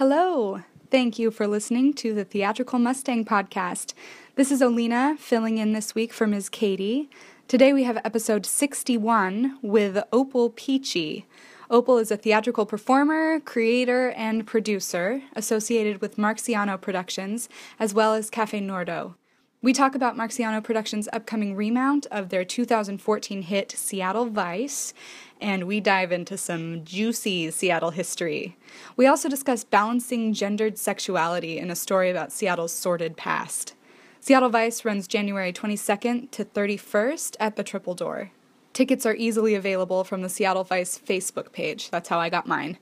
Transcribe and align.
Hello. 0.00 0.62
Thank 0.90 1.18
you 1.18 1.30
for 1.30 1.46
listening 1.46 1.92
to 1.96 2.14
the 2.14 2.24
Theatrical 2.24 2.78
Mustang 2.78 3.22
podcast. 3.22 3.92
This 4.34 4.50
is 4.50 4.62
Olina 4.62 5.18
filling 5.18 5.58
in 5.58 5.74
this 5.74 5.94
week 5.94 6.14
for 6.14 6.26
Ms. 6.26 6.48
Katie. 6.48 7.10
Today 7.48 7.74
we 7.74 7.82
have 7.82 7.98
episode 7.98 8.46
61 8.46 9.58
with 9.60 10.02
Opal 10.10 10.48
Peachy. 10.48 11.26
Opal 11.68 11.98
is 11.98 12.10
a 12.10 12.16
theatrical 12.16 12.64
performer, 12.64 13.40
creator, 13.40 14.12
and 14.12 14.46
producer 14.46 15.20
associated 15.36 16.00
with 16.00 16.16
Marciano 16.16 16.80
Productions 16.80 17.50
as 17.78 17.92
well 17.92 18.14
as 18.14 18.30
Cafe 18.30 18.58
Nordo. 18.58 19.16
We 19.62 19.74
talk 19.74 19.94
about 19.94 20.16
Marciano 20.16 20.64
Productions' 20.64 21.06
upcoming 21.12 21.54
remount 21.54 22.06
of 22.10 22.30
their 22.30 22.46
2014 22.46 23.42
hit 23.42 23.70
Seattle 23.70 24.24
Vice, 24.24 24.94
and 25.38 25.64
we 25.64 25.80
dive 25.80 26.12
into 26.12 26.38
some 26.38 26.82
juicy 26.82 27.50
Seattle 27.50 27.90
history. 27.90 28.56
We 28.96 29.06
also 29.06 29.28
discuss 29.28 29.62
balancing 29.62 30.32
gendered 30.32 30.78
sexuality 30.78 31.58
in 31.58 31.70
a 31.70 31.76
story 31.76 32.08
about 32.08 32.32
Seattle's 32.32 32.72
sordid 32.72 33.18
past. 33.18 33.74
Seattle 34.18 34.48
Vice 34.48 34.82
runs 34.86 35.06
January 35.06 35.52
22nd 35.52 36.30
to 36.30 36.46
31st 36.46 37.36
at 37.38 37.56
the 37.56 37.62
Triple 37.62 37.94
Door. 37.94 38.30
Tickets 38.72 39.04
are 39.04 39.14
easily 39.14 39.54
available 39.54 40.04
from 40.04 40.22
the 40.22 40.30
Seattle 40.30 40.64
Vice 40.64 40.98
Facebook 40.98 41.52
page. 41.52 41.90
That's 41.90 42.08
how 42.08 42.18
I 42.18 42.30
got 42.30 42.46
mine. 42.46 42.78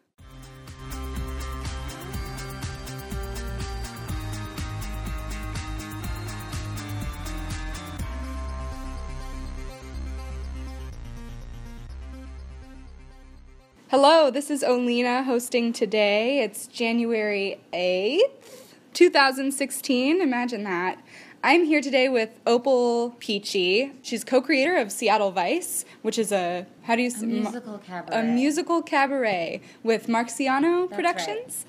Hello, 13.89 14.29
this 14.29 14.51
is 14.51 14.63
Olina 14.63 15.23
hosting 15.23 15.71
today. 15.71 16.39
It's 16.41 16.67
January 16.67 17.57
8th, 17.71 18.73
2016. 18.93 20.19
Imagine 20.19 20.65
that. 20.65 21.01
I'm 21.41 21.63
here 21.63 21.79
today 21.79 22.09
with 22.09 22.37
Opal 22.45 23.11
Peachy. 23.19 23.93
She's 24.01 24.25
co-creator 24.25 24.75
of 24.75 24.91
Seattle 24.91 25.31
Vice, 25.31 25.85
which 26.01 26.19
is 26.19 26.33
a 26.33 26.65
how 26.81 26.97
do 26.97 27.01
you 27.01 27.11
a 27.21 27.25
musical 27.25 27.77
cabaret. 27.77 28.19
A 28.19 28.23
musical 28.23 28.81
cabaret 28.81 29.61
with 29.83 30.07
Marciano 30.07 30.89
That's 30.89 30.97
Productions. 30.97 31.65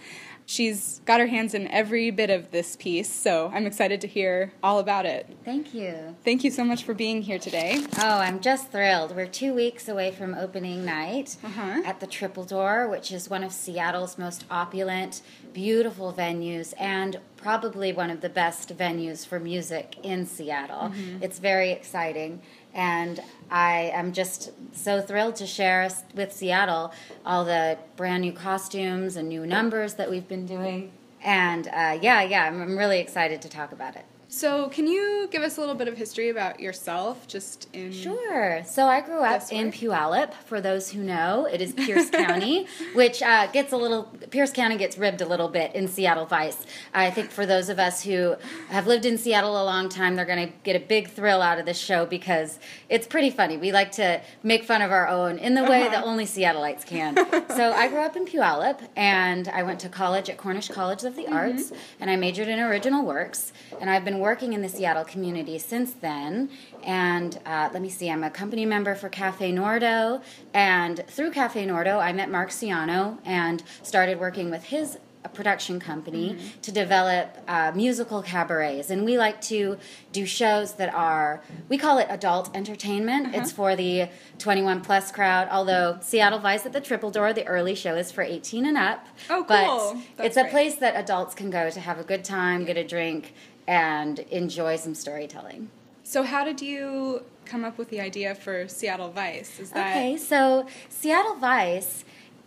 She's 0.58 1.02
got 1.04 1.20
her 1.20 1.26
hands 1.26 1.52
in 1.52 1.68
every 1.68 2.10
bit 2.10 2.30
of 2.30 2.52
this 2.52 2.74
piece, 2.74 3.10
so 3.12 3.50
I'm 3.52 3.66
excited 3.66 4.00
to 4.00 4.06
hear 4.06 4.50
all 4.62 4.78
about 4.78 5.04
it. 5.04 5.26
Thank 5.44 5.74
you. 5.74 6.16
Thank 6.24 6.42
you 6.42 6.50
so 6.50 6.64
much 6.64 6.84
for 6.84 6.94
being 6.94 7.20
here 7.20 7.38
today. 7.38 7.84
Oh, 7.98 8.16
I'm 8.16 8.40
just 8.40 8.72
thrilled. 8.72 9.14
We're 9.14 9.26
two 9.26 9.52
weeks 9.52 9.88
away 9.90 10.10
from 10.10 10.32
opening 10.32 10.86
night 10.86 11.36
Uh-huh. 11.44 11.82
at 11.84 12.00
the 12.00 12.06
Triple 12.06 12.44
Door, 12.44 12.88
which 12.88 13.12
is 13.12 13.28
one 13.28 13.44
of 13.44 13.52
Seattle's 13.52 14.16
most 14.16 14.46
opulent, 14.50 15.20
beautiful 15.52 16.14
venues 16.14 16.72
and 16.80 17.20
probably 17.36 17.92
one 17.92 18.08
of 18.08 18.22
the 18.22 18.30
best 18.30 18.74
venues 18.74 19.26
for 19.26 19.38
music 19.38 19.96
in 20.02 20.24
Seattle. 20.24 20.92
It's 21.20 21.38
very 21.38 21.72
exciting. 21.72 22.40
And 22.74 23.20
I 23.50 23.90
am 23.94 24.12
just 24.12 24.50
so 24.72 25.00
thrilled 25.00 25.36
to 25.36 25.46
share 25.46 25.88
with 26.14 26.32
Seattle 26.32 26.92
all 27.24 27.44
the 27.44 27.78
brand 27.96 28.22
new 28.22 28.32
costumes 28.32 29.16
and 29.16 29.28
new 29.28 29.46
numbers 29.46 29.94
that 29.94 30.10
we've 30.10 30.28
been 30.28 30.46
doing. 30.46 30.92
And 31.22 31.66
uh, 31.68 31.98
yeah, 32.00 32.22
yeah, 32.22 32.44
I'm, 32.44 32.60
I'm 32.62 32.78
really 32.78 33.00
excited 33.00 33.42
to 33.42 33.48
talk 33.48 33.72
about 33.72 33.96
it. 33.96 34.04
So, 34.30 34.68
can 34.68 34.86
you 34.86 35.26
give 35.30 35.42
us 35.42 35.56
a 35.56 35.60
little 35.60 35.74
bit 35.74 35.88
of 35.88 35.96
history 35.96 36.28
about 36.28 36.60
yourself, 36.60 37.26
just 37.26 37.66
in 37.72 37.90
Sure. 37.92 38.62
So 38.66 38.84
I 38.86 39.00
grew 39.00 39.20
up 39.20 39.42
in? 39.50 39.72
Puyallup. 39.72 40.34
For 40.44 40.60
those 40.60 40.90
who 40.90 41.02
know, 41.02 41.46
it 41.50 41.62
is 41.62 41.72
Pierce 41.72 42.10
County, 42.10 42.66
which 42.94 43.22
uh, 43.22 43.46
gets 43.46 43.72
a 43.72 43.76
little. 43.78 44.02
Pierce 44.30 44.52
County 44.52 44.76
gets 44.76 44.98
ribbed 44.98 45.22
a 45.22 45.26
little 45.26 45.48
bit 45.48 45.74
in 45.74 45.88
Seattle 45.88 46.26
Vice. 46.26 46.66
I 46.92 47.10
think 47.10 47.30
for 47.30 47.46
those 47.46 47.70
of 47.70 47.78
us 47.78 48.02
who 48.04 48.36
have 48.68 48.86
lived 48.86 49.06
in 49.06 49.16
Seattle 49.16 49.60
a 49.62 49.64
long 49.64 49.88
time, 49.88 50.14
they're 50.14 50.26
going 50.26 50.46
to 50.48 50.52
get 50.62 50.76
a 50.76 50.84
big 50.86 51.08
thrill 51.08 51.40
out 51.40 51.58
of 51.58 51.64
this 51.64 51.78
show 51.78 52.04
because 52.04 52.58
it's 52.90 53.06
pretty 53.06 53.30
funny. 53.30 53.56
We 53.56 53.72
like 53.72 53.92
to 53.92 54.20
make 54.42 54.64
fun 54.64 54.82
of 54.82 54.92
our 54.92 55.08
own 55.08 55.38
in 55.38 55.54
the 55.54 55.64
way 55.64 55.80
Uh-huh. 55.86 55.90
that 55.90 56.04
only 56.04 56.26
Seattleites 56.26 56.84
can. 56.84 57.14
so 57.56 57.72
I 57.72 57.88
grew 57.88 58.00
up 58.00 58.14
in 58.14 58.26
Puyallup, 58.26 58.80
and 58.94 59.48
I 59.48 59.62
went 59.62 59.80
to 59.80 59.88
college 59.88 60.28
at 60.28 60.36
Cornish 60.36 60.68
College 60.68 61.04
of 61.04 61.16
the 61.16 61.22
Mm-hmm. 61.24 61.32
Arts, 61.34 61.72
and 61.98 62.10
I 62.10 62.16
majored 62.16 62.48
in 62.48 62.58
original 62.60 63.04
works. 63.06 63.52
And 63.80 63.88
I've 63.88 64.04
been 64.04 64.17
working 64.18 64.52
in 64.52 64.62
the 64.62 64.68
Seattle 64.68 65.04
community 65.04 65.58
since 65.58 65.92
then. 65.92 66.50
And 66.84 67.38
uh, 67.46 67.70
let 67.72 67.82
me 67.82 67.88
see, 67.88 68.10
I'm 68.10 68.24
a 68.24 68.30
company 68.30 68.64
member 68.66 68.94
for 68.94 69.08
Cafe 69.08 69.52
Nordo. 69.52 70.22
And 70.54 71.04
through 71.08 71.30
Cafe 71.32 71.66
Nordo, 71.66 71.98
I 72.00 72.12
met 72.12 72.30
Mark 72.30 72.50
Ciano 72.50 73.18
and 73.24 73.62
started 73.82 74.18
working 74.20 74.50
with 74.50 74.64
his 74.64 74.98
uh, 75.24 75.28
production 75.30 75.80
company 75.80 76.38
to 76.62 76.70
develop 76.70 77.36
uh, 77.48 77.72
musical 77.74 78.22
cabarets. 78.22 78.88
And 78.90 79.04
we 79.04 79.18
like 79.18 79.40
to 79.42 79.76
do 80.12 80.24
shows 80.24 80.74
that 80.74 80.94
are, 80.94 81.42
we 81.68 81.76
call 81.76 81.98
it 81.98 82.06
adult 82.08 82.54
entertainment. 82.56 83.34
It's 83.34 83.50
for 83.50 83.74
the 83.74 84.08
21 84.38 84.80
plus 84.82 85.10
crowd, 85.10 85.48
although 85.50 85.98
Seattle 86.00 86.38
Vice 86.38 86.64
at 86.66 86.72
the 86.72 86.80
Triple 86.80 87.10
Door, 87.10 87.32
the 87.32 87.44
early 87.48 87.74
show 87.74 87.96
is 87.96 88.12
for 88.12 88.22
18 88.22 88.64
and 88.64 88.78
up. 88.78 89.06
Oh, 89.28 89.44
But 89.46 89.66
cool. 89.66 90.02
That's 90.16 90.26
it's 90.28 90.36
a 90.36 90.42
great. 90.42 90.52
place 90.52 90.74
that 90.76 90.94
adults 90.94 91.34
can 91.34 91.50
go 91.50 91.68
to 91.68 91.80
have 91.80 91.98
a 91.98 92.04
good 92.04 92.22
time, 92.24 92.64
get 92.64 92.76
a 92.76 92.84
drink, 92.86 93.34
and 93.68 94.20
enjoy 94.30 94.76
some 94.76 94.94
storytelling. 94.94 95.68
So, 96.02 96.22
how 96.22 96.42
did 96.42 96.62
you 96.62 97.22
come 97.44 97.64
up 97.64 97.76
with 97.76 97.90
the 97.90 98.00
idea 98.00 98.34
for 98.34 98.66
Seattle 98.66 99.10
Vice? 99.10 99.60
Is 99.60 99.70
that 99.70 99.90
Okay, 99.90 100.16
so 100.16 100.66
Seattle 100.88 101.34
Vice, 101.34 102.06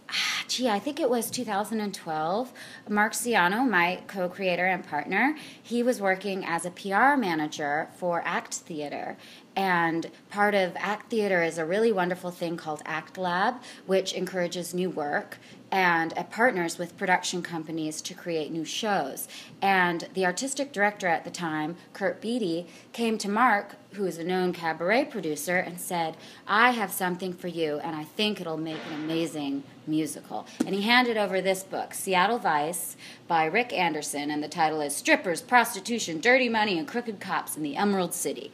ah, 0.09 0.44
gee, 0.48 0.68
I 0.68 0.80
think 0.80 1.00
it 1.00 1.12
was 1.12 1.30
2012. 1.30 2.52
Mark 2.90 3.14
Ciano, 3.14 3.70
my 3.70 4.02
co 4.08 4.30
creator 4.30 4.66
and 4.66 4.85
partner, 4.85 5.35
he 5.62 5.84
was 5.84 6.02
working 6.02 6.44
as 6.44 6.66
a 6.66 6.72
PR 6.72 7.16
manager 7.16 7.90
for 7.96 8.24
Act 8.26 8.56
Theater. 8.56 9.16
And 9.56 10.09
part 10.32 10.56
of 10.56 10.74
Act 10.78 11.12
Theater 11.12 11.44
is 11.44 11.59
a 11.59 11.66
really 11.66 11.91
wonderful 11.91 12.32
thing 12.32 12.58
called 12.58 12.82
Act 12.85 13.16
Lab, 13.20 13.62
which 13.85 14.14
encourages 14.14 14.74
new 14.74 14.90
work 14.90 15.38
and 15.72 16.14
partners 16.29 16.78
with 16.78 16.97
production 16.97 17.41
companies 17.41 18.02
to 18.02 18.14
create 18.14 18.52
new 18.52 18.66
shows. 18.66 19.28
And 19.62 20.08
the 20.14 20.26
artistic 20.26 20.73
director 20.73 21.08
at 21.08 21.23
the 21.23 21.32
time, 21.32 21.78
Kurt 21.94 22.20
Beattie, 22.20 22.68
came 22.91 23.18
to 23.20 23.29
Mark, 23.29 23.76
who 23.94 24.06
is 24.06 24.18
a 24.18 24.23
known 24.23 24.52
cabaret 24.52 25.06
producer, 25.06 25.58
and 25.58 25.79
said, 25.79 26.18
I 26.46 26.72
have 26.72 26.91
something 26.91 27.34
for 27.34 27.47
you, 27.47 27.79
and 27.79 27.96
I 27.96 28.03
think 28.03 28.41
it'll 28.41 28.58
make 28.58 28.79
an 28.90 28.96
amazing 28.96 29.64
musical. 29.88 30.46
And 30.66 30.76
he 30.76 30.82
handed 30.82 31.16
over 31.18 31.41
this 31.41 31.64
book, 31.64 31.94
Seattle 31.94 32.38
Vice, 32.40 32.97
by 33.28 33.46
Rick 33.46 33.72
Anderson, 33.72 34.29
and 34.29 34.44
the 34.44 34.50
title 34.50 34.82
is 34.82 34.96
Strippers, 34.96 35.41
Prostitution, 35.41 36.20
Dirty 36.20 36.50
Money, 36.50 36.78
and 36.78 36.88
Crooked 36.88 37.20
Cops 37.20 37.56
in 37.56 37.64
the 37.64 37.78
Emerald 37.78 38.14
City. 38.14 38.52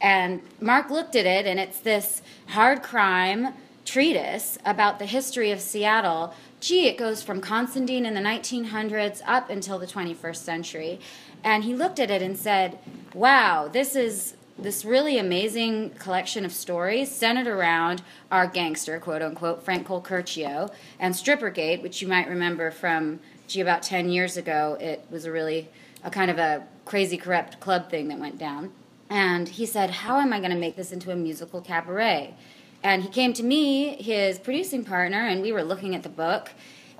And 0.00 0.42
Mark 0.60 0.90
looked 0.90 1.16
at 1.16 1.26
it, 1.26 1.46
and 1.46 1.58
it's 1.58 1.80
this 1.80 2.22
hard 2.48 2.82
crime 2.82 3.54
treatise 3.84 4.58
about 4.66 4.98
the 4.98 5.06
history 5.06 5.50
of 5.50 5.60
Seattle 5.60 6.34
gee, 6.60 6.86
it 6.86 6.96
goes 6.96 7.22
from 7.22 7.40
Constantine 7.40 8.04
in 8.04 8.14
the 8.14 8.20
1900s 8.20 9.22
up 9.26 9.50
until 9.50 9.78
the 9.78 9.86
21st 9.86 10.36
century. 10.36 11.00
And 11.44 11.64
he 11.64 11.74
looked 11.74 11.98
at 11.98 12.10
it 12.10 12.22
and 12.22 12.36
said, 12.36 12.78
wow, 13.14 13.68
this 13.68 13.94
is 13.94 14.34
this 14.58 14.84
really 14.84 15.18
amazing 15.18 15.90
collection 15.90 16.44
of 16.44 16.52
stories 16.52 17.10
centered 17.10 17.46
around 17.46 18.02
our 18.32 18.46
gangster, 18.46 18.98
quote 18.98 19.22
unquote, 19.22 19.62
Frank 19.62 19.86
Colacurcio, 19.86 20.72
and 20.98 21.14
Strippergate, 21.14 21.80
which 21.80 22.02
you 22.02 22.08
might 22.08 22.28
remember 22.28 22.72
from, 22.72 23.20
gee, 23.46 23.60
about 23.60 23.82
10 23.82 24.08
years 24.08 24.36
ago. 24.36 24.76
It 24.80 25.06
was 25.10 25.24
a 25.26 25.32
really, 25.32 25.68
a 26.02 26.10
kind 26.10 26.30
of 26.30 26.38
a 26.38 26.66
crazy 26.84 27.16
corrupt 27.16 27.60
club 27.60 27.88
thing 27.88 28.08
that 28.08 28.18
went 28.18 28.36
down. 28.36 28.72
And 29.08 29.48
he 29.48 29.64
said, 29.64 29.90
How 29.90 30.18
am 30.18 30.32
I 30.32 30.38
going 30.38 30.50
to 30.50 30.56
make 30.56 30.76
this 30.76 30.92
into 30.92 31.12
a 31.12 31.16
musical 31.16 31.60
cabaret? 31.60 32.34
And 32.82 33.02
he 33.02 33.08
came 33.08 33.32
to 33.34 33.42
me, 33.42 34.00
his 34.02 34.38
producing 34.38 34.84
partner, 34.84 35.26
and 35.26 35.42
we 35.42 35.52
were 35.52 35.62
looking 35.62 35.94
at 35.94 36.02
the 36.02 36.08
book 36.08 36.50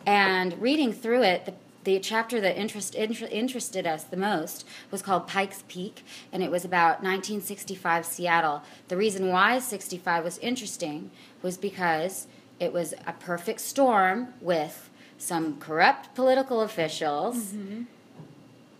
and 0.06 0.60
reading 0.60 0.92
through 0.92 1.22
it. 1.22 1.46
The, 1.46 1.54
the 1.84 2.00
chapter 2.00 2.40
that 2.40 2.58
interest, 2.58 2.94
inter, 2.94 3.28
interested 3.30 3.86
us 3.86 4.04
the 4.04 4.16
most 4.16 4.66
was 4.90 5.02
called 5.02 5.28
Pikes 5.28 5.64
Peak, 5.68 6.04
and 6.32 6.42
it 6.42 6.50
was 6.50 6.64
about 6.64 7.02
1965 7.02 8.04
Seattle. 8.04 8.62
The 8.88 8.96
reason 8.96 9.28
why 9.28 9.58
65 9.60 10.24
was 10.24 10.38
interesting 10.38 11.10
was 11.42 11.56
because 11.56 12.26
it 12.58 12.72
was 12.72 12.92
a 13.06 13.12
perfect 13.12 13.60
storm 13.60 14.34
with 14.40 14.90
some 15.16 15.58
corrupt 15.58 16.14
political 16.14 16.60
officials. 16.60 17.52
Mm-hmm 17.52 17.84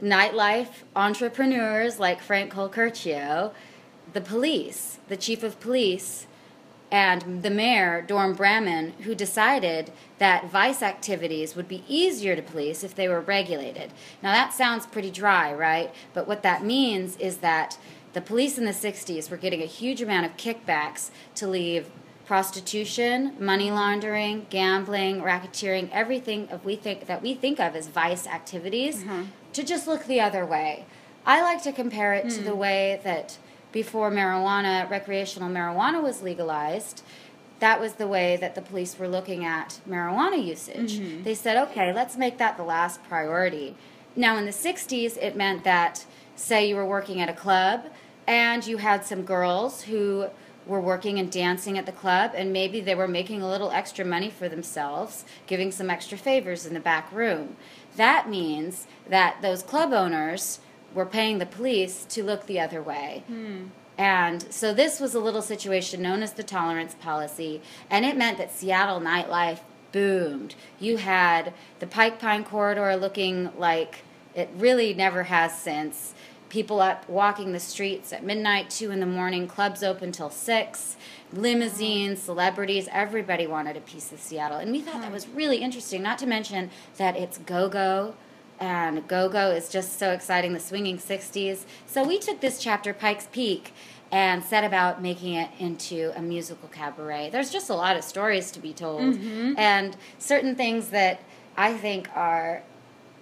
nightlife 0.02 0.84
entrepreneurs 0.94 1.98
like 1.98 2.20
Frank 2.20 2.52
Colacurcio, 2.52 3.52
the 4.12 4.20
police, 4.20 4.98
the 5.08 5.16
chief 5.16 5.42
of 5.42 5.58
police, 5.60 6.26
and 6.90 7.42
the 7.42 7.50
mayor, 7.50 8.02
Dorm 8.02 8.34
Braman, 8.34 8.92
who 9.02 9.14
decided 9.14 9.92
that 10.18 10.50
vice 10.50 10.82
activities 10.82 11.54
would 11.54 11.68
be 11.68 11.84
easier 11.88 12.34
to 12.34 12.42
police 12.42 12.82
if 12.82 12.94
they 12.94 13.08
were 13.08 13.20
regulated. 13.20 13.92
Now, 14.22 14.32
that 14.32 14.52
sounds 14.52 14.86
pretty 14.86 15.10
dry, 15.10 15.52
right? 15.52 15.92
But 16.14 16.26
what 16.26 16.42
that 16.42 16.64
means 16.64 17.16
is 17.18 17.38
that 17.38 17.78
the 18.14 18.20
police 18.20 18.56
in 18.56 18.64
the 18.64 18.72
60s 18.72 19.30
were 19.30 19.36
getting 19.36 19.62
a 19.62 19.66
huge 19.66 20.00
amount 20.00 20.26
of 20.26 20.36
kickbacks 20.36 21.10
to 21.34 21.46
leave 21.46 21.90
prostitution, 22.26 23.34
money 23.38 23.70
laundering, 23.70 24.46
gambling, 24.50 25.20
racketeering, 25.20 25.90
everything 25.92 26.48
of 26.50 26.64
we 26.64 26.76
think 26.76 27.06
that 27.06 27.22
we 27.22 27.34
think 27.34 27.58
of 27.58 27.74
as 27.74 27.88
vice 27.88 28.26
activities 28.26 29.02
mm-hmm 29.02 29.24
to 29.58 29.64
just 29.64 29.86
look 29.86 30.04
the 30.06 30.20
other 30.20 30.46
way. 30.46 30.84
I 31.26 31.42
like 31.42 31.62
to 31.64 31.72
compare 31.72 32.14
it 32.14 32.26
mm. 32.26 32.34
to 32.36 32.42
the 32.42 32.52
hmm. 32.52 32.58
way 32.58 33.00
that 33.04 33.38
before 33.72 34.10
marijuana, 34.10 34.88
recreational 34.90 35.48
marijuana 35.48 36.02
was 36.02 36.22
legalized, 36.22 37.02
that 37.60 37.80
was 37.80 37.94
the 37.94 38.06
way 38.06 38.36
that 38.36 38.54
the 38.54 38.62
police 38.62 38.98
were 38.98 39.08
looking 39.08 39.44
at 39.44 39.80
marijuana 39.88 40.42
usage. 40.42 40.98
Mm-hmm. 40.98 41.24
They 41.24 41.34
said, 41.34 41.56
okay, 41.68 41.92
let's 41.92 42.16
make 42.16 42.38
that 42.38 42.56
the 42.56 42.62
last 42.62 43.02
priority. 43.04 43.74
Now, 44.14 44.36
in 44.36 44.46
the 44.46 44.52
60s, 44.52 45.16
it 45.16 45.36
meant 45.36 45.64
that, 45.64 46.04
say, 46.36 46.68
you 46.68 46.76
were 46.76 46.86
working 46.86 47.20
at 47.20 47.28
a 47.28 47.32
club 47.32 47.86
and 48.26 48.66
you 48.66 48.76
had 48.76 49.04
some 49.04 49.22
girls 49.22 49.82
who 49.82 50.28
were 50.66 50.80
working 50.80 51.18
and 51.18 51.32
dancing 51.32 51.78
at 51.78 51.86
the 51.86 51.92
club, 51.92 52.32
and 52.34 52.52
maybe 52.52 52.80
they 52.80 52.94
were 52.94 53.08
making 53.08 53.40
a 53.40 53.48
little 53.48 53.70
extra 53.70 54.04
money 54.04 54.28
for 54.28 54.50
themselves, 54.50 55.24
giving 55.46 55.72
some 55.72 55.88
extra 55.88 56.18
favors 56.18 56.66
in 56.66 56.74
the 56.74 56.80
back 56.80 57.10
room. 57.10 57.56
That 57.96 58.28
means 58.28 58.86
that 59.08 59.40
those 59.40 59.62
club 59.62 59.94
owners 59.94 60.60
were 60.94 61.06
paying 61.06 61.38
the 61.38 61.46
police 61.46 62.04
to 62.10 62.22
look 62.22 62.46
the 62.46 62.60
other 62.60 62.82
way. 62.82 63.22
Hmm. 63.26 63.66
And 63.96 64.52
so 64.52 64.72
this 64.72 65.00
was 65.00 65.14
a 65.14 65.20
little 65.20 65.42
situation 65.42 66.02
known 66.02 66.22
as 66.22 66.34
the 66.34 66.44
tolerance 66.44 66.94
policy, 66.94 67.60
and 67.90 68.04
it 68.04 68.16
meant 68.16 68.38
that 68.38 68.52
Seattle 68.52 69.00
nightlife 69.00 69.60
boomed. 69.90 70.54
You 70.78 70.98
had 70.98 71.52
the 71.80 71.86
Pike 71.86 72.20
Pine 72.20 72.44
corridor 72.44 72.94
looking 72.96 73.50
like 73.58 74.00
it 74.34 74.50
really 74.56 74.94
never 74.94 75.24
has 75.24 75.58
since. 75.58 76.14
People 76.48 76.80
up 76.80 77.08
walking 77.08 77.52
the 77.52 77.60
streets 77.60 78.12
at 78.12 78.24
midnight, 78.24 78.70
two 78.70 78.90
in 78.90 79.00
the 79.00 79.06
morning, 79.06 79.48
clubs 79.48 79.82
open 79.82 80.12
till 80.12 80.30
six 80.30 80.96
limousines, 81.32 82.22
celebrities, 82.22 82.88
everybody 82.90 83.46
wanted 83.46 83.76
a 83.76 83.80
piece 83.80 84.12
of 84.12 84.20
Seattle. 84.20 84.58
And 84.58 84.72
we 84.72 84.80
thought 84.80 85.02
that 85.02 85.12
was 85.12 85.28
really 85.28 85.58
interesting, 85.58 86.02
not 86.02 86.18
to 86.18 86.26
mention 86.26 86.70
that 86.96 87.16
it's 87.16 87.38
go 87.38 87.68
go. 87.68 88.14
And 88.60 89.06
go 89.06 89.28
go 89.28 89.50
is 89.50 89.68
just 89.68 89.98
so 89.98 90.12
exciting, 90.12 90.52
the 90.52 90.60
swinging 90.60 90.98
60s. 90.98 91.64
So 91.86 92.02
we 92.02 92.18
took 92.18 92.40
this 92.40 92.58
chapter, 92.58 92.92
Pikes 92.92 93.28
Peak, 93.30 93.72
and 94.10 94.42
set 94.42 94.64
about 94.64 95.02
making 95.02 95.34
it 95.34 95.50
into 95.58 96.12
a 96.16 96.22
musical 96.22 96.68
cabaret. 96.68 97.30
There's 97.30 97.50
just 97.50 97.70
a 97.70 97.74
lot 97.74 97.96
of 97.96 98.04
stories 98.04 98.50
to 98.52 98.60
be 98.60 98.72
told, 98.72 99.14
mm-hmm. 99.14 99.54
and 99.58 99.96
certain 100.18 100.54
things 100.56 100.88
that 100.88 101.20
I 101.56 101.74
think 101.74 102.08
are, 102.16 102.62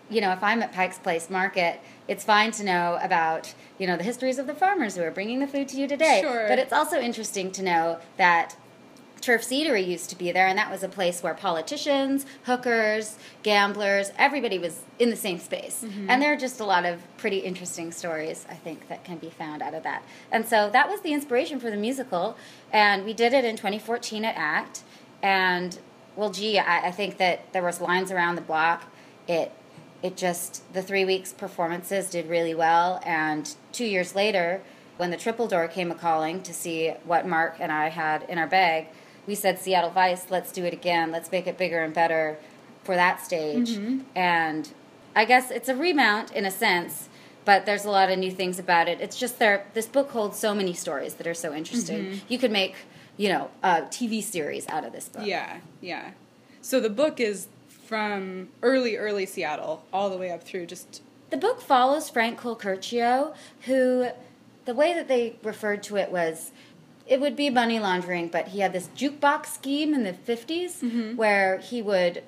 you 0.08 0.20
know, 0.20 0.32
if 0.32 0.42
I'm 0.42 0.62
at 0.62 0.72
Pike's 0.72 0.98
Place 0.98 1.28
Market, 1.28 1.80
it's 2.08 2.24
fine 2.24 2.52
to 2.52 2.64
know 2.64 2.98
about 3.02 3.54
you 3.78 3.86
know 3.86 3.96
the 3.96 4.04
histories 4.04 4.38
of 4.38 4.46
the 4.46 4.54
farmers 4.54 4.96
who 4.96 5.02
are 5.02 5.10
bringing 5.10 5.40
the 5.40 5.46
food 5.46 5.68
to 5.68 5.76
you 5.76 5.88
today. 5.88 6.20
Sure. 6.22 6.46
But 6.48 6.58
it's 6.58 6.72
also 6.72 7.00
interesting 7.00 7.50
to 7.52 7.62
know 7.62 7.98
that 8.16 8.56
Turf 9.20 9.42
Seedery 9.42 9.86
used 9.86 10.10
to 10.10 10.16
be 10.16 10.30
there, 10.30 10.46
and 10.46 10.58
that 10.58 10.70
was 10.70 10.82
a 10.82 10.88
place 10.88 11.22
where 11.22 11.34
politicians, 11.34 12.26
hookers, 12.44 13.16
gamblers, 13.42 14.12
everybody 14.16 14.58
was 14.58 14.82
in 14.98 15.10
the 15.10 15.16
same 15.16 15.38
space. 15.38 15.82
Mm-hmm. 15.84 16.10
And 16.10 16.22
there 16.22 16.32
are 16.32 16.36
just 16.36 16.60
a 16.60 16.64
lot 16.64 16.84
of 16.84 17.00
pretty 17.16 17.38
interesting 17.38 17.90
stories, 17.92 18.46
I 18.48 18.54
think, 18.54 18.88
that 18.88 19.04
can 19.04 19.18
be 19.18 19.30
found 19.30 19.62
out 19.62 19.74
of 19.74 19.82
that. 19.82 20.02
And 20.30 20.46
so 20.46 20.70
that 20.70 20.88
was 20.88 21.00
the 21.00 21.12
inspiration 21.12 21.58
for 21.58 21.70
the 21.70 21.76
musical, 21.76 22.36
and 22.72 23.04
we 23.04 23.14
did 23.14 23.32
it 23.32 23.44
in 23.44 23.56
2014 23.56 24.24
at 24.24 24.36
ACT. 24.36 24.82
And 25.22 25.78
well, 26.14 26.30
gee, 26.30 26.58
I, 26.58 26.88
I 26.88 26.90
think 26.90 27.16
that 27.18 27.52
there 27.52 27.62
was 27.62 27.80
lines 27.80 28.10
around 28.12 28.36
the 28.36 28.42
block. 28.42 28.84
It 29.26 29.52
it 30.02 30.16
just 30.16 30.72
the 30.72 30.82
three 30.82 31.04
weeks 31.04 31.32
performances 31.32 32.10
did 32.10 32.28
really 32.28 32.54
well 32.54 33.00
and 33.04 33.54
two 33.72 33.84
years 33.84 34.14
later 34.14 34.62
when 34.98 35.10
the 35.10 35.16
triple 35.16 35.48
door 35.48 35.66
came 35.68 35.90
a 35.90 35.94
calling 35.94 36.42
to 36.42 36.52
see 36.52 36.90
what 37.04 37.26
mark 37.26 37.56
and 37.58 37.72
i 37.72 37.88
had 37.88 38.22
in 38.28 38.38
our 38.38 38.46
bag 38.46 38.86
we 39.26 39.34
said 39.34 39.58
seattle 39.58 39.90
vice 39.90 40.26
let's 40.30 40.52
do 40.52 40.64
it 40.64 40.72
again 40.72 41.10
let's 41.10 41.30
make 41.30 41.46
it 41.46 41.58
bigger 41.58 41.82
and 41.82 41.94
better 41.94 42.36
for 42.84 42.94
that 42.94 43.24
stage 43.24 43.76
mm-hmm. 43.76 44.00
and 44.14 44.70
i 45.14 45.24
guess 45.24 45.50
it's 45.50 45.68
a 45.68 45.76
remount 45.76 46.32
in 46.32 46.44
a 46.44 46.50
sense 46.50 47.08
but 47.44 47.64
there's 47.64 47.84
a 47.84 47.90
lot 47.90 48.10
of 48.10 48.18
new 48.18 48.30
things 48.30 48.58
about 48.58 48.88
it 48.88 49.00
it's 49.00 49.18
just 49.18 49.38
there 49.38 49.66
this 49.74 49.86
book 49.86 50.10
holds 50.10 50.38
so 50.38 50.54
many 50.54 50.72
stories 50.72 51.14
that 51.14 51.26
are 51.26 51.34
so 51.34 51.54
interesting 51.54 52.04
mm-hmm. 52.04 52.18
you 52.28 52.38
could 52.38 52.50
make 52.50 52.74
you 53.16 53.28
know 53.28 53.50
a 53.62 53.82
tv 53.82 54.22
series 54.22 54.68
out 54.68 54.84
of 54.84 54.92
this 54.92 55.08
book 55.08 55.24
yeah 55.24 55.58
yeah 55.80 56.10
so 56.60 56.80
the 56.80 56.90
book 56.90 57.20
is 57.20 57.46
from 57.86 58.48
early, 58.62 58.96
early 58.96 59.26
Seattle 59.26 59.84
all 59.92 60.10
the 60.10 60.16
way 60.16 60.30
up 60.30 60.42
through 60.42 60.66
just. 60.66 61.00
The 61.30 61.36
book 61.36 61.60
follows 61.60 62.10
Frank 62.10 62.40
Colacurcio, 62.40 63.34
who 63.62 64.08
the 64.64 64.74
way 64.74 64.92
that 64.92 65.06
they 65.08 65.36
referred 65.42 65.82
to 65.84 65.96
it 65.96 66.10
was 66.10 66.50
it 67.06 67.20
would 67.20 67.36
be 67.36 67.50
money 67.50 67.78
laundering, 67.78 68.28
but 68.28 68.48
he 68.48 68.60
had 68.60 68.72
this 68.72 68.88
jukebox 68.96 69.46
scheme 69.46 69.94
in 69.94 70.02
the 70.02 70.12
50s 70.12 70.80
mm-hmm. 70.80 71.16
where 71.16 71.58
he 71.58 71.80
would 71.82 72.22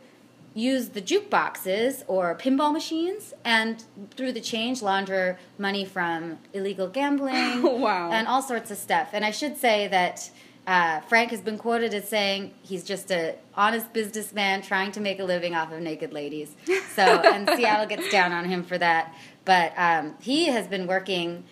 use 0.54 0.90
the 0.90 1.02
jukeboxes 1.02 2.02
or 2.06 2.34
pinball 2.34 2.72
machines 2.72 3.32
and 3.44 3.84
through 4.16 4.32
the 4.32 4.40
change 4.40 4.82
launder 4.82 5.38
money 5.56 5.84
from 5.84 6.38
illegal 6.52 6.88
gambling 6.88 7.62
wow. 7.80 8.10
and 8.10 8.26
all 8.26 8.42
sorts 8.42 8.70
of 8.70 8.76
stuff. 8.76 9.10
And 9.12 9.24
I 9.24 9.30
should 9.30 9.56
say 9.56 9.88
that 9.88 10.30
uh, 10.66 11.00
Frank 11.00 11.30
has 11.30 11.40
been 11.40 11.58
quoted 11.58 11.94
as 11.94 12.08
saying 12.08 12.52
he's 12.62 12.84
just 12.84 13.10
a 13.10 13.36
honest 13.54 13.92
businessman 13.92 14.60
trying 14.60 14.92
to 14.92 15.00
make 15.00 15.18
a 15.18 15.24
living 15.24 15.54
off 15.54 15.72
of 15.72 15.80
naked 15.80 16.12
ladies. 16.12 16.54
So, 16.94 17.02
and 17.02 17.48
Seattle 17.56 17.86
gets 17.86 18.10
down 18.10 18.32
on 18.32 18.44
him 18.44 18.62
for 18.62 18.76
that. 18.78 19.14
But 19.44 19.72
um, 19.76 20.14
he 20.20 20.46
has 20.46 20.66
been 20.66 20.86
working. 20.86 21.44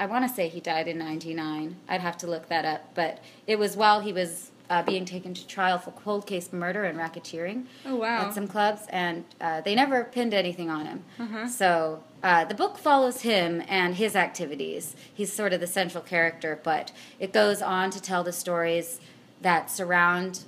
I 0.00 0.06
want 0.06 0.26
to 0.26 0.34
say 0.34 0.48
he 0.48 0.60
died 0.60 0.88
in 0.88 0.98
'99. 0.98 1.76
I'd 1.88 2.00
have 2.00 2.16
to 2.18 2.26
look 2.26 2.48
that 2.48 2.64
up, 2.64 2.94
but 2.94 3.22
it 3.46 3.58
was 3.58 3.76
while 3.76 4.00
he 4.00 4.12
was 4.12 4.50
uh, 4.70 4.82
being 4.82 5.04
taken 5.04 5.34
to 5.34 5.46
trial 5.46 5.78
for 5.78 5.90
cold 5.90 6.26
case 6.26 6.52
murder 6.52 6.84
and 6.84 6.98
racketeering. 6.98 7.66
Oh 7.84 7.96
wow! 7.96 8.26
At 8.26 8.34
some 8.34 8.48
clubs, 8.48 8.82
and 8.88 9.24
uh, 9.40 9.60
they 9.60 9.74
never 9.74 10.04
pinned 10.04 10.32
anything 10.32 10.70
on 10.70 10.86
him. 10.86 11.04
Uh-huh. 11.18 11.48
So 11.48 12.02
uh, 12.22 12.44
the 12.46 12.54
book 12.54 12.78
follows 12.78 13.20
him 13.20 13.62
and 13.68 13.96
his 13.96 14.16
activities. 14.16 14.96
He's 15.12 15.32
sort 15.32 15.52
of 15.52 15.60
the 15.60 15.66
central 15.66 16.02
character, 16.02 16.58
but 16.62 16.92
it 17.18 17.32
goes 17.32 17.60
on 17.60 17.90
to 17.90 18.00
tell 18.00 18.24
the 18.24 18.32
stories 18.32 19.00
that 19.42 19.70
surround 19.70 20.44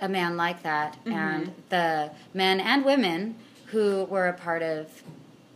a 0.00 0.08
man 0.08 0.36
like 0.36 0.62
that 0.64 0.96
mm-hmm. 1.00 1.12
and 1.12 1.54
the 1.68 2.10
men 2.34 2.60
and 2.60 2.84
women 2.84 3.36
who 3.66 4.04
were 4.04 4.26
a 4.26 4.32
part 4.32 4.62
of 4.62 5.02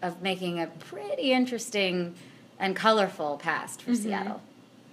of 0.02 0.22
making 0.22 0.60
a 0.60 0.66
pretty 0.66 1.32
interesting 1.32 2.14
and 2.60 2.76
colorful 2.76 3.38
past 3.38 3.82
for 3.82 3.90
mm-hmm. 3.90 4.02
Seattle. 4.02 4.42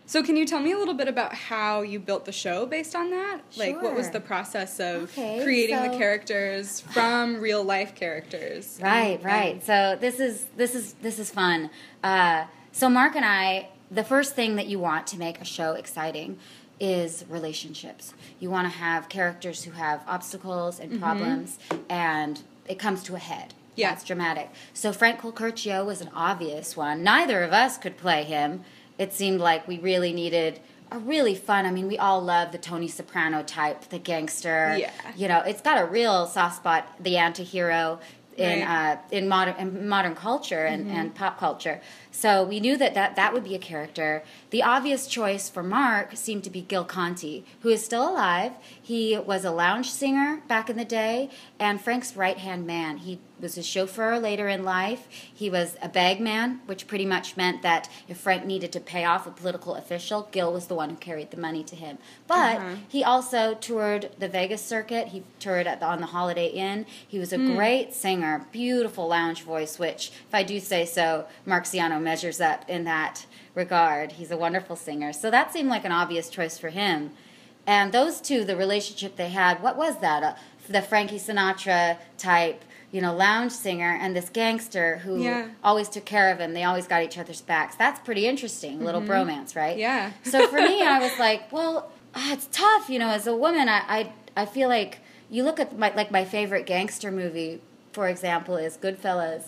So, 0.07 0.23
can 0.23 0.37
you 0.37 0.45
tell 0.45 0.61
me 0.61 0.71
a 0.71 0.77
little 0.77 0.93
bit 0.93 1.09
about 1.09 1.33
how 1.33 1.81
you 1.81 1.99
built 1.99 2.23
the 2.23 2.31
show 2.31 2.65
based 2.65 2.95
on 2.95 3.11
that? 3.11 3.41
Sure. 3.51 3.65
Like, 3.65 3.81
what 3.81 3.93
was 3.93 4.09
the 4.09 4.21
process 4.21 4.79
of 4.79 5.03
okay, 5.11 5.43
creating 5.43 5.75
so 5.75 5.91
the 5.91 5.97
characters 5.97 6.79
from 6.93 7.41
real 7.41 7.61
life 7.61 7.93
characters? 7.93 8.79
Right, 8.81 9.21
right. 9.21 9.63
So 9.65 9.97
this 9.99 10.21
is 10.21 10.45
this 10.55 10.73
is 10.75 10.93
this 11.01 11.19
is 11.19 11.29
fun. 11.29 11.69
Uh, 12.01 12.45
so 12.71 12.89
Mark 12.89 13.17
and 13.17 13.25
I, 13.25 13.67
the 13.91 14.03
first 14.03 14.33
thing 14.33 14.55
that 14.55 14.67
you 14.67 14.79
want 14.79 15.07
to 15.07 15.19
make 15.19 15.41
a 15.41 15.45
show 15.45 15.73
exciting 15.73 16.39
is 16.79 17.25
relationships. 17.27 18.13
You 18.39 18.49
want 18.49 18.71
to 18.71 18.77
have 18.77 19.09
characters 19.09 19.63
who 19.63 19.71
have 19.71 20.03
obstacles 20.07 20.79
Mm-hmm. 20.79 20.91
and 20.93 21.01
problems, 21.01 21.59
and 21.89 22.41
it 22.67 22.79
comes 22.79 23.03
to 23.03 23.15
a 23.15 23.19
head. 23.19 23.53
Yeah. 23.77 23.91
That's 23.91 24.03
dramatic. 24.03 24.49
So 24.73 24.91
Frank 24.91 25.21
Colacurcio 25.21 25.85
was 25.85 26.01
an 26.01 26.09
obvious 26.13 26.75
one. 26.75 27.03
Neither 27.03 27.43
of 27.43 27.53
us 27.53 27.77
could 27.77 27.95
play 27.95 28.23
him. 28.23 28.63
It 28.97 29.13
seemed 29.13 29.39
like 29.39 29.67
we 29.67 29.79
really 29.79 30.11
needed 30.11 30.59
a 30.91 30.99
really 30.99 31.35
fun. 31.35 31.65
I 31.65 31.71
mean, 31.71 31.87
we 31.87 31.97
all 31.97 32.21
love 32.21 32.51
the 32.51 32.57
Tony 32.57 32.87
Soprano 32.87 33.43
type, 33.43 33.89
the 33.89 33.99
gangster. 33.99 34.75
Yeah. 34.77 34.91
You 35.15 35.27
know, 35.27 35.39
it's 35.41 35.61
got 35.61 35.81
a 35.81 35.85
real 35.85 36.27
soft 36.27 36.57
spot, 36.57 36.91
the 37.01 37.17
anti-hero 37.17 37.99
in 38.37 38.59
Right. 38.59 38.67
Mm-hmm. 38.67 39.13
uh, 39.13 39.17
in 39.17 39.27
modern 39.27 39.55
in 39.57 39.87
modern 39.89 40.13
culture 40.13 40.65
and, 40.65 40.89
and 40.91 41.15
pop 41.15 41.39
culture. 41.39 41.81
So 42.17 42.43
we 42.43 42.59
knew 42.59 42.77
that, 42.77 42.95
that 42.95 43.15
that 43.15 43.31
would 43.31 43.43
be 43.43 43.53
a 43.53 43.59
character. 43.59 44.23
The 44.49 44.63
obvious 44.63 45.05
choice 45.05 45.51
for 45.51 45.61
Mark 45.61 46.15
seemed 46.15 46.43
to 46.45 46.49
be 46.49 46.61
Gil 46.61 46.83
Conti, 46.83 47.45
who 47.61 47.69
is 47.69 47.85
still 47.85 48.09
alive. 48.09 48.53
He 48.81 49.15
was 49.15 49.45
a 49.45 49.51
lounge 49.51 49.91
singer 49.91 50.41
back 50.47 50.67
in 50.67 50.77
the 50.77 50.85
day 50.85 51.29
and 51.59 51.79
Frank's 51.79 52.15
right 52.15 52.39
hand 52.39 52.65
man. 52.65 52.97
He 52.97 53.19
was 53.39 53.55
a 53.55 53.61
chauffeur 53.61 54.17
later 54.17 54.47
in 54.47 54.63
life. 54.65 55.07
He 55.31 55.47
was 55.47 55.77
a 55.79 55.87
bagman, 55.89 56.61
which 56.65 56.87
pretty 56.87 57.05
much 57.05 57.37
meant 57.37 57.61
that 57.61 57.87
if 58.07 58.17
Frank 58.17 58.45
needed 58.45 58.71
to 58.71 58.79
pay 58.79 59.05
off 59.05 59.27
a 59.27 59.29
political 59.29 59.75
official, 59.75 60.27
Gil 60.31 60.51
was 60.51 60.65
the 60.65 60.73
one 60.73 60.89
who 60.89 60.95
carried 60.95 61.29
the 61.29 61.37
money 61.37 61.63
to 61.65 61.75
him. 61.75 61.99
But 62.25 62.55
Uh-huh. 62.57 62.75
he 62.89 63.03
also 63.03 63.53
toured 63.53 64.09
the 64.17 64.27
Vegas 64.27 64.63
circuit. 64.63 65.09
He 65.09 65.21
toured 65.37 65.67
at 65.67 65.79
the, 65.81 65.85
on 65.85 66.01
the 66.01 66.07
Holiday 66.07 66.47
Inn. 66.47 66.87
He 67.07 67.19
was 67.19 67.31
a 67.31 67.37
great 67.37 67.93
singer, 67.93 68.47
beautiful 68.51 69.07
lounge 69.07 69.43
voice, 69.43 69.77
which, 69.77 70.09
if 70.27 70.33
I 70.33 70.41
do 70.41 70.59
say 70.59 70.83
so, 70.85 71.27
Marciano 71.45 72.01
measures 72.07 72.39
up 72.39 72.61
in 72.69 72.85
that 72.85 73.25
regard. 73.53 74.13
He's 74.13 74.31
a 74.31 74.37
wonderful 74.37 74.75
singer. 74.77 75.11
So 75.11 75.29
that 75.29 75.51
seemed 75.51 75.69
like 75.69 75.83
an 75.85 75.91
obvious 75.91 76.29
choice 76.29 76.57
for 76.57 76.69
him. 76.69 77.11
And 77.65 77.91
those 77.91 78.21
two, 78.21 78.45
the 78.45 78.55
relationship 78.55 79.17
they 79.17 79.27
had, 79.29 79.61
what 79.61 79.75
was 79.75 79.99
that? 79.99 80.23
Uh, 80.23 80.33
the 80.69 80.81
Frankie 80.81 81.19
Sinatra 81.19 81.97
type, 82.17 82.63
you 82.91 83.01
know, 83.01 83.13
lounge 83.13 83.51
singer 83.51 83.91
and 84.01 84.15
this 84.15 84.29
gangster 84.29 84.99
who 84.99 85.21
Yeah. 85.21 85.47
always 85.61 85.89
took 85.89 86.05
care 86.05 86.29
of 86.33 86.37
him. 86.39 86.53
They 86.53 86.63
always 86.63 86.87
got 86.87 87.03
each 87.03 87.17
other's 87.17 87.41
backs. 87.41 87.75
That's 87.75 87.99
pretty 87.99 88.25
interesting, 88.25 88.81
a 88.81 88.85
little 88.85 89.01
bromance, 89.01 89.53
right? 89.63 89.73
Mm-hmm. 89.77 89.79
Yeah. 89.81 90.11
so 90.23 90.47
for 90.47 90.61
me, 90.61 90.81
I 90.81 90.97
was 90.99 91.19
like, 91.19 91.51
well, 91.51 91.91
ah, 92.15 92.31
it's 92.33 92.47
tough, 92.53 92.89
you 92.89 92.99
know, 92.99 93.09
as 93.09 93.27
a 93.27 93.35
woman, 93.35 93.67
I, 93.67 93.79
I, 93.97 94.11
I 94.41 94.45
feel 94.45 94.69
like 94.69 94.99
you 95.29 95.43
look 95.43 95.59
at 95.59 95.77
my, 95.77 95.93
like 95.93 96.09
my 96.19 96.23
favorite 96.23 96.65
gangster 96.65 97.11
movie, 97.11 97.59
for 97.91 98.07
example, 98.07 98.55
is 98.55 98.77
Goodfellas. 98.77 99.43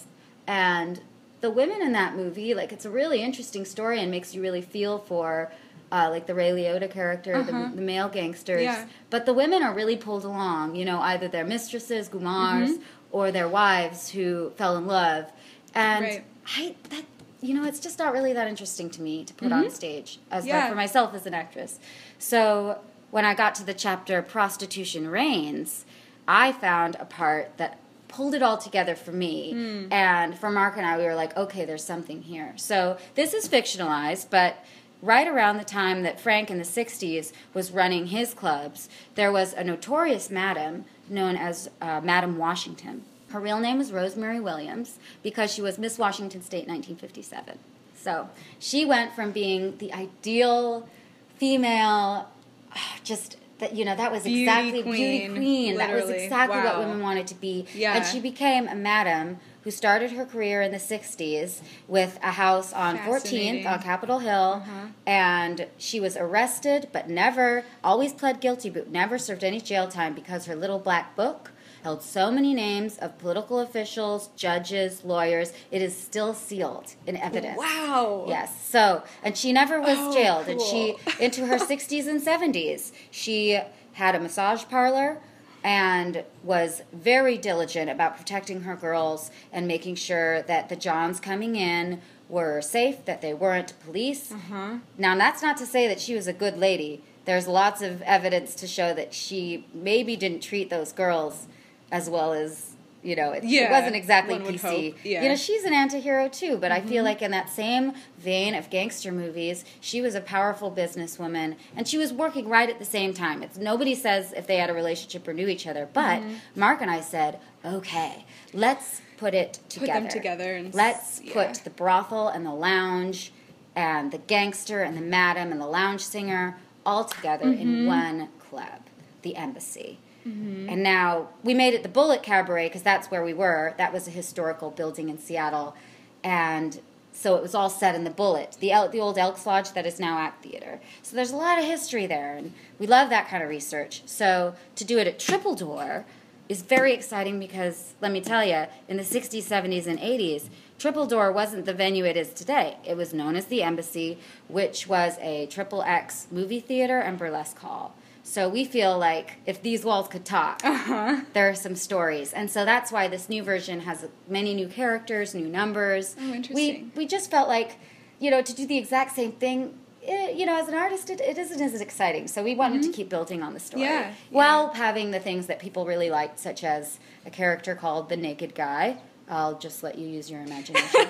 And 0.45 0.99
the 1.41 1.49
women 1.49 1.81
in 1.81 1.91
that 1.93 2.15
movie, 2.15 2.53
like, 2.53 2.71
it's 2.71 2.85
a 2.85 2.89
really 2.89 3.21
interesting 3.21 3.65
story 3.65 3.99
and 4.01 4.11
makes 4.11 4.33
you 4.35 4.41
really 4.41 4.61
feel 4.61 4.99
for, 4.99 5.51
uh, 5.91 6.07
like, 6.09 6.27
the 6.27 6.35
Ray 6.35 6.51
Liotta 6.51 6.89
character, 6.91 7.35
Uh-huh. 7.35 7.69
the, 7.69 7.75
the 7.77 7.81
male 7.81 8.09
gangsters. 8.09 8.61
Yeah. 8.63 8.85
But 9.09 9.25
the 9.25 9.33
women 9.33 9.63
are 9.63 9.73
really 9.73 9.95
pulled 9.97 10.25
along, 10.25 10.75
you 10.75 10.85
know, 10.85 10.99
either 10.99 11.27
their 11.27 11.45
mistresses, 11.45 12.09
gumars, 12.09 12.69
Mm-hmm. 12.69 12.83
or 13.11 13.31
their 13.31 13.47
wives 13.47 14.09
who 14.09 14.51
fell 14.57 14.75
in 14.77 14.85
love. 14.85 15.31
And 15.73 16.03
Right. 16.05 16.23
I, 16.57 16.75
that, 16.89 17.05
you 17.41 17.53
know, 17.53 17.63
it's 17.63 17.79
just 17.79 17.97
not 17.99 18.11
really 18.13 18.33
that 18.33 18.47
interesting 18.47 18.89
to 18.91 19.01
me 19.01 19.23
to 19.23 19.33
put 19.33 19.51
on 19.51 19.69
stage 19.69 20.19
as 20.29 20.43
Mm-hmm. 20.43 20.49
Yeah. 20.49 20.69
for 20.69 20.75
myself 20.75 21.13
as 21.13 21.25
an 21.25 21.33
actress. 21.33 21.79
So 22.17 22.79
when 23.11 23.23
I 23.25 23.33
got 23.33 23.55
to 23.55 23.63
the 23.63 23.73
chapter 23.73 24.21
Prostitution 24.21 25.07
Reigns, 25.07 25.85
I 26.27 26.51
found 26.51 26.95
a 26.99 27.05
part 27.05 27.57
that 27.57 27.77
pulled 28.09 28.33
it 28.33 28.43
all 28.43 28.57
together 28.57 28.95
for 28.95 29.13
me. 29.13 29.53
Hmm. 29.53 29.93
And 29.93 30.37
for 30.37 30.49
Mark 30.49 30.75
and 30.75 30.85
I, 30.85 30.97
we 30.97 31.05
were 31.05 31.15
like, 31.15 31.37
okay, 31.37 31.63
there's 31.63 31.83
something 31.83 32.21
here. 32.23 32.53
So 32.57 32.97
this 33.15 33.33
is 33.33 33.47
fictionalized, 33.47 34.27
but 34.29 34.65
right 35.01 35.27
around 35.27 35.57
the 35.57 35.63
time 35.63 36.03
that 36.03 36.19
Frank 36.19 36.51
in 36.51 36.57
the 36.57 36.63
60s 36.63 37.31
was 37.53 37.71
running 37.71 38.07
his 38.07 38.33
clubs, 38.33 38.89
there 39.15 39.31
was 39.31 39.53
a 39.53 39.63
notorious 39.63 40.29
madam 40.29 40.85
known 41.07 41.37
as 41.37 41.69
uh, 41.81 42.01
Madam 42.01 42.37
Washington. 42.37 43.03
Her 43.29 43.39
real 43.39 43.59
name 43.59 43.77
was 43.77 43.91
Rosemary 43.91 44.39
Williams 44.39 44.97
because 45.23 45.53
she 45.53 45.61
was 45.61 45.77
Miss 45.77 45.97
Washington 45.97 46.41
State 46.41 46.67
1957. 46.67 47.59
So 47.95 48.29
she 48.57 48.85
went 48.85 49.13
from 49.13 49.31
being 49.31 49.77
the 49.77 49.93
ideal 49.93 50.89
female, 51.37 52.29
just 53.03 53.37
that 53.59 53.75
you 53.75 53.85
know 53.85 53.95
that 53.95 54.11
was 54.11 54.23
Beauty 54.23 54.43
exactly 54.43 54.83
queen, 54.83 54.93
beauty 54.93 55.33
queen. 55.33 55.77
That 55.77 55.91
was 55.93 56.05
literally. 56.05 56.23
exactly 56.23 56.57
what 56.57 56.79
women 56.79 57.01
wanted 57.01 57.27
to 57.27 57.35
be. 57.35 57.65
Yeah. 57.73 57.95
And 57.95 58.05
she 58.05 58.19
became 58.19 58.67
a 58.67 58.75
madam 58.75 59.39
who 59.63 59.71
started 59.71 60.11
her 60.11 60.25
career 60.25 60.61
in 60.61 60.71
the 60.71 60.77
60s 60.77 61.61
with 61.87 62.17
a 62.23 62.31
house 62.31 62.71
on 62.71 62.97
14th 62.97 63.65
on 63.65 63.81
Capitol 63.81 64.19
Hill. 64.19 64.63
Uh-huh. 64.63 64.87
And 65.05 65.67
she 65.77 65.99
was 65.99 66.15
arrested, 66.15 66.87
but 66.93 67.09
never, 67.09 67.65
always 67.83 68.13
pled 68.13 68.39
guilty, 68.39 68.69
but 68.69 68.89
never 68.89 69.17
served 69.17 69.43
any 69.43 69.59
jail 69.59 69.87
time 69.87 70.13
because 70.13 70.45
her 70.45 70.55
little 70.55 70.79
black 70.79 71.15
book 71.15 71.51
held 71.83 72.01
so 72.01 72.31
many 72.31 72.53
names 72.53 72.97
of 72.97 73.17
political 73.17 73.59
officials, 73.59 74.29
judges, 74.35 75.03
lawyers. 75.03 75.53
It 75.71 75.81
is 75.81 75.95
still 75.95 76.33
sealed 76.33 76.95
in 77.07 77.17
evidence. 77.17 77.57
Wow. 77.57 78.25
Yes. 78.27 78.65
So, 78.65 79.03
and 79.23 79.37
she 79.37 79.53
never 79.53 79.79
was 79.79 79.97
Oh, 79.97 80.13
jailed. 80.13 80.47
And 80.47 80.61
she, 80.61 80.95
into 81.19 81.45
her 81.45 81.57
60s 81.57 82.07
and 82.07 82.21
70s, 82.21 82.91
she 83.11 83.59
had 83.93 84.15
a 84.15 84.19
massage 84.19 84.63
parlor 84.65 85.19
and 85.63 86.23
was 86.43 86.81
very 86.93 87.37
diligent 87.37 87.89
about 87.89 88.17
protecting 88.17 88.61
her 88.61 88.75
girls 88.75 89.29
and 89.51 89.67
making 89.67 89.95
sure 89.95 90.41
that 90.43 90.69
the 90.69 90.75
Johns 90.75 91.19
coming 91.19 91.55
in 91.55 92.01
were 92.29 92.61
safe, 92.61 93.03
that 93.05 93.21
they 93.21 93.33
weren't 93.33 93.73
police. 93.83 94.31
Uh-huh. 94.31 94.77
Now, 94.97 95.17
that's 95.17 95.41
not 95.41 95.57
to 95.57 95.65
say 95.65 95.87
that 95.87 95.99
she 95.99 96.13
was 96.15 96.27
a 96.27 96.33
good 96.33 96.57
lady. 96.57 97.03
There's 97.25 97.47
lots 97.47 97.81
of 97.81 98.01
evidence 98.03 98.55
to 98.55 98.67
show 98.67 98.93
that 98.93 99.13
she 99.13 99.65
maybe 99.73 100.15
didn't 100.15 100.41
treat 100.41 100.69
those 100.69 100.91
girls 100.91 101.47
as 101.91 102.09
well 102.09 102.33
as 102.33 102.65
you 103.01 103.15
know. 103.15 103.31
It, 103.31 103.43
it 103.45 103.71
wasn't 103.71 103.95
exactly 103.95 104.35
PC. 104.39 104.95
yeah. 105.03 105.17
Mm-hmm. 105.19 105.23
You 105.23 105.29
know, 105.29 105.35
she's 105.37 105.63
an 105.63 105.73
anti-hero 105.73 106.27
too, 106.27 106.57
but 106.57 106.71
I 106.73 106.81
feel 106.81 107.03
like 107.05 107.21
in 107.21 107.31
that 107.31 107.49
same 107.49 107.93
vein 108.17 108.53
of 108.55 108.69
gangster 108.69 109.11
movies, 109.13 109.63
she 109.79 110.01
was 110.01 110.15
a 110.15 110.21
powerful 110.21 110.69
businesswoman, 110.69 111.55
and 111.77 111.87
she 111.87 111.97
was 111.97 112.11
working 112.11 112.49
right 112.49 112.69
at 112.69 112.77
the 112.77 112.83
same 112.83 113.13
time. 113.13 113.41
It's 113.41 113.57
nobody 113.57 113.95
says 113.95 114.33
if 114.33 114.47
they 114.47 114.57
had 114.57 114.69
a 114.69 114.73
relationship 114.73 115.25
or 115.27 115.33
knew 115.33 115.47
each 115.47 115.65
other, 115.67 115.87
but 115.93 116.19
Mm-hmm. 116.21 116.59
Mark 116.59 116.81
and 116.81 116.91
I 116.91 116.99
said, 116.99 117.39
okay, 117.63 118.25
let's 118.53 119.01
put 119.17 119.33
it 119.33 119.59
together. 119.69 119.93
Put 119.93 120.01
them 120.01 120.07
together 120.09 120.55
and 120.55 120.73
let's 120.75 121.21
yeah. 121.21 121.33
put 121.33 121.63
the 121.63 121.69
brothel 121.69 122.27
and 122.27 122.45
the 122.45 122.53
lounge 122.53 123.31
and 123.75 124.11
the 124.11 124.17
gangster 124.17 124.81
and 124.83 124.97
the 124.97 125.01
madam 125.01 125.51
and 125.53 125.61
the 125.61 125.67
lounge 125.67 126.01
singer 126.01 126.57
all 126.85 127.05
together 127.05 127.45
Mm-hmm. 127.45 127.61
in 127.61 127.85
one 127.87 128.27
club, 128.49 128.81
the 129.21 129.35
embassy. 129.37 129.99
Mm-hmm. 130.29 130.69
And 130.69 130.83
now 130.83 131.29
we 131.43 131.53
made 131.53 131.73
it 131.73 131.83
the 131.83 131.89
Bullet 131.89 132.23
Cabaret 132.23 132.67
because 132.67 132.83
that's 132.83 133.09
where 133.09 133.23
we 133.23 133.33
were. 133.33 133.73
That 133.77 133.91
was 133.91 134.07
a 134.07 134.11
historical 134.11 134.71
building 134.71 135.09
in 135.09 135.17
Seattle. 135.17 135.75
And 136.23 136.79
so 137.11 137.35
it 137.35 137.41
was 137.41 137.55
all 137.55 137.69
set 137.69 137.95
in 137.95 138.03
the 138.03 138.09
Bullet, 138.09 138.55
the, 138.59 138.71
El- 138.71 138.89
the 138.89 138.99
old 138.99 139.17
Elks 139.17 139.45
Lodge 139.45 139.73
that 139.73 139.85
is 139.85 139.99
now 139.99 140.19
Act 140.19 140.43
Theater. 140.43 140.79
So 141.01 141.15
there's 141.15 141.31
a 141.31 141.35
lot 141.35 141.59
of 141.59 141.65
history 141.65 142.05
there, 142.05 142.37
and 142.37 142.53
we 142.77 142.87
love 142.87 143.09
that 143.09 143.27
kind 143.27 143.43
of 143.43 143.49
research. 143.49 144.03
So 144.05 144.55
to 144.75 144.85
do 144.85 144.97
it 144.99 145.07
at 145.07 145.19
Triple 145.19 145.55
Door 145.55 146.05
is 146.47 146.61
very 146.61 146.93
exciting 146.93 147.39
because, 147.39 147.93
let 147.99 148.11
me 148.11 148.21
tell 148.21 148.45
you, 148.45 148.67
in 148.87 148.97
the 148.97 149.03
60s, 149.03 149.43
70s, 149.43 149.85
and 149.85 149.99
80s, 149.99 150.49
Triple 150.77 151.07
Door 151.07 151.33
wasn't 151.33 151.65
the 151.65 151.73
venue 151.73 152.05
it 152.05 152.15
is 152.15 152.33
today. 152.33 152.77
It 152.85 152.95
was 152.95 153.13
known 153.13 153.35
as 153.35 153.47
the 153.47 153.63
Embassy, 153.63 154.17
which 154.47 154.87
was 154.87 155.17
a 155.19 155.45
triple 155.47 155.83
X 155.83 156.27
movie 156.31 156.61
theater 156.61 156.99
and 156.99 157.17
burlesque 157.17 157.59
hall. 157.59 157.95
So 158.29 158.47
we 158.47 158.63
feel 158.63 158.95
like 158.95 159.37
if 159.47 159.57
these 159.63 159.83
walls 159.83 160.07
could 160.07 160.23
talk, 160.23 160.61
Uh-huh. 160.63 161.21
there 161.33 161.49
are 161.49 161.55
some 161.55 161.75
stories, 161.75 162.31
and 162.31 162.47
so 162.55 162.63
that's 162.63 162.91
why 162.91 163.07
this 163.07 163.27
new 163.27 163.41
version 163.41 163.77
has 163.89 164.05
many 164.27 164.53
new 164.53 164.67
characters, 164.67 165.33
new 165.33 165.47
numbers. 165.47 166.15
Oh, 166.19 166.33
interesting. 166.33 166.91
we 166.95 167.01
we 167.01 167.07
just 167.07 167.31
felt 167.31 167.47
like, 167.57 167.71
you 168.19 168.29
know, 168.29 168.41
to 168.49 168.53
do 168.53 168.67
the 168.67 168.77
exact 168.77 169.15
same 169.15 169.31
thing. 169.43 169.59
eh, 170.05 170.29
you 170.39 170.45
know, 170.45 170.57
as 170.61 170.67
an 170.67 170.75
artist, 170.75 171.09
it, 171.09 171.19
it 171.31 171.37
isn't 171.43 171.59
as 171.61 171.81
exciting. 171.81 172.27
So 172.27 172.37
we 172.43 172.53
wanted 172.63 172.81
to 172.83 172.91
keep 172.97 173.09
building 173.15 173.41
on 173.41 173.51
the 173.57 173.59
story 173.59 173.83
Mm-hmm. 173.83 174.09
Yeah, 174.09 174.13
while 174.39 174.63
having 174.85 175.07
the 175.11 175.19
things 175.19 175.43
that 175.47 175.57
people 175.65 175.81
really 175.93 176.09
liked, 176.19 176.37
such 176.39 176.63
as 176.63 176.99
a 177.25 177.31
character 177.31 177.73
called 177.83 178.09
the 178.09 178.17
Naked 178.27 178.53
Guy. 178.53 178.97
I'll 179.27 179.57
just 179.67 179.81
let 179.83 179.93
you 180.01 180.07
use 180.07 180.29
your 180.31 180.41
imagination. 180.41 181.05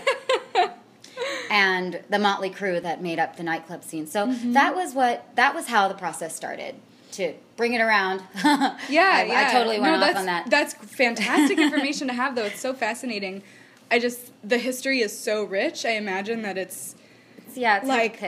and 1.50 2.02
the 2.10 2.20
motley 2.20 2.50
crew 2.50 2.80
that 2.80 3.02
made 3.02 3.20
up 3.20 3.36
the 3.38 3.44
nightclub 3.44 3.84
scene. 3.84 4.08
So 4.08 4.28
Mm-hmm. 4.28 4.54
that 4.54 4.72
was 4.76 4.94
what 4.94 5.16
that 5.36 5.54
was 5.56 5.68
how 5.68 5.88
the 5.88 5.94
process 6.06 6.36
started 6.36 6.76
to 7.20 7.34
bring 7.56 7.74
it 7.74 7.82
around. 7.82 8.22
Yeah, 8.44 9.12
I, 9.14 9.24
yeah. 9.24 9.48
I 9.48 9.54
totally 9.54 9.80
went 9.80 10.00
no, 10.00 10.08
off 10.08 10.16
on 10.16 10.26
that. 10.26 10.50
That's 10.50 10.74
fantastic 10.74 11.58
information 11.68 12.08
to 12.08 12.14
have, 12.14 12.36
though. 12.36 12.46
It's 12.46 12.60
so 12.60 12.74
fascinating. 12.74 13.44
I 13.92 14.00
just 14.00 14.32
the 14.48 14.58
history 14.58 15.02
is 15.02 15.18
so 15.18 15.44
rich. 15.44 15.86
I 15.86 15.92
imagine 15.92 16.42
that 16.44 16.58
it's 16.58 16.96
yeah, 17.56 17.78
it's 17.78 17.88
like- 17.88 18.20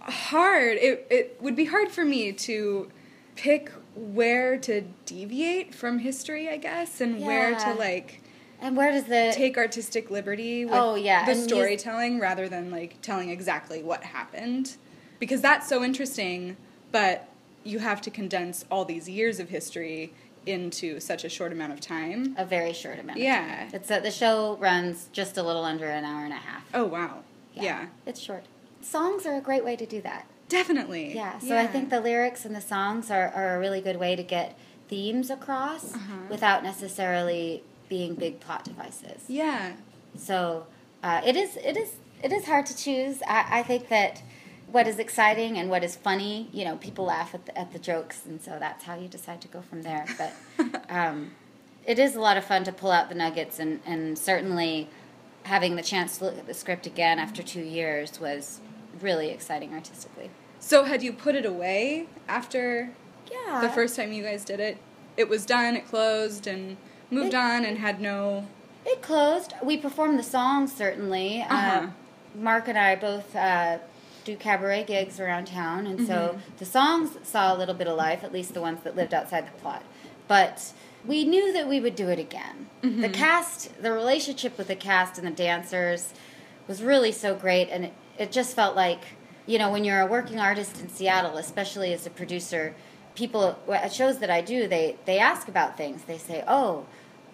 hard. 0.00 0.76
It 0.78 1.06
it 1.10 1.36
would 1.40 1.56
be 1.56 1.66
hard 1.66 1.90
for 1.90 2.04
me 2.04 2.32
to 2.32 2.90
pick 3.36 3.70
where 3.94 4.56
to 4.58 4.82
deviate 5.06 5.74
from 5.74 5.98
history, 6.00 6.48
I 6.48 6.56
guess, 6.56 7.00
and 7.00 7.24
where 7.24 7.54
to 7.58 7.74
like 7.74 8.20
And 8.60 8.76
where 8.76 8.92
does 8.92 9.04
the 9.04 9.32
take 9.34 9.56
artistic 9.56 10.10
liberty 10.10 10.64
with 10.64 10.74
Oh, 10.74 10.94
yeah, 10.94 11.24
the 11.24 11.32
and 11.32 11.40
storytelling 11.42 12.20
rather 12.20 12.48
than 12.48 12.70
like 12.70 13.00
telling 13.02 13.30
exactly 13.30 13.82
what 13.82 14.04
happened 14.04 14.76
because 15.18 15.40
that's 15.40 15.68
so 15.68 15.82
interesting 15.84 16.56
but 16.92 17.28
you 17.64 17.78
have 17.80 18.00
to 18.02 18.10
condense 18.10 18.64
all 18.70 18.84
these 18.84 19.08
years 19.08 19.38
of 19.40 19.48
history 19.50 20.12
into 20.46 20.98
such 21.00 21.24
a 21.24 21.28
short 21.28 21.52
amount 21.52 21.72
of 21.72 21.80
time. 21.80 22.34
A 22.38 22.44
very 22.46 22.72
short 22.72 22.98
amount. 22.98 23.18
of 23.18 23.22
Yeah. 23.24 23.68
It's 23.72 23.88
that 23.88 24.02
the 24.02 24.10
show 24.10 24.56
runs 24.56 25.08
just 25.12 25.36
a 25.36 25.42
little 25.42 25.64
under 25.64 25.86
an 25.86 26.04
hour 26.04 26.24
and 26.24 26.32
a 26.32 26.36
half. 26.36 26.64
Oh 26.72 26.84
wow. 26.84 27.18
Yeah. 27.54 27.86
It's 28.06 28.20
short. 28.20 28.44
Songs 28.80 29.26
are 29.26 29.36
a 29.36 29.40
great 29.42 29.64
way 29.64 29.76
to 29.76 29.84
do 29.84 30.00
that. 30.00 30.26
Definitely. 30.48 31.14
Yeah. 31.14 31.38
So 31.38 31.56
I 31.58 31.66
think 31.66 31.90
the 31.90 32.00
lyrics 32.00 32.44
and 32.46 32.56
the 32.56 32.60
songs 32.62 33.10
are, 33.10 33.28
are 33.28 33.56
a 33.56 33.58
really 33.60 33.80
good 33.82 33.98
way 33.98 34.16
to 34.16 34.22
get 34.22 34.58
themes 34.88 35.28
across 35.30 35.94
Uh-huh. 35.94 36.14
without 36.30 36.62
necessarily 36.62 37.62
being 37.88 38.14
big 38.14 38.40
plot 38.40 38.64
devices. 38.64 39.24
Yeah. 39.28 39.72
So 40.16 40.66
uh, 41.02 41.20
it 41.24 41.36
is 41.36 41.56
it 41.56 41.76
is 41.76 41.92
it 42.22 42.32
is 42.32 42.46
hard 42.46 42.66
to 42.66 42.76
choose. 42.76 43.20
I, 43.26 43.60
I 43.60 43.62
think 43.62 43.88
that 43.90 44.22
what 44.70 44.86
is 44.86 44.98
exciting 44.98 45.58
and 45.58 45.68
what 45.70 45.82
is 45.82 45.96
funny, 45.96 46.48
you 46.52 46.64
know, 46.64 46.76
people 46.76 47.04
laugh 47.06 47.34
at 47.34 47.46
the, 47.46 47.58
at 47.58 47.72
the 47.72 47.78
jokes, 47.78 48.22
and 48.26 48.40
so 48.40 48.56
that's 48.58 48.84
how 48.84 48.96
you 48.96 49.08
decide 49.08 49.40
to 49.42 49.48
go 49.48 49.60
from 49.62 49.82
there. 49.82 50.06
But 50.16 50.84
um, 50.90 51.32
it 51.86 51.98
is 51.98 52.14
a 52.14 52.20
lot 52.20 52.36
of 52.36 52.44
fun 52.44 52.64
to 52.64 52.72
pull 52.72 52.90
out 52.90 53.08
the 53.08 53.14
nuggets, 53.14 53.58
and, 53.58 53.80
and 53.84 54.18
certainly 54.18 54.88
having 55.44 55.76
the 55.76 55.82
chance 55.82 56.18
to 56.18 56.24
look 56.26 56.38
at 56.38 56.46
the 56.46 56.54
script 56.54 56.86
again 56.86 57.18
after 57.18 57.42
two 57.42 57.62
years 57.62 58.20
was 58.20 58.60
really 59.00 59.30
exciting 59.30 59.72
artistically. 59.72 60.30
So 60.60 60.84
had 60.84 61.02
you 61.02 61.12
put 61.12 61.34
it 61.34 61.46
away 61.46 62.06
after 62.28 62.90
Yeah. 63.30 63.60
the 63.62 63.70
first 63.70 63.96
time 63.96 64.12
you 64.12 64.22
guys 64.22 64.44
did 64.44 64.60
it? 64.60 64.76
It 65.16 65.28
was 65.28 65.46
done, 65.46 65.74
it 65.76 65.88
closed 65.88 66.46
and 66.46 66.76
moved 67.10 67.28
It- 67.34 67.38
on 67.38 67.64
and 67.64 67.78
had 67.78 68.00
no 68.00 68.46
It 68.84 69.02
closed. 69.02 69.54
We 69.62 69.76
performed 69.78 70.18
the 70.18 70.22
songs 70.22 70.72
certainly. 70.74 71.42
Uh-huh. 71.42 71.86
Uh, 71.86 71.90
Mark 72.34 72.68
and 72.68 72.78
I 72.78 72.94
both 72.96 73.34
uh, 73.34 73.78
do 74.24 74.36
cabaret 74.36 74.84
gigs 74.84 75.18
around 75.20 75.46
town, 75.46 75.86
and 75.86 76.06
so 76.06 76.38
the 76.58 76.64
songs 76.64 77.16
saw 77.22 77.54
a 77.54 77.56
little 77.56 77.74
bit 77.74 77.86
of 77.86 77.96
life, 77.96 78.22
at 78.24 78.32
least 78.32 78.54
the 78.54 78.60
ones 78.60 78.82
that 78.84 78.96
lived 78.96 79.14
outside 79.14 79.46
the 79.46 79.58
plot. 79.60 79.82
But 80.28 80.72
we 81.06 81.24
knew 81.24 81.52
that 81.52 81.66
we 81.68 81.80
would 81.80 81.96
do 81.96 82.08
it 82.08 82.18
again. 82.18 82.68
The 82.82 83.08
cast, 83.08 83.82
the 83.82 83.92
relationship 83.92 84.56
with 84.58 84.68
the 84.68 84.76
cast 84.76 85.18
and 85.18 85.26
the 85.26 85.30
dancers 85.32 86.12
was 86.68 86.82
really 86.82 87.12
so 87.12 87.34
great, 87.34 87.68
and 87.70 87.86
it, 87.86 87.92
it 88.18 88.32
just 88.32 88.54
felt 88.54 88.76
like, 88.76 89.02
you 89.46 89.58
know, 89.58 89.70
when 89.70 89.84
you're 89.84 90.00
a 90.00 90.06
working 90.06 90.38
artist 90.38 90.80
in 90.80 90.88
Seattle, 90.88 91.36
especially 91.36 91.92
as 91.92 92.06
a 92.06 92.10
producer, 92.10 92.74
people 93.14 93.58
at 93.72 93.92
shows 93.92 94.18
that 94.18 94.30
I 94.30 94.40
do, 94.40 94.68
they 94.68 94.96
they 95.04 95.18
ask 95.18 95.48
about 95.48 95.76
things. 95.76 96.04
They 96.04 96.18
say, 96.18 96.44
"Oh, 96.46 96.86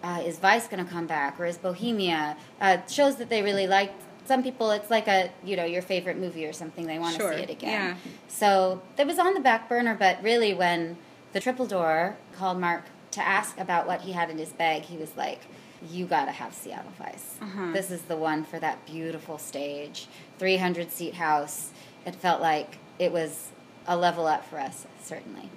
uh, 0.03 0.21
is 0.25 0.39
Vice 0.39 0.67
going 0.67 0.83
to 0.83 0.91
come 0.91 1.07
back, 1.07 1.39
or 1.39 1.45
is 1.45 1.57
Bohemia?" 1.57 2.35
Uh, 2.59 2.77
shows 2.87 3.17
that 3.17 3.29
they 3.29 3.41
really 3.41 3.67
liked. 3.67 4.01
Some 4.27 4.43
people, 4.43 4.71
it's 4.71 4.91
like 4.91 5.07
a 5.07 5.31
you 5.43 5.55
know 5.55 5.65
your 5.65 5.81
favorite 5.81 6.17
movie 6.17 6.45
or 6.45 6.53
something. 6.53 6.85
They 6.85 6.99
want 6.99 7.15
to 7.15 7.21
Sure, 7.21 7.33
see 7.35 7.43
it 7.43 7.49
again. 7.49 7.71
yeah. 8.05 8.11
So 8.27 8.81
it 8.97 9.07
was 9.07 9.17
on 9.19 9.33
the 9.33 9.39
back 9.39 9.67
burner, 9.69 9.95
but 9.97 10.21
really, 10.21 10.53
when 10.53 10.97
the 11.33 11.39
Triple 11.39 11.65
Door 11.65 12.17
called 12.37 12.59
Mark 12.59 12.83
to 13.11 13.21
ask 13.25 13.57
about 13.59 13.87
what 13.87 14.01
he 14.01 14.11
had 14.11 14.29
in 14.29 14.37
his 14.37 14.49
bag, 14.49 14.83
he 14.83 14.97
was 14.97 15.15
like, 15.17 15.41
"You 15.89 16.05
got 16.05 16.25
to 16.25 16.31
have 16.31 16.53
Seattle 16.53 16.91
Vice. 16.97 17.37
Uh-huh. 17.41 17.71
This 17.71 17.89
is 17.91 18.01
the 18.03 18.17
one 18.17 18.43
for 18.43 18.59
that 18.59 18.85
beautiful 18.85 19.37
stage, 19.37 20.07
300 20.39 20.91
seat 20.91 21.13
house." 21.15 21.71
It 22.05 22.15
felt 22.15 22.41
like 22.41 22.77
it 22.99 23.11
was 23.11 23.49
a 23.87 23.95
level 23.97 24.27
up 24.27 24.45
for 24.49 24.59
us, 24.59 24.85
certainly. 25.03 25.49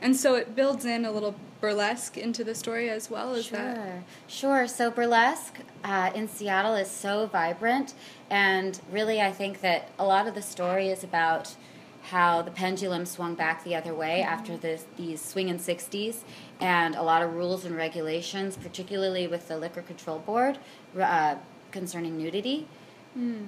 And 0.00 0.14
so 0.16 0.34
it 0.34 0.54
builds 0.54 0.84
in 0.84 1.04
a 1.04 1.10
little 1.10 1.34
burlesque 1.60 2.16
into 2.16 2.44
the 2.44 2.54
story 2.54 2.90
as 2.90 3.10
well, 3.10 3.34
as 3.34 3.46
sure, 3.46 3.58
that 3.58 4.02
sure. 4.28 4.66
So 4.66 4.90
burlesque 4.90 5.58
uh, 5.82 6.10
in 6.14 6.28
Seattle 6.28 6.74
is 6.74 6.90
so 6.90 7.26
vibrant, 7.26 7.94
and 8.30 8.80
really, 8.90 9.20
I 9.20 9.32
think 9.32 9.60
that 9.62 9.90
a 9.98 10.04
lot 10.04 10.28
of 10.28 10.34
the 10.34 10.42
story 10.42 10.88
is 10.88 11.02
about 11.02 11.54
how 12.02 12.40
the 12.40 12.50
pendulum 12.52 13.04
swung 13.04 13.34
back 13.34 13.64
the 13.64 13.74
other 13.74 13.92
way 13.92 14.22
after 14.22 14.56
this, 14.56 14.84
these 14.96 15.20
swinging 15.20 15.58
'60s, 15.58 16.18
and 16.60 16.94
a 16.94 17.02
lot 17.02 17.22
of 17.22 17.34
rules 17.34 17.64
and 17.64 17.74
regulations, 17.74 18.56
particularly 18.56 19.26
with 19.26 19.48
the 19.48 19.58
Liquor 19.58 19.82
Control 19.82 20.18
Board 20.18 20.58
uh, 21.00 21.36
concerning 21.72 22.18
nudity. 22.18 22.68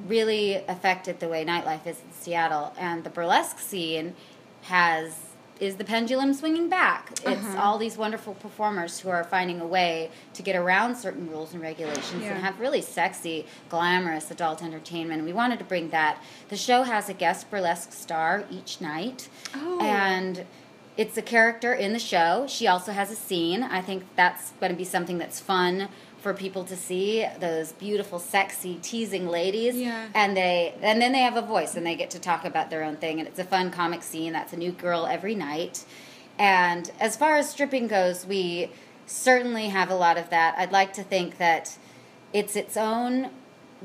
Really 0.09 0.55
affected 0.55 1.21
the 1.21 1.29
way 1.29 1.45
nightlife 1.45 1.87
is 1.87 2.01
in 2.01 2.13
Seattle, 2.13 2.73
and 2.79 3.05
the 3.05 3.11
burlesque 3.11 3.59
scene 3.59 4.15
has 4.63 5.28
is 5.61 5.77
the 5.77 5.85
pendulum 5.85 6.33
swinging 6.35 6.69
back. 6.69 7.11
It's 7.25 7.27
Uh-huh. 7.27 7.61
all 7.61 7.79
these 7.79 7.97
wonderful 7.97 8.35
performers 8.35 9.01
who 9.01 9.09
are 9.11 9.25
finding 9.25 9.61
a 9.61 9.67
way 9.67 10.11
to 10.35 10.43
get 10.43 10.55
around 10.57 10.97
certain 10.97 11.29
rules 11.29 11.53
and 11.53 11.61
regulations 11.63 12.23
Yeah. 12.23 12.31
and 12.35 12.45
have 12.45 12.61
really 12.61 12.81
sexy, 12.81 13.47
glamorous 13.69 14.31
adult 14.31 14.63
entertainment. 14.63 15.25
We 15.25 15.33
wanted 15.33 15.59
to 15.59 15.65
bring 15.65 15.91
that. 15.91 16.19
The 16.49 16.57
show 16.57 16.85
has 16.85 17.09
a 17.09 17.15
guest 17.15 17.51
burlesque 17.51 17.93
star 17.93 18.45
each 18.51 18.81
night. 18.81 19.29
Oh. 19.55 19.81
And 19.81 20.45
it's 20.97 21.17
a 21.17 21.23
character 21.23 21.73
in 21.73 21.93
the 21.93 21.99
show. 21.99 22.47
She 22.49 22.67
also 22.67 22.93
has 22.93 23.11
a 23.11 23.17
scene. 23.17 23.63
I 23.63 23.81
think 23.81 24.05
that's 24.17 24.51
going 24.61 24.73
to 24.73 24.79
be 24.79 24.85
something 24.85 25.19
that's 25.19 25.39
fun 25.41 25.89
for 26.21 26.35
people 26.35 26.65
to 26.65 26.77
see 26.77 27.27
those 27.39 27.73
beautiful 27.73 28.19
sexy 28.19 28.79
teasing 28.83 29.29
ladies. 29.29 29.77
Yeah. 29.77 30.09
and 30.15 30.37
they 30.37 30.75
and 30.83 31.01
then 31.01 31.13
they 31.13 31.21
have 31.21 31.37
a 31.37 31.43
voice 31.43 31.77
and 31.77 31.87
they 31.87 31.95
get 31.95 32.11
to 32.11 32.19
talk 32.19 32.45
about 32.45 32.71
their 32.71 32.83
own 32.83 32.97
thing. 32.97 33.19
And 33.19 33.29
it's 33.29 33.39
a 33.39 33.45
fun 33.45 33.71
comic 33.71 34.03
scene. 34.03 34.33
That's 34.33 34.53
a 34.53 34.57
new 34.57 34.73
girl 34.73 35.07
every 35.07 35.35
night. 35.35 35.85
And 36.39 36.91
as 37.01 37.17
far 37.17 37.37
as 37.37 37.49
stripping 37.49 37.89
goes 37.89 38.27
we 38.27 38.71
certainly 39.07 39.69
have 39.69 39.91
a 39.91 39.95
lot 39.95 40.19
of 40.19 40.31
that. 40.31 40.55
I'd 40.59 40.73
like 40.73 40.93
to 40.95 41.03
think 41.03 41.39
that 41.39 41.77
it's 42.33 42.57
its 42.57 42.77
own 42.77 43.31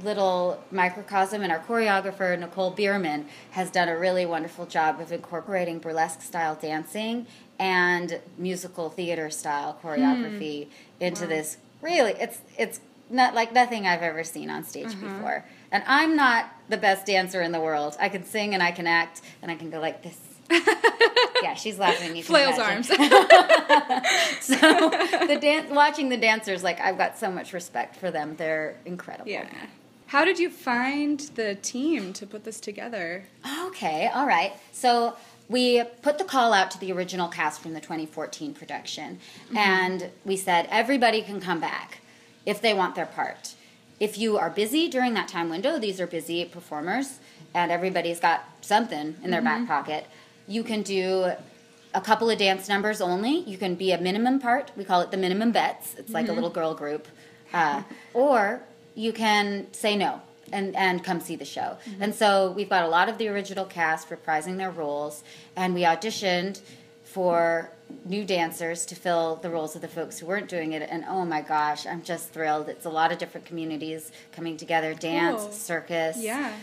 little 0.02 0.64
microcosm. 0.72 1.42
And 1.44 1.52
our 1.52 1.60
choreographer 1.60 2.38
nicole 2.38 2.72
bierman 2.72 3.28
has 3.52 3.70
done 3.70 3.90
a 3.90 3.98
really 3.98 4.26
wonderful 4.26 4.66
job 4.66 5.00
of 5.00 5.12
incorporating 5.12 5.80
burlesque 5.80 6.22
style 6.22 6.56
dancing 6.56 7.28
and 7.60 8.20
musical 8.38 8.90
theater 8.90 9.30
style 9.30 9.74
hmm. 9.74 9.88
choreography 9.88 10.68
into 11.00 11.28
this 11.28 11.58
really 11.84 12.14
it's 12.14 12.42
it's 12.58 12.80
not 13.10 13.36
like 13.36 13.54
nothing 13.54 13.86
i've 13.86 14.02
ever 14.02 14.24
seen 14.24 14.50
on 14.50 14.64
stage 14.64 14.88
mm-hmm. 14.88 15.16
before 15.16 15.46
and 15.72 15.84
i'm 15.86 16.16
not 16.16 16.52
the 16.70 16.78
best 16.78 17.06
dancer 17.06 17.42
in 17.42 17.52
the 17.52 17.60
world 17.60 17.96
i 18.00 18.10
can 18.10 18.24
sing 18.24 18.54
and 18.54 18.64
i 18.64 18.72
can 18.72 18.88
act 18.88 19.22
and 19.42 19.52
i 19.52 19.56
can 19.56 19.70
go 19.70 19.80
like 19.80 20.02
this 20.02 20.18
yeah 21.44 21.54
she's 21.54 21.80
laughing 21.80 22.16
you 22.16 22.24
flails 22.24 22.60
arms? 22.60 22.88
so 22.88 22.96
the 22.98 23.08
dan- 25.40 25.74
watching 25.74 26.10
the 26.10 26.18
dancers 26.18 26.64
like 26.64 26.80
i've 26.80 26.98
got 26.98 27.18
so 27.18 27.30
much 27.30 27.54
respect 27.54 27.96
for 27.96 28.12
them 28.12 28.36
they're 28.38 28.78
incredible 28.86 29.30
yeah. 29.30 29.48
How 30.14 30.26
did 30.26 30.38
you 30.38 30.52
find 30.52 31.20
the 31.34 31.56
team 31.56 32.14
to 32.14 32.28
put 32.28 32.44
this 32.44 32.60
together? 32.60 33.24
Okay, 33.64 34.12
all 34.14 34.28
right. 34.28 34.54
So 34.72 35.16
we 35.50 35.84
put 36.02 36.18
the 36.18 36.24
call 36.24 36.54
out 36.54 36.72
to 36.72 36.80
the 36.80 36.92
original 36.92 37.28
cast 37.28 37.62
from 37.62 37.74
the 37.74 37.82
2014 37.82 38.54
production, 38.54 39.20
mm-hmm. 39.46 39.58
and 39.58 40.10
we 40.26 40.38
said 40.38 40.68
everybody 40.72 41.22
can 41.22 41.40
come 41.40 41.60
back 41.60 42.00
if 42.46 42.62
they 42.62 42.74
want 42.74 42.96
their 42.96 43.06
part. 43.06 43.56
If 44.00 44.18
you 44.18 44.38
are 44.38 44.50
busy 44.50 44.90
during 44.90 45.14
that 45.14 45.28
time 45.28 45.50
window, 45.50 45.80
these 45.80 46.00
are 46.02 46.08
busy 46.08 46.46
performers, 46.46 47.20
and 47.54 47.72
everybody's 47.72 48.20
got 48.20 48.46
something 48.62 49.16
in 49.24 49.32
their 49.32 49.42
back 49.42 49.60
mm-hmm. 49.60 49.68
pocket. 49.68 50.08
You 50.48 50.64
can 50.64 50.82
do 50.82 51.32
a 51.94 52.02
couple 52.02 52.30
of 52.30 52.38
dance 52.38 52.68
numbers 52.68 53.02
only. 53.02 53.40
You 53.42 53.58
can 53.58 53.76
be 53.76 53.92
a 53.92 54.02
minimum 54.02 54.40
part. 54.40 54.72
We 54.76 54.84
call 54.84 55.02
it 55.02 55.12
the 55.12 55.18
minimum 55.18 55.52
bets. 55.52 55.96
It's 55.98 56.12
like 56.12 56.26
a 56.26 56.28
mm-hmm. 56.28 56.36
little 56.36 56.50
girl 56.50 56.74
group. 56.74 57.08
Uh, 57.54 57.84
or 58.14 58.62
you 58.96 59.14
can 59.14 59.72
say 59.72 59.96
no 59.96 60.22
and, 60.54 60.76
and 60.76 61.04
come 61.04 61.20
see 61.20 61.36
the 61.36 61.46
show. 61.46 61.78
Mm-hmm. 61.86 62.04
And 62.04 62.16
so 62.16 62.52
we've 62.52 62.70
got 62.70 62.84
a 62.84 62.88
lot 62.88 63.10
of 63.10 63.18
the 63.18 63.28
original 63.28 63.66
cast 63.66 64.10
reprising 64.10 64.58
their 64.58 64.72
roles, 64.72 65.24
and 65.56 65.74
we 65.74 65.82
auditioned 65.82 66.62
for 67.04 67.70
new 68.06 68.24
dancers 68.26 68.86
to 68.88 68.96
fill 68.96 69.36
the 69.38 69.50
roles 69.50 69.76
of 69.76 69.82
the 69.82 69.88
folks 69.88 70.18
who 70.20 70.26
weren't 70.26 70.50
doing 70.50 70.72
it. 70.74 70.88
And 70.90 71.04
oh 71.08 71.26
my 71.26 71.42
gosh, 71.42 71.86
I'm 71.86 72.02
just 72.02 72.32
thrilled. 72.32 72.70
It's 72.70 72.86
a 72.86 72.90
lot 72.90 73.12
of 73.12 73.18
different 73.18 73.46
communities 73.46 74.12
coming 74.32 74.58
together 74.58 74.94
dance, 74.94 75.42
Cool. 75.44 75.52
circus 75.52 76.18
Yeah. 76.18 76.54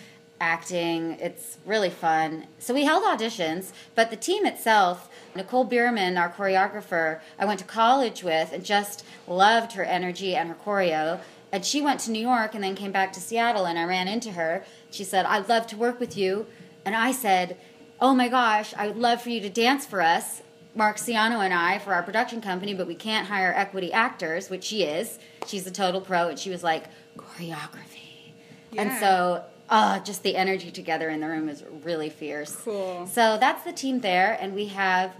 acting. 0.40 1.18
It's 1.20 1.58
really 1.66 1.90
fun. 1.90 2.46
So 2.58 2.74
we 2.74 2.84
held 2.84 3.04
auditions, 3.04 3.72
but 3.94 4.10
the 4.10 4.16
team 4.16 4.44
itself, 4.46 5.08
Nicole 5.36 5.64
Bierman, 5.64 6.16
our 6.16 6.30
choreographer, 6.32 7.20
I 7.38 7.44
went 7.44 7.60
to 7.60 7.66
college 7.66 8.24
with 8.24 8.52
and 8.52 8.64
just 8.64 9.04
loved 9.28 9.72
her 9.74 9.84
energy 9.84 10.34
and 10.34 10.48
her 10.48 10.56
choreo. 10.64 11.20
And 11.52 11.64
she 11.64 11.80
went 11.80 12.00
to 12.00 12.10
New 12.10 12.20
York 12.20 12.54
and 12.54 12.62
then 12.62 12.74
came 12.74 12.92
back 12.92 13.12
to 13.14 13.20
Seattle, 13.20 13.66
and 13.66 13.78
I 13.78 13.84
ran 13.84 14.08
into 14.08 14.32
her. 14.32 14.64
She 14.90 15.04
said, 15.04 15.26
I'd 15.26 15.48
love 15.48 15.66
to 15.68 15.76
work 15.76 15.98
with 15.98 16.16
you. 16.16 16.46
And 16.84 16.94
I 16.94 17.12
said, 17.12 17.56
Oh 18.00 18.14
my 18.14 18.28
gosh, 18.28 18.72
I 18.76 18.86
would 18.86 18.96
love 18.96 19.20
for 19.20 19.28
you 19.28 19.40
to 19.40 19.50
dance 19.50 19.84
for 19.84 20.00
us. 20.00 20.42
Mark 20.74 20.96
Ciano 20.96 21.44
and 21.44 21.52
I 21.52 21.78
for 21.80 21.92
our 21.92 22.02
production 22.02 22.40
company, 22.40 22.72
but 22.72 22.86
we 22.86 22.94
can't 22.94 23.26
hire 23.26 23.52
equity 23.54 23.92
actors, 23.92 24.48
which 24.48 24.64
she 24.64 24.84
is. 24.84 25.18
She's 25.46 25.66
a 25.66 25.70
total 25.70 26.00
pro, 26.00 26.28
and 26.28 26.38
she 26.38 26.48
was 26.48 26.62
like, 26.62 26.84
choreography. 27.18 28.32
And 28.76 28.92
so, 29.00 29.44
uh, 29.68 29.98
just 30.00 30.22
the 30.22 30.36
energy 30.36 30.70
together 30.70 31.10
in 31.10 31.20
the 31.20 31.26
room 31.26 31.48
is 31.48 31.64
really 31.84 32.08
fierce. 32.08 32.54
Cool. 32.56 33.06
So 33.06 33.36
that's 33.38 33.64
the 33.64 33.72
team 33.72 34.00
there, 34.00 34.38
and 34.40 34.54
we 34.54 34.66
have 34.66 35.12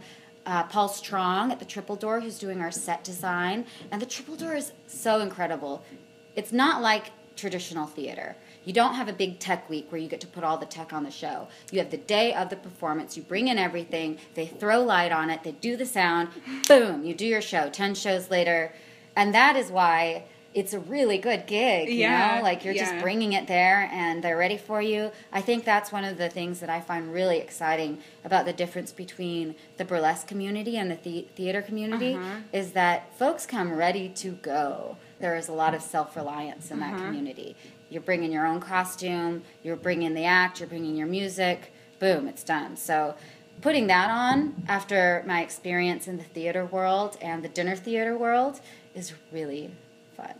uh, 0.46 0.64
Paul 0.64 0.88
Strong 0.88 1.52
at 1.52 1.58
the 1.58 1.64
Triple 1.64 1.96
Door 1.96 2.20
who's 2.20 2.38
doing 2.38 2.60
our 2.60 2.70
set 2.70 3.04
design, 3.04 3.66
and 3.90 4.00
the 4.00 4.06
Triple 4.06 4.36
Door 4.36 4.56
is 4.56 4.72
so 4.86 5.20
incredible. 5.20 5.84
It's 6.40 6.52
not 6.52 6.80
like 6.80 7.10
traditional 7.36 7.86
theater. 7.86 8.34
You 8.64 8.72
don't 8.72 8.94
have 8.94 9.08
a 9.08 9.12
big 9.12 9.38
tech 9.40 9.68
week 9.68 9.92
where 9.92 10.00
you 10.00 10.08
get 10.08 10.22
to 10.22 10.26
put 10.26 10.42
all 10.42 10.56
the 10.56 10.64
tech 10.64 10.90
on 10.94 11.02
the 11.04 11.10
show. 11.10 11.48
You 11.70 11.80
have 11.80 11.90
the 11.90 11.98
day 11.98 12.32
of 12.32 12.48
the 12.48 12.56
performance. 12.56 13.14
You 13.14 13.22
bring 13.22 13.48
in 13.48 13.58
everything. 13.58 14.16
They 14.34 14.46
throw 14.46 14.82
light 14.82 15.12
on 15.12 15.28
it. 15.28 15.42
They 15.42 15.52
do 15.52 15.76
the 15.76 15.84
sound. 15.84 16.28
Boom! 16.66 17.04
You 17.04 17.12
do 17.12 17.26
your 17.26 17.42
show. 17.42 17.68
Ten 17.68 17.94
shows 17.94 18.30
later, 18.30 18.72
and 19.14 19.34
that 19.34 19.54
is 19.56 19.70
why 19.70 20.24
it's 20.54 20.72
a 20.72 20.80
really 20.80 21.18
good 21.18 21.46
gig. 21.46 21.88
You 21.90 21.96
Yeah, 21.96 22.36
know, 22.38 22.42
like 22.42 22.64
you're 22.64 22.74
just 22.74 22.98
bringing 23.02 23.34
it 23.34 23.46
there, 23.46 23.86
and 23.92 24.24
they're 24.24 24.38
ready 24.38 24.56
for 24.56 24.80
you. 24.80 25.10
I 25.30 25.42
think 25.42 25.64
that's 25.66 25.92
one 25.92 26.04
of 26.04 26.16
the 26.16 26.30
things 26.30 26.60
that 26.60 26.70
I 26.70 26.80
find 26.80 27.12
really 27.12 27.38
exciting 27.38 27.98
about 28.24 28.46
the 28.46 28.52
difference 28.54 28.92
between 28.92 29.54
the 29.76 29.84
burlesque 29.84 30.26
community 30.26 30.78
and 30.78 30.90
the, 30.90 30.96
the- 30.96 31.26
theater 31.36 31.60
community 31.62 32.14
Uh-huh. 32.14 32.36
is 32.52 32.72
that 32.72 33.14
folks 33.18 33.44
come 33.46 33.72
ready 33.74 34.08
to 34.22 34.30
go. 34.32 34.96
There 35.20 35.36
is 35.36 35.48
a 35.48 35.52
lot 35.52 35.74
of 35.74 35.82
self 35.82 36.16
reliance 36.16 36.70
in 36.70 36.80
that 36.80 36.94
Uh-huh. 36.94 37.04
community. 37.06 37.54
You're 37.90 38.02
bringing 38.02 38.32
your 38.32 38.46
own 38.46 38.60
costume, 38.60 39.42
you're 39.62 39.76
bringing 39.76 40.14
the 40.14 40.24
act, 40.24 40.60
you're 40.60 40.68
bringing 40.68 40.96
your 40.96 41.06
music, 41.06 41.72
boom, 41.98 42.26
it's 42.28 42.42
done. 42.44 42.76
So, 42.76 43.14
putting 43.60 43.88
that 43.88 44.10
on 44.10 44.62
after 44.68 45.22
my 45.26 45.42
experience 45.42 46.08
in 46.08 46.16
the 46.16 46.22
theater 46.24 46.64
world 46.64 47.18
and 47.20 47.42
the 47.44 47.48
dinner 47.48 47.76
theater 47.76 48.16
world 48.16 48.60
is 48.94 49.12
really 49.30 49.70
fun. 50.16 50.34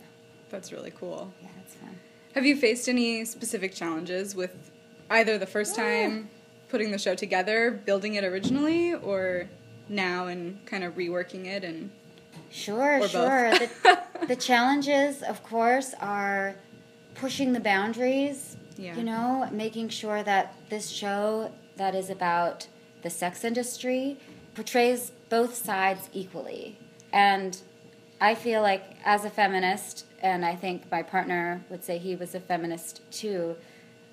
That's 0.49 0.71
really 0.71 0.91
cool. 0.91 1.31
Yeah, 1.41 1.49
it's 1.63 1.75
fun. 1.75 1.99
Have 2.33 2.45
you 2.45 2.55
faced 2.55 2.89
any 2.89 3.23
specific 3.25 3.73
challenges 3.75 4.35
with 4.35 4.71
either 5.09 5.37
the 5.37 5.45
first 5.45 5.75
time 5.75 6.29
putting 6.69 6.89
the 6.91 6.97
show 6.97 7.13
together, 7.13 7.69
building 7.69 8.15
it 8.15 8.23
originally, 8.23 8.93
or 8.93 9.47
now 9.89 10.27
and 10.27 10.65
kind 10.65 10.83
of 10.85 10.95
reworking 10.95 11.45
it 11.45 11.63
and 11.65 11.91
Sure, 12.51 12.99
Or 12.99 13.07
sure. 13.07 13.51
the, 13.51 13.99
the 14.27 14.35
challenges, 14.35 15.23
of 15.23 15.41
course, 15.43 15.93
are 15.99 16.55
pushing 17.15 17.53
the 17.53 17.59
boundaries. 17.59 18.57
Yeah. 18.77 18.95
You 18.95 19.03
know, 19.03 19.49
making 19.51 19.89
sure 19.89 20.23
that 20.23 20.53
this 20.69 20.89
show 20.89 21.51
that 21.77 21.95
is 21.95 22.09
about 22.09 22.67
the 23.01 23.09
sex 23.09 23.43
industry 23.43 24.17
portrays 24.55 25.11
both 25.29 25.55
sides 25.55 26.09
equally. 26.13 26.77
And 27.13 27.57
I 28.19 28.35
feel 28.35 28.61
like, 28.61 28.83
as 29.05 29.25
a 29.25 29.29
feminist, 29.29 30.05
and 30.21 30.45
I 30.45 30.55
think 30.55 30.89
my 30.91 31.03
partner 31.03 31.63
would 31.69 31.83
say 31.83 31.97
he 31.97 32.15
was 32.15 32.35
a 32.35 32.39
feminist 32.39 33.01
too, 33.11 33.55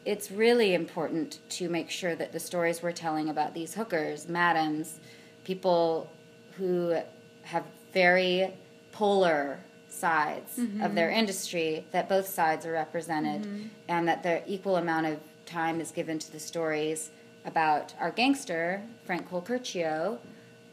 it's 0.05 0.31
really 0.31 0.75
important 0.75 1.41
to 1.51 1.69
make 1.69 1.91
sure 1.91 2.15
that 2.15 2.33
the 2.33 2.41
stories 2.41 2.83
we're 2.83 2.93
telling 2.93 3.29
about 3.29 3.53
these 3.55 3.75
hookers, 3.75 4.29
madams, 4.29 5.01
people 5.45 6.11
who 6.57 6.97
have 7.43 7.65
very 7.93 8.53
polar 8.93 9.61
sides 9.89 10.59
of 10.59 10.65
mm-hmm. 10.65 10.95
their 10.95 11.11
industry, 11.11 11.85
that 11.93 12.09
both 12.09 12.27
sides 12.27 12.65
are 12.67 12.73
represented, 12.73 13.43
mm-hmm. 13.43 13.69
and 13.89 14.07
that 14.07 14.23
the 14.23 14.49
equal 14.51 14.77
amount 14.77 15.07
of 15.07 15.19
time 15.47 15.81
is 15.81 15.91
given 15.91 16.19
to 16.19 16.31
the 16.31 16.39
stories 16.39 17.11
about 17.45 17.95
our 17.99 18.11
gangster, 18.11 18.83
Frank 19.05 19.29
Colacurcio, 19.31 20.19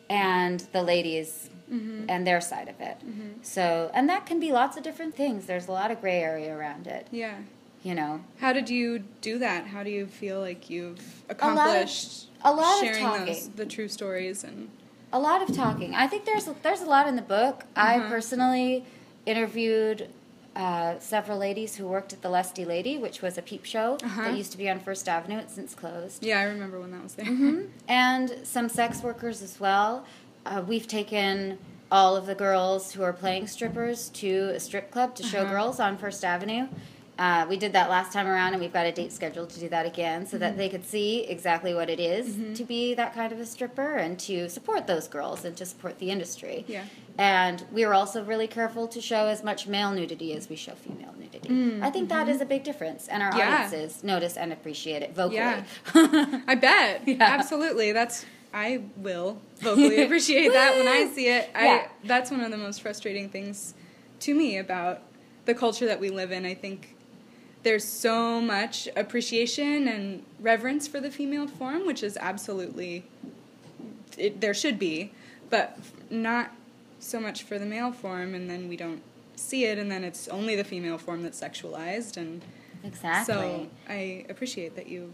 and 0.09 0.59
the 0.71 0.83
ladies 0.83 1.49
mm-hmm. 1.71 2.05
and 2.09 2.27
their 2.27 2.41
side 2.41 2.67
of 2.67 2.79
it. 2.79 2.97
So, 3.41 3.89
and 3.93 4.09
that 4.09 4.25
can 4.25 4.39
be 4.39 4.51
lots 4.51 4.77
of 4.77 4.83
different 4.83 5.15
things. 5.15 5.45
There's 5.45 5.67
a 5.67 5.71
lot 5.71 5.91
of 5.91 6.01
gray 6.01 6.21
area 6.21 6.55
around 6.55 6.87
it, 6.87 7.07
yeah. 7.11 7.37
you 7.83 7.95
know. 7.95 8.21
How 8.39 8.53
did 8.53 8.69
you 8.69 8.99
do 9.21 9.39
that? 9.39 9.67
How 9.67 9.83
do 9.83 9.89
you 9.89 10.05
feel 10.05 10.39
like 10.39 10.69
you've 10.69 10.99
lot 11.29 11.31
of- 11.31 11.37
accomplished 11.37 12.27
a 12.43 12.53
lot 12.53 12.83
of 12.83 12.87
sharing 12.87 13.03
talking. 13.03 13.25
those 13.25 13.49
the 13.49 13.65
true 13.65 13.87
stories 13.87 14.43
and 14.43 14.69
a 15.15 15.19
lot 15.19 15.39
of 15.41 15.55
talking. 15.55 15.95
I 15.95 16.07
think 16.07 16.25
there's 16.25 16.45
there's 16.65 16.81
a 16.81 16.85
lot 16.95 17.07
in 17.07 17.15
the 17.15 17.27
book. 17.37 17.63
I 17.75 17.97
Uh-huh. 17.97 18.09
personally 18.09 18.71
interviewed 19.25 20.09
uh, 20.55 20.97
several 20.99 21.37
ladies 21.37 21.75
who 21.77 21.85
worked 21.87 22.11
at 22.13 22.21
the 22.21 22.29
Lusty 22.29 22.63
Lady, 22.63 22.97
which 22.97 23.21
was 23.21 23.37
a 23.37 23.41
peep 23.41 23.65
show 23.65 23.97
Uh-huh. 24.03 24.23
that 24.23 24.37
used 24.37 24.51
to 24.51 24.57
be 24.57 24.69
on 24.69 24.79
First 24.79 25.07
Avenue. 25.09 25.37
It's 25.39 25.53
since 25.53 25.73
closed. 25.75 26.23
yeah, 26.23 26.39
I 26.39 26.43
remember 26.43 26.79
when 26.79 26.91
that 26.91 27.03
was 27.03 27.15
there. 27.15 27.25
Mm-hmm. 27.25 27.61
And 27.87 28.27
some 28.43 28.67
sex 28.69 29.01
workers 29.03 29.41
as 29.41 29.59
well. 29.59 30.05
Uh, 30.45 30.61
we've 30.71 30.87
taken 30.87 31.57
all 31.91 32.15
of 32.15 32.25
the 32.25 32.35
girls 32.35 32.93
who 32.93 33.03
are 33.03 33.13
playing 33.13 33.47
strippers 33.47 34.09
to 34.09 34.31
a 34.55 34.59
strip 34.59 34.91
club 34.91 35.09
to 35.15 35.23
show 35.23 35.41
Uh-huh. 35.41 35.51
girls 35.55 35.79
on 35.79 35.97
First 35.97 36.23
Avenue. 36.23 36.67
Uh, 37.17 37.45
we 37.47 37.55
did 37.55 37.71
that 37.73 37.89
last 37.89 38.11
time 38.11 38.27
around, 38.27 38.51
and 38.53 38.61
we've 38.61 38.73
got 38.73 38.85
a 38.85 38.91
date 38.91 39.11
scheduled 39.13 39.49
to 39.49 39.59
do 39.59 39.69
that 39.69 39.85
again 39.85 40.25
so 40.27 40.31
Mm-hmm. 40.35 40.39
that 40.41 40.57
they 40.57 40.67
could 40.67 40.83
see 40.85 41.23
exactly 41.23 41.73
what 41.73 41.89
it 41.89 41.99
is 41.99 42.37
to 42.57 42.63
be 42.65 42.93
that 42.95 43.13
kind 43.13 43.31
of 43.31 43.39
a 43.39 43.45
stripper 43.45 43.95
and 43.95 44.19
to 44.19 44.49
support 44.49 44.85
those 44.85 45.07
girls 45.07 45.45
and 45.45 45.55
to 45.55 45.65
support 45.65 45.99
the 45.99 46.09
industry. 46.11 46.65
Yeah. 46.67 46.83
And 47.17 47.63
we 47.71 47.85
were 47.85 47.93
also 47.93 48.21
really 48.23 48.47
careful 48.47 48.87
to 48.89 48.99
show 48.99 49.27
as 49.27 49.43
much 49.45 49.65
male 49.65 49.91
nudity 49.93 50.33
as 50.33 50.49
we 50.49 50.57
show 50.57 50.73
female 50.73 51.13
nudity. 51.17 51.79
I 51.81 51.89
think 51.89 52.09
that 52.09 52.27
is 52.27 52.41
a 52.41 52.45
big 52.45 52.63
difference, 52.65 53.07
and 53.07 53.23
our 53.23 53.31
Mm, 53.31 53.37
Yeah. 53.37 53.53
audiences 53.65 54.03
notice 54.03 54.35
and 54.35 54.51
appreciate 54.51 55.01
it 55.01 55.15
vocally. 55.15 55.37
Yeah. 55.37 55.63
I 56.47 56.55
bet. 56.55 57.07
Yeah. 57.07 57.15
Absolutely. 57.21 57.93
That's 57.93 58.25
I 58.53 58.81
will 58.97 59.41
vocally 59.59 60.01
appreciate 60.05 60.51
that 60.51 60.75
when 60.75 60.87
I 60.87 61.09
see 61.13 61.27
it. 61.27 61.49
I 61.55 61.87
that's 62.03 62.29
one 62.31 62.41
of 62.41 62.51
the 62.51 62.57
most 62.57 62.81
frustrating 62.81 63.29
things 63.29 63.73
to 64.21 64.35
me 64.35 64.57
about 64.57 65.01
the 65.45 65.53
culture 65.53 65.85
that 65.85 65.99
we 66.01 66.09
live 66.09 66.31
in. 66.31 66.45
I 66.45 66.53
think 66.53 66.94
there's 67.65 67.83
so 67.83 68.39
much 68.39 68.87
appreciation 68.95 69.87
and 69.87 70.23
reverence 70.39 70.87
for 70.87 71.01
the 71.01 71.09
female 71.09 71.47
form, 71.47 71.87
which 71.87 72.03
is 72.03 72.15
absolutely 72.21 73.03
it, 74.19 74.39
there 74.39 74.53
should 74.53 74.77
be, 74.77 75.11
but 75.49 75.79
not 76.11 76.51
so 76.99 77.19
much 77.19 77.41
for 77.41 77.57
the 77.57 77.65
male 77.65 77.91
form 77.91 78.35
and 78.35 78.47
then 78.47 78.69
we 78.69 78.77
don't 78.77 79.01
see 79.35 79.65
it 79.65 79.79
and 79.79 79.91
then 79.91 80.03
it's 80.03 80.27
only 80.27 80.55
the 80.55 80.63
female 80.63 80.99
form 80.99 81.23
that's 81.23 81.41
sexualized 81.41 82.17
and 82.17 82.43
exactly. 82.83 83.33
so 83.33 83.67
I 83.89 84.25
appreciate 84.29 84.75
that 84.75 84.87
you've 84.87 85.13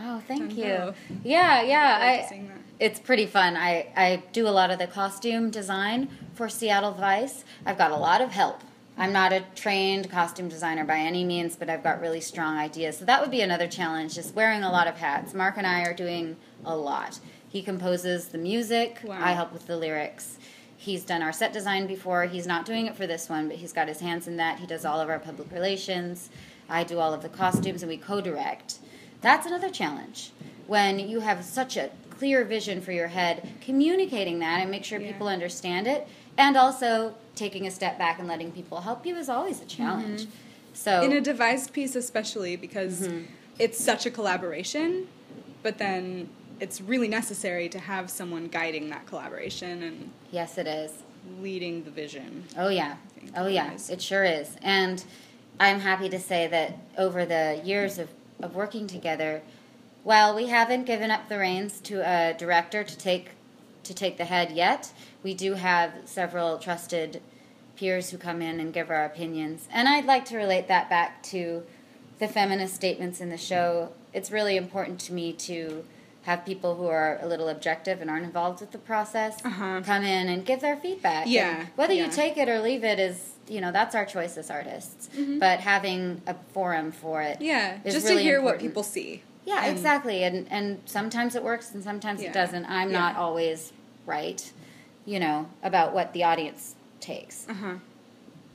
Oh, 0.00 0.22
thank 0.28 0.56
you. 0.56 0.64
both. 0.64 0.96
Yeah, 1.24 1.62
yeah. 1.62 1.98
I, 2.00 2.54
it's 2.78 3.00
pretty 3.00 3.26
fun. 3.26 3.56
I, 3.56 3.88
I 3.96 4.22
do 4.32 4.46
a 4.46 4.50
lot 4.50 4.70
of 4.70 4.78
the 4.78 4.86
costume 4.86 5.50
design 5.50 6.08
for 6.34 6.48
Seattle 6.48 6.92
Vice. 6.92 7.44
I've 7.66 7.76
got 7.76 7.90
a 7.90 7.96
lot 7.96 8.20
of 8.20 8.30
help. 8.30 8.60
I'm 8.98 9.12
not 9.12 9.32
a 9.32 9.44
trained 9.54 10.10
costume 10.10 10.48
designer 10.48 10.84
by 10.84 10.98
any 10.98 11.24
means, 11.24 11.54
but 11.54 11.70
I've 11.70 11.84
got 11.84 12.00
really 12.00 12.20
strong 12.20 12.56
ideas. 12.58 12.98
So 12.98 13.04
that 13.04 13.20
would 13.20 13.30
be 13.30 13.42
another 13.42 13.68
challenge, 13.68 14.16
just 14.16 14.34
wearing 14.34 14.64
a 14.64 14.72
lot 14.72 14.88
of 14.88 14.96
hats. 14.96 15.34
Mark 15.34 15.56
and 15.56 15.66
I 15.66 15.82
are 15.84 15.94
doing 15.94 16.36
a 16.64 16.76
lot. 16.76 17.20
He 17.48 17.62
composes 17.62 18.28
the 18.28 18.38
music, 18.38 18.98
Wow. 19.04 19.18
I 19.20 19.32
help 19.32 19.52
with 19.52 19.68
the 19.68 19.76
lyrics. 19.76 20.38
He's 20.76 21.04
done 21.04 21.22
our 21.22 21.32
set 21.32 21.52
design 21.52 21.86
before. 21.86 22.24
He's 22.26 22.46
not 22.46 22.64
doing 22.66 22.86
it 22.86 22.96
for 22.96 23.06
this 23.06 23.28
one, 23.28 23.46
but 23.48 23.56
he's 23.58 23.72
got 23.72 23.86
his 23.88 24.00
hands 24.00 24.26
in 24.26 24.36
that. 24.36 24.58
He 24.58 24.66
does 24.66 24.84
all 24.84 25.00
of 25.00 25.08
our 25.08 25.18
public 25.20 25.50
relations. 25.52 26.28
I 26.68 26.82
do 26.84 26.98
all 26.98 27.14
of 27.14 27.22
the 27.22 27.28
costumes, 27.28 27.82
and 27.82 27.88
we 27.90 27.96
co 27.98 28.20
direct. 28.20 28.78
That's 29.20 29.46
another 29.46 29.70
challenge. 29.70 30.32
When 30.66 30.98
you 30.98 31.20
have 31.20 31.44
such 31.44 31.76
a 31.76 31.90
clear 32.10 32.44
vision 32.44 32.80
for 32.80 32.92
your 32.92 33.08
head, 33.08 33.48
communicating 33.60 34.40
that 34.40 34.60
and 34.60 34.70
make 34.70 34.84
sure 34.84 35.00
Yeah. 35.00 35.12
people 35.12 35.28
understand 35.28 35.86
it, 35.86 36.06
and 36.38 36.56
also 36.56 37.14
taking 37.34 37.66
a 37.66 37.70
step 37.70 37.98
back 37.98 38.18
and 38.18 38.26
letting 38.26 38.50
people 38.52 38.80
help 38.80 39.04
you 39.04 39.14
is 39.16 39.28
always 39.28 39.60
a 39.60 39.64
challenge. 39.66 40.26
So, 40.72 41.02
in 41.02 41.12
a 41.12 41.20
devised 41.20 41.72
piece 41.72 41.94
especially 41.96 42.56
because 42.56 43.00
Mm-hmm. 43.00 43.24
it's 43.58 43.82
such 43.82 44.06
a 44.06 44.10
collaboration 44.10 45.08
but 45.62 45.76
then 45.78 46.28
it's 46.60 46.80
really 46.80 47.08
necessary 47.08 47.68
to 47.68 47.78
have 47.78 48.08
someone 48.10 48.46
guiding 48.46 48.88
that 48.90 49.06
collaboration 49.06 49.82
and 49.82 50.10
yes, 50.30 50.56
it 50.56 50.66
is. 50.66 50.92
leading 51.42 51.82
the 51.84 51.90
vision 51.90 52.44
Oh 52.56 52.68
yeah. 52.68 52.96
Oh 53.36 53.46
yeah. 53.48 53.62
otherwise- 53.64 53.90
It 53.90 54.00
sure 54.00 54.24
is. 54.24 54.56
And 54.62 55.04
I'm 55.60 55.80
happy 55.80 56.08
to 56.10 56.18
say 56.20 56.46
that 56.46 56.78
over 56.96 57.26
the 57.26 57.60
years 57.64 57.98
of, 57.98 58.08
of 58.40 58.54
working 58.54 58.86
together, 58.86 59.42
while 60.04 60.34
we 60.34 60.46
haven't 60.46 60.84
given 60.84 61.10
up 61.10 61.28
the 61.28 61.36
reins 61.38 61.80
to 61.80 62.00
a 62.00 62.34
director 62.38 62.84
to 62.84 62.96
take 62.96 63.30
to 63.88 63.94
take 63.94 64.16
the 64.18 64.24
head 64.24 64.52
yet, 64.52 64.92
we 65.22 65.34
do 65.34 65.54
have 65.54 65.90
several 66.04 66.58
trusted 66.58 67.20
peers 67.76 68.10
who 68.10 68.18
come 68.18 68.40
in 68.42 68.60
and 68.60 68.72
give 68.72 68.90
our 68.90 69.04
opinions. 69.04 69.68
And 69.72 69.88
I'd 69.88 70.04
like 70.06 70.24
to 70.26 70.36
relate 70.36 70.68
that 70.68 70.88
back 70.88 71.22
to 71.24 71.64
the 72.18 72.28
feminist 72.28 72.74
statements 72.74 73.20
in 73.20 73.28
the 73.30 73.36
show. 73.38 73.90
It's 74.12 74.30
really 74.30 74.56
important 74.56 75.00
to 75.00 75.12
me 75.12 75.32
to 75.34 75.84
have 76.22 76.44
people 76.44 76.74
who 76.74 76.86
are 76.86 77.18
a 77.22 77.26
little 77.26 77.48
objective 77.48 78.00
and 78.02 78.10
aren't 78.10 78.24
involved 78.24 78.60
with 78.60 78.72
the 78.72 78.78
process 78.78 79.38
Uh-huh. 79.44 79.80
come 79.84 80.04
in 80.04 80.28
and 80.28 80.44
give 80.44 80.60
their 80.60 80.76
feedback. 80.76 81.22
And 81.24 81.32
Yeah, 81.32 81.66
whether 81.76 81.94
yeah. 81.94 82.04
you 82.06 82.10
take 82.12 82.36
it 82.36 82.48
or 82.48 82.60
leave 82.60 82.84
it 82.84 82.98
is, 82.98 83.30
you 83.48 83.60
know, 83.62 83.72
that's 83.72 83.94
our 83.94 84.04
choice 84.04 84.36
as 84.36 84.50
artists. 84.50 85.08
But 85.38 85.60
having 85.60 86.20
a 86.26 86.34
forum 86.52 86.92
for 86.92 87.22
it 87.22 87.36
Mm-hmm. 87.36 87.44
yeah 87.44 87.78
just 87.84 88.04
really 88.06 88.18
to 88.18 88.22
hear 88.22 88.42
what 88.42 88.58
people 88.58 88.82
see 88.82 89.22
Yeah, 89.46 89.62
And- 89.64 89.72
exactly. 89.76 90.24
And 90.24 90.46
and 90.50 90.80
sometimes 90.84 91.34
it 91.34 91.42
works 91.42 91.72
and 91.72 91.82
sometimes 91.82 92.20
Yeah. 92.20 92.28
it 92.30 92.34
doesn't. 92.34 92.66
I'm 92.66 92.90
Yeah. 92.90 92.98
not 93.00 93.16
always 93.16 93.72
right, 94.08 94.50
you 95.04 95.20
know, 95.20 95.48
about 95.62 95.92
what 95.94 96.12
the 96.12 96.24
audience 96.24 96.74
takes. 97.00 97.46
uh-huh 97.48 97.74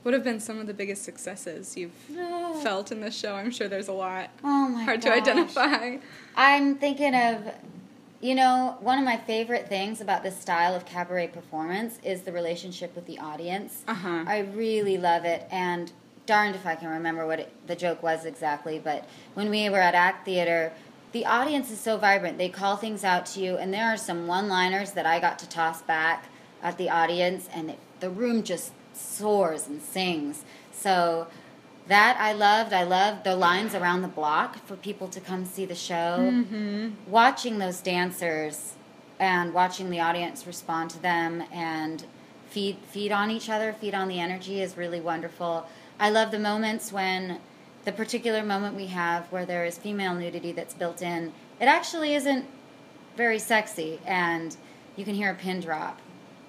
what 0.02 0.12
have 0.12 0.22
been 0.22 0.38
some 0.38 0.58
of 0.58 0.66
the 0.66 0.74
biggest 0.74 1.02
successes 1.02 1.78
you've 1.78 1.90
Oh. 2.14 2.60
felt 2.62 2.92
in 2.92 3.00
this 3.00 3.16
show 3.18 3.34
i'm 3.36 3.50
sure 3.50 3.68
there's 3.68 3.88
a 3.88 3.92
lot 3.92 4.28
Oh 4.44 4.68
my 4.68 4.82
hard 4.84 5.00
gosh. 5.00 5.10
to 5.10 5.16
identify 5.16 5.96
I'm 6.36 6.74
thinking 6.74 7.14
of, 7.14 7.36
you 8.20 8.34
know, 8.34 8.76
one 8.80 8.98
of 8.98 9.04
my 9.06 9.16
favorite 9.16 9.66
things 9.68 10.00
about 10.02 10.22
this 10.22 10.36
style 10.38 10.74
of 10.74 10.84
cabaret 10.84 11.28
performance 11.28 11.98
is 12.02 12.20
the 12.22 12.32
relationship 12.32 12.94
with 12.96 13.06
the 13.06 13.18
audience. 13.20 13.82
Uh-huh. 13.88 14.24
I 14.26 14.40
really 14.54 14.98
love 14.98 15.24
it, 15.24 15.46
and 15.50 15.92
darned 16.26 16.54
if 16.56 16.66
I 16.66 16.74
can 16.74 16.88
remember 16.88 17.24
what 17.26 17.38
it, 17.38 17.52
the 17.68 17.76
joke 17.76 18.02
was 18.02 18.24
exactly, 18.26 18.78
but 18.78 19.06
when 19.34 19.48
we 19.48 19.70
were 19.70 19.78
at 19.78 19.94
Act 19.94 20.24
Theater, 20.24 20.72
the 21.14 21.24
audience 21.26 21.70
is 21.70 21.78
so 21.78 21.96
vibrant. 21.96 22.38
They 22.38 22.48
call 22.48 22.76
things 22.76 23.04
out 23.04 23.24
to 23.26 23.40
you, 23.40 23.56
and 23.56 23.72
there 23.72 23.86
are 23.86 23.96
some 23.96 24.26
one 24.26 24.48
liners 24.48 24.90
that 24.92 25.06
I 25.06 25.20
got 25.20 25.38
to 25.38 25.48
toss 25.48 25.80
back 25.80 26.26
at 26.60 26.76
the 26.76 26.90
audience, 26.90 27.48
and 27.54 27.70
it, 27.70 27.78
the 28.00 28.10
room 28.10 28.42
just 28.42 28.72
soars 28.92 29.68
and 29.68 29.80
sings. 29.80 30.44
So 30.72 31.28
that 31.86 32.16
I 32.18 32.32
loved. 32.32 32.72
I 32.72 32.82
loved 32.82 33.22
the 33.22 33.36
lines 33.36 33.76
around 33.76 34.02
the 34.02 34.08
block 34.08 34.66
for 34.66 34.74
people 34.74 35.06
to 35.08 35.20
come 35.20 35.44
see 35.44 35.64
the 35.64 35.76
show. 35.76 36.18
Mm-hmm. 36.18 36.90
Watching 37.06 37.58
those 37.58 37.80
dancers 37.80 38.72
and 39.20 39.54
watching 39.54 39.90
the 39.90 40.00
audience 40.00 40.48
respond 40.48 40.90
to 40.90 40.98
them 41.00 41.44
and 41.52 42.04
feed 42.50 42.78
feed 42.88 43.12
on 43.12 43.30
each 43.30 43.48
other, 43.48 43.72
feed 43.72 43.94
on 43.94 44.08
the 44.08 44.18
energy 44.18 44.60
is 44.60 44.76
really 44.76 45.00
wonderful. 45.00 45.68
I 46.00 46.10
love 46.10 46.32
the 46.32 46.40
moments 46.40 46.90
when 46.90 47.38
the 47.84 47.92
particular 47.92 48.42
moment 48.42 48.74
we 48.76 48.86
have 48.86 49.26
where 49.32 49.44
there 49.46 49.64
is 49.64 49.76
female 49.78 50.14
nudity 50.14 50.52
that's 50.52 50.74
built 50.74 51.02
in. 51.02 51.32
It 51.60 51.66
actually 51.66 52.14
isn't 52.14 52.46
very 53.16 53.38
sexy 53.38 54.00
and 54.06 54.56
you 54.96 55.04
can 55.04 55.14
hear 55.14 55.30
a 55.30 55.34
pin 55.34 55.60
drop 55.60 56.00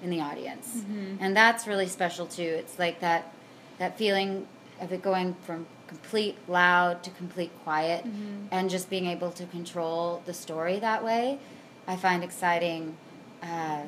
in 0.02 0.10
the 0.10 0.20
audience. 0.20 0.68
Mm-hmm. 0.76 1.16
And 1.20 1.36
that's 1.36 1.66
really 1.66 1.86
special 1.88 2.26
too. 2.26 2.42
It's 2.42 2.78
like 2.78 3.00
that 3.00 3.32
that 3.78 3.98
feeling 3.98 4.46
of 4.80 4.92
it 4.92 5.02
going 5.02 5.34
from 5.46 5.66
complete 5.86 6.36
loud 6.48 7.02
to 7.04 7.10
complete 7.10 7.50
quiet 7.62 8.04
Mm-hmm. 8.04 8.46
and 8.50 8.68
just 8.68 8.90
being 8.90 9.06
able 9.06 9.30
to 9.32 9.46
control 9.46 10.20
the 10.26 10.34
story 10.34 10.80
that 10.80 11.04
way 11.04 11.38
i 11.86 11.94
find 11.94 12.24
exciting 12.24 12.96
uh, 13.42 13.82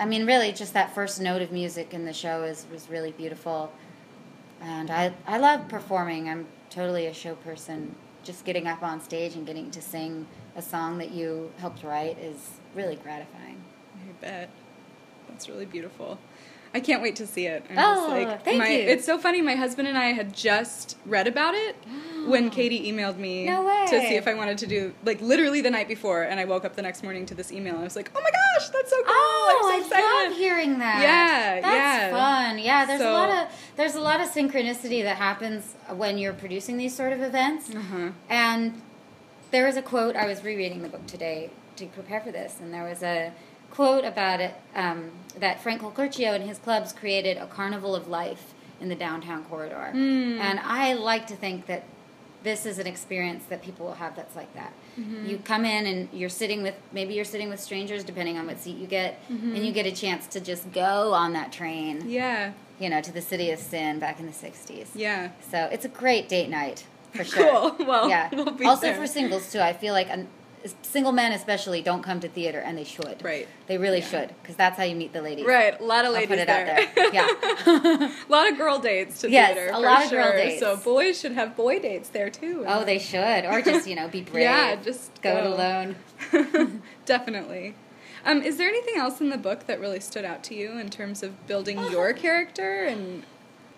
i 0.00 0.04
mean 0.04 0.26
really 0.26 0.50
just 0.52 0.74
that 0.74 0.92
first 0.94 1.20
note 1.20 1.40
of 1.40 1.52
music 1.52 1.94
in 1.94 2.04
the 2.04 2.12
show 2.12 2.42
is 2.42 2.66
was 2.72 2.90
really 2.90 3.12
beautiful 3.12 3.72
and 4.60 4.90
i 4.90 5.12
i 5.28 5.38
love 5.38 5.68
performing 5.68 6.28
i'm 6.28 6.44
totally 6.70 7.06
a 7.06 7.14
show 7.14 7.34
person 7.36 7.94
just 8.24 8.44
getting 8.44 8.66
up 8.66 8.82
on 8.82 9.00
stage 9.00 9.34
and 9.34 9.46
getting 9.46 9.70
to 9.70 9.80
sing 9.80 10.26
a 10.56 10.62
song 10.62 10.98
that 10.98 11.10
you 11.12 11.50
helped 11.58 11.82
write 11.82 12.18
is 12.18 12.50
really 12.74 12.96
gratifying 12.96 13.62
I 13.96 14.12
bet. 14.20 14.50
That's 15.28 15.48
really 15.48 15.66
beautiful. 15.66 16.18
I 16.74 16.80
can't 16.80 17.02
wait 17.02 17.16
to 17.16 17.26
see 17.26 17.46
it. 17.46 17.64
I'm 17.70 17.78
Oh, 17.78 18.38
thank 18.44 18.58
my, 18.58 18.68
you. 18.68 18.80
It's 18.80 19.04
so 19.04 19.18
funny. 19.18 19.40
My 19.40 19.54
husband 19.54 19.88
and 19.88 19.96
I 19.96 20.06
had 20.12 20.34
just 20.34 20.96
read 21.06 21.26
about 21.26 21.54
it 21.54 21.76
when 22.26 22.50
Katie 22.56 22.92
emailed 22.92 23.16
me 23.16 23.46
No 23.46 23.62
to 23.88 24.00
see 24.00 24.16
if 24.16 24.28
I 24.28 24.34
wanted 24.34 24.58
to 24.58 24.66
do 24.66 24.92
like 25.04 25.20
literally 25.20 25.60
the 25.62 25.70
night 25.70 25.88
before, 25.88 26.22
and 26.24 26.38
I 26.38 26.44
woke 26.44 26.64
up 26.64 26.76
the 26.76 26.82
next 26.82 27.02
morning 27.02 27.24
to 27.26 27.34
this 27.34 27.50
email. 27.52 27.72
and 27.74 27.80
I 27.80 27.84
was 27.84 27.96
like, 27.96 28.10
"Oh 28.14 28.20
my 28.20 28.30
gosh, 28.30 28.68
that's 28.68 28.90
so 28.90 28.96
cool! 29.02 29.06
Oh, 29.08 29.70
I'm 29.72 29.74
I 29.74 29.78
so 29.80 29.86
excited!" 29.86 30.28
love 30.30 30.38
hearing 30.38 30.78
that. 30.78 31.00
Yeah, 31.02 31.60
that's 31.62 31.74
yeah. 31.74 32.10
fun. 32.10 32.58
Yeah, 32.58 32.84
there's 32.84 33.00
So- 33.00 33.10
a 33.10 33.12
lot 33.12 33.30
of 33.30 33.52
there's 33.76 33.94
a 33.94 34.00
lot 34.00 34.20
of 34.20 34.28
synchronicity 34.28 35.02
that 35.02 35.16
happens 35.16 35.74
when 35.94 36.18
you're 36.18 36.32
producing 36.34 36.76
these 36.76 36.94
sort 36.94 37.12
of 37.12 37.22
events. 37.22 37.70
Uh-huh. 37.74 38.10
And 38.28 38.82
there 39.50 39.64
was 39.66 39.76
a 39.76 39.82
quote 39.82 40.16
I 40.16 40.26
was 40.26 40.44
rereading 40.44 40.82
the 40.82 40.88
book 40.88 41.06
today 41.06 41.50
to 41.76 41.86
prepare 41.86 42.20
for 42.20 42.30
this, 42.32 42.56
and 42.60 42.74
there 42.74 42.84
was 42.84 43.02
a 43.02 43.32
quote 43.78 44.04
about 44.04 44.40
it 44.40 44.54
um, 44.74 45.08
that 45.38 45.62
Frank 45.62 45.82
Colacurcio 45.82 46.34
and 46.34 46.42
his 46.42 46.58
clubs 46.58 46.92
created 46.92 47.36
a 47.36 47.46
carnival 47.46 47.94
of 47.94 48.08
life 48.08 48.52
in 48.80 48.88
the 48.88 48.96
downtown 48.96 49.44
corridor. 49.44 49.90
Hmm. 49.92 50.40
And 50.40 50.58
I 50.58 50.94
like 50.94 51.28
to 51.28 51.36
think 51.36 51.66
that 51.66 51.84
this 52.42 52.66
is 52.66 52.80
an 52.80 52.88
experience 52.88 53.44
that 53.50 53.62
people 53.62 53.86
will 53.86 53.94
have 53.94 54.16
that's 54.16 54.34
like 54.34 54.52
that. 54.54 54.72
Mm-hmm. 54.98 55.26
You 55.26 55.38
come 55.38 55.64
in 55.64 55.86
and 55.86 56.08
you're 56.12 56.28
sitting 56.28 56.64
with 56.64 56.74
maybe 56.92 57.14
you're 57.14 57.24
sitting 57.24 57.50
with 57.50 57.60
strangers 57.60 58.02
depending 58.02 58.36
on 58.36 58.48
what 58.48 58.58
seat 58.58 58.78
you 58.78 58.88
get, 58.88 59.20
and 59.28 59.58
you 59.64 59.70
get 59.70 59.86
a 59.86 59.92
chance 59.92 60.26
to 60.28 60.40
just 60.40 60.72
go 60.72 61.12
on 61.12 61.34
that 61.34 61.52
train, 61.52 61.98
Mm-hmm. 62.00 62.08
Yeah, 62.08 62.52
you 62.80 62.90
know, 62.90 63.00
to 63.00 63.12
the 63.12 63.22
city 63.22 63.52
of 63.52 63.60
sin 63.60 64.00
back 64.00 64.18
in 64.18 64.26
the 64.26 64.32
'60s. 64.32 64.88
yeah. 64.94 65.30
So 65.52 65.68
it's 65.70 65.84
a 65.84 65.88
great 65.88 66.28
date 66.28 66.48
night 66.48 66.84
for 67.14 67.24
sure. 67.32 67.70
Cool. 67.76 67.86
Well, 67.86 68.08
yeah. 68.08 68.28
we'll 68.32 68.68
also 68.68 68.82
there. 68.82 68.96
for 68.96 69.06
singles 69.06 69.52
too. 69.52 69.60
I 69.60 69.72
feel 69.72 69.94
like 69.94 70.08
an, 70.10 70.26
single 70.82 71.12
men 71.12 71.32
especially 71.32 71.82
don't 71.82 72.02
come 72.02 72.20
to 72.20 72.28
theater, 72.28 72.58
and 72.60 72.76
they 72.78 72.84
should. 72.84 73.22
Right. 73.24 73.46
They 73.66 73.78
really 73.78 73.98
Yeah. 74.00 74.06
should 74.08 74.28
because 74.42 74.56
that's 74.56 74.76
how 74.76 74.84
you 74.84 74.94
meet 74.96 75.12
the 75.12 75.22
ladies. 75.22 75.46
Right, 75.46 75.78
a 75.78 75.84
lot 75.84 76.00
of 76.04 76.08
I'll 76.08 76.12
ladies 76.12 76.28
put 76.28 76.38
it 76.38 76.46
there. 76.46 76.80
out 76.80 76.94
there. 76.94 77.14
Yeah. 77.14 78.12
a 78.28 78.32
lot 78.32 78.50
of 78.50 78.56
girl 78.58 78.78
dates 78.78 79.20
to 79.20 79.30
Yes, 79.30 79.54
theater. 79.54 79.70
a 79.70 79.74
for 79.74 79.80
lot 79.80 80.02
of 80.04 80.08
sure. 80.10 80.22
girl 80.22 80.32
dates. 80.32 80.60
So 80.60 80.76
boys 80.76 81.20
should 81.20 81.32
have 81.32 81.56
boy 81.56 81.78
dates 81.78 82.08
there 82.10 82.30
too. 82.30 82.64
oh, 82.66 82.84
they 82.84 82.98
should, 82.98 83.44
or 83.44 83.60
just 83.62 83.86
you 83.86 83.94
know 83.96 84.08
be 84.08 84.22
brave. 84.22 84.42
Yeah, 84.44 84.76
just 84.76 85.20
go, 85.22 85.36
it 85.36 85.46
alone. 85.46 85.96
Definitely. 87.06 87.74
Um, 88.24 88.42
is 88.42 88.56
there 88.56 88.68
anything 88.68 88.96
else 88.98 89.20
in 89.20 89.30
the 89.30 89.38
book 89.38 89.66
that 89.66 89.80
really 89.80 90.00
stood 90.00 90.24
out 90.24 90.42
to 90.44 90.54
you 90.54 90.72
in 90.78 90.90
terms 90.90 91.22
of 91.22 91.46
building 91.46 91.78
your 91.90 92.12
character 92.12 92.84
and 92.84 93.22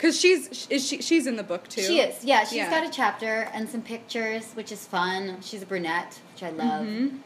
because 0.01 0.19
she's 0.19 0.67
is 0.69 0.87
she 0.87 1.03
she's 1.03 1.27
in 1.27 1.37
the 1.37 1.43
book 1.43 1.69
too? 1.69 1.83
She 1.83 2.01
is. 2.01 2.25
Yeah, 2.25 2.45
she's 2.45 2.55
Yeah. 2.59 2.71
got 2.71 2.87
a 2.87 2.91
chapter 2.91 3.49
and 3.53 3.69
some 3.69 3.83
pictures, 3.83 4.47
which 4.55 4.73
is 4.73 4.87
fun. 4.87 5.39
She's 5.43 5.63
a 5.63 5.67
brunette, 5.67 6.19
which 6.33 6.43
I 6.43 6.51
love. 6.51 6.87
Mhm. 6.87 7.19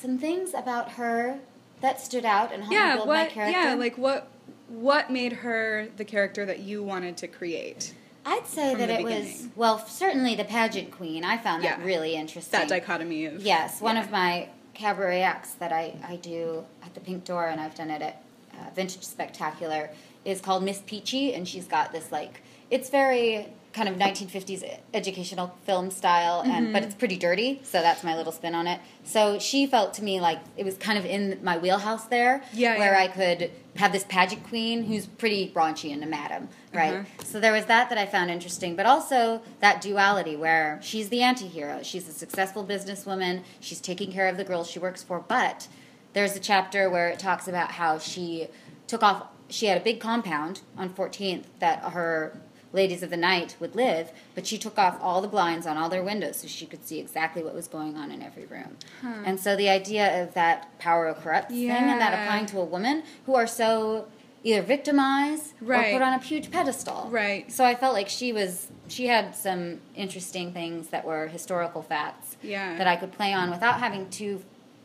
Some 0.00 0.18
things 0.18 0.54
about 0.54 0.92
her 0.92 1.40
that 1.80 2.00
stood 2.00 2.24
out 2.24 2.52
and 2.52 2.62
helped 2.62 2.72
Yeah. 2.74 2.94
build 2.96 3.08
my 3.08 3.22
What? 3.24 3.30
character. 3.32 3.60
Yeah. 3.60 3.74
Like 3.74 3.98
what? 3.98 4.28
What 4.68 5.10
made 5.10 5.32
her 5.32 5.88
the 5.96 6.04
character 6.04 6.44
that 6.46 6.60
you 6.60 6.82
wanted 6.84 7.16
to 7.18 7.28
create? 7.28 7.94
I'd 8.24 8.46
say 8.46 8.74
that 8.74 8.90
it 8.90 9.04
was 9.04 9.48
well, 9.56 9.84
certainly 9.86 10.34
the 10.36 10.44
pageant 10.44 10.90
queen. 10.92 11.24
I 11.24 11.36
found 11.36 11.64
that 11.64 11.78
Yeah. 11.80 11.84
really 11.84 12.14
interesting. 12.14 12.58
That 12.60 12.68
dichotomy 12.68 13.26
of 13.26 13.42
Yes, 13.42 13.80
one 13.80 13.96
yeah. 13.96 14.02
of 14.02 14.10
my 14.10 14.48
cabaret 14.74 15.22
acts 15.22 15.52
that 15.54 15.72
I, 15.72 15.94
I 16.06 16.16
do 16.16 16.64
at 16.84 16.94
the 16.94 17.00
Pink 17.00 17.24
Door, 17.24 17.48
and 17.48 17.60
I've 17.60 17.74
done 17.74 17.90
it 17.90 18.02
at 18.02 18.22
uh, 18.54 18.70
Vintage 18.74 19.02
Spectacular, 19.04 19.90
is 20.26 20.40
called 20.40 20.62
Miss 20.64 20.82
Peachy, 20.84 21.32
and 21.34 21.46
she's 21.48 21.66
got 21.66 21.92
this 21.92 22.10
like 22.12 22.42
it's 22.70 22.90
very 22.90 23.46
kind 23.72 23.88
of 23.90 23.96
1950s 23.96 24.62
e- 24.64 24.70
educational 24.94 25.54
film 25.66 25.90
style, 25.90 26.40
and 26.40 26.52
Mm-hmm. 26.64 26.72
but 26.72 26.82
it's 26.82 26.94
pretty 26.94 27.16
dirty, 27.18 27.60
so 27.62 27.82
that's 27.82 28.02
my 28.02 28.16
little 28.16 28.32
spin 28.32 28.54
on 28.54 28.66
it. 28.66 28.80
So 29.04 29.38
she 29.38 29.66
felt 29.66 29.92
to 29.94 30.02
me 30.02 30.18
like 30.18 30.40
it 30.56 30.64
was 30.64 30.76
kind 30.78 30.98
of 30.98 31.04
in 31.04 31.38
my 31.42 31.58
wheelhouse 31.58 32.06
there, 32.06 32.42
Yeah, 32.54 32.78
where 32.78 32.94
yeah. 32.94 33.00
I 33.04 33.08
could 33.08 33.50
have 33.76 33.92
this 33.92 34.04
pageant 34.08 34.42
queen 34.48 34.82
who's 34.84 35.06
pretty 35.06 35.52
raunchy 35.54 35.92
and 35.92 36.02
a 36.02 36.06
madam, 36.06 36.48
right? 36.72 36.94
Uh-huh. 36.94 37.24
So 37.24 37.38
there 37.38 37.52
was 37.52 37.66
that 37.66 37.90
that 37.90 37.98
I 37.98 38.06
found 38.06 38.30
interesting, 38.30 38.76
but 38.76 38.86
also 38.86 39.42
that 39.60 39.82
duality 39.82 40.36
where 40.36 40.80
she's 40.82 41.10
the 41.10 41.20
anti-hero. 41.22 41.80
She's 41.82 42.08
a 42.08 42.12
successful 42.12 42.64
businesswoman. 42.64 43.42
She's 43.60 43.80
taking 43.82 44.10
care 44.10 44.26
of 44.26 44.38
the 44.38 44.44
girls 44.44 44.70
she 44.70 44.78
works 44.78 45.02
for, 45.02 45.20
but 45.20 45.68
there's 46.14 46.34
a 46.34 46.40
chapter 46.40 46.88
where 46.88 47.10
it 47.10 47.18
talks 47.18 47.46
about 47.46 47.72
how 47.72 47.98
she 47.98 48.48
took 48.86 49.02
off 49.02 49.26
she 49.48 49.66
had 49.66 49.78
a 49.80 49.84
big 49.84 50.00
compound 50.00 50.60
on 50.76 50.90
14th 50.90 51.44
that 51.60 51.80
her 51.92 52.38
ladies 52.72 53.02
of 53.02 53.10
the 53.10 53.16
night 53.16 53.56
would 53.60 53.74
live, 53.74 54.10
but 54.34 54.46
she 54.46 54.58
took 54.58 54.78
off 54.78 54.98
all 55.00 55.22
the 55.22 55.28
blinds 55.28 55.66
on 55.66 55.76
all 55.78 55.88
their 55.88 56.02
windows 56.02 56.36
so 56.38 56.46
she 56.48 56.66
could 56.66 56.84
see 56.84 56.98
exactly 56.98 57.42
what 57.42 57.54
was 57.54 57.68
going 57.68 57.96
on 57.96 58.10
in 58.10 58.20
every 58.22 58.44
room. 58.46 58.76
And 59.24 59.38
so 59.40 59.56
the 59.56 59.68
idea 59.68 60.22
of 60.22 60.34
that 60.34 60.76
power 60.78 61.12
corrupts 61.14 61.54
thing 61.54 61.70
and 61.70 62.00
that 62.00 62.12
applying 62.12 62.46
to 62.46 62.60
a 62.60 62.64
woman 62.64 63.02
who 63.24 63.34
are 63.34 63.46
so 63.46 64.08
either 64.44 64.62
victimized 64.62 65.54
Right. 65.60 65.88
or 65.94 65.98
put 65.98 66.02
on 66.02 66.12
a 66.14 66.18
huge 66.22 66.50
pedestal. 66.50 67.08
Right. 67.10 67.50
So 67.50 67.64
I 67.64 67.74
felt 67.74 67.94
like 67.94 68.08
she 68.08 68.32
was 68.32 68.68
she 68.88 69.06
had 69.06 69.34
some 69.34 69.80
interesting 69.96 70.52
things 70.52 70.88
that 70.88 71.04
were 71.04 71.26
historical 71.28 71.82
facts 71.82 72.36
Yeah. 72.42 72.76
that 72.78 72.86
I 72.86 72.96
could 72.96 73.10
play 73.12 73.32
on 73.32 73.50
without 73.50 73.80
having 73.80 74.08
to 74.10 74.42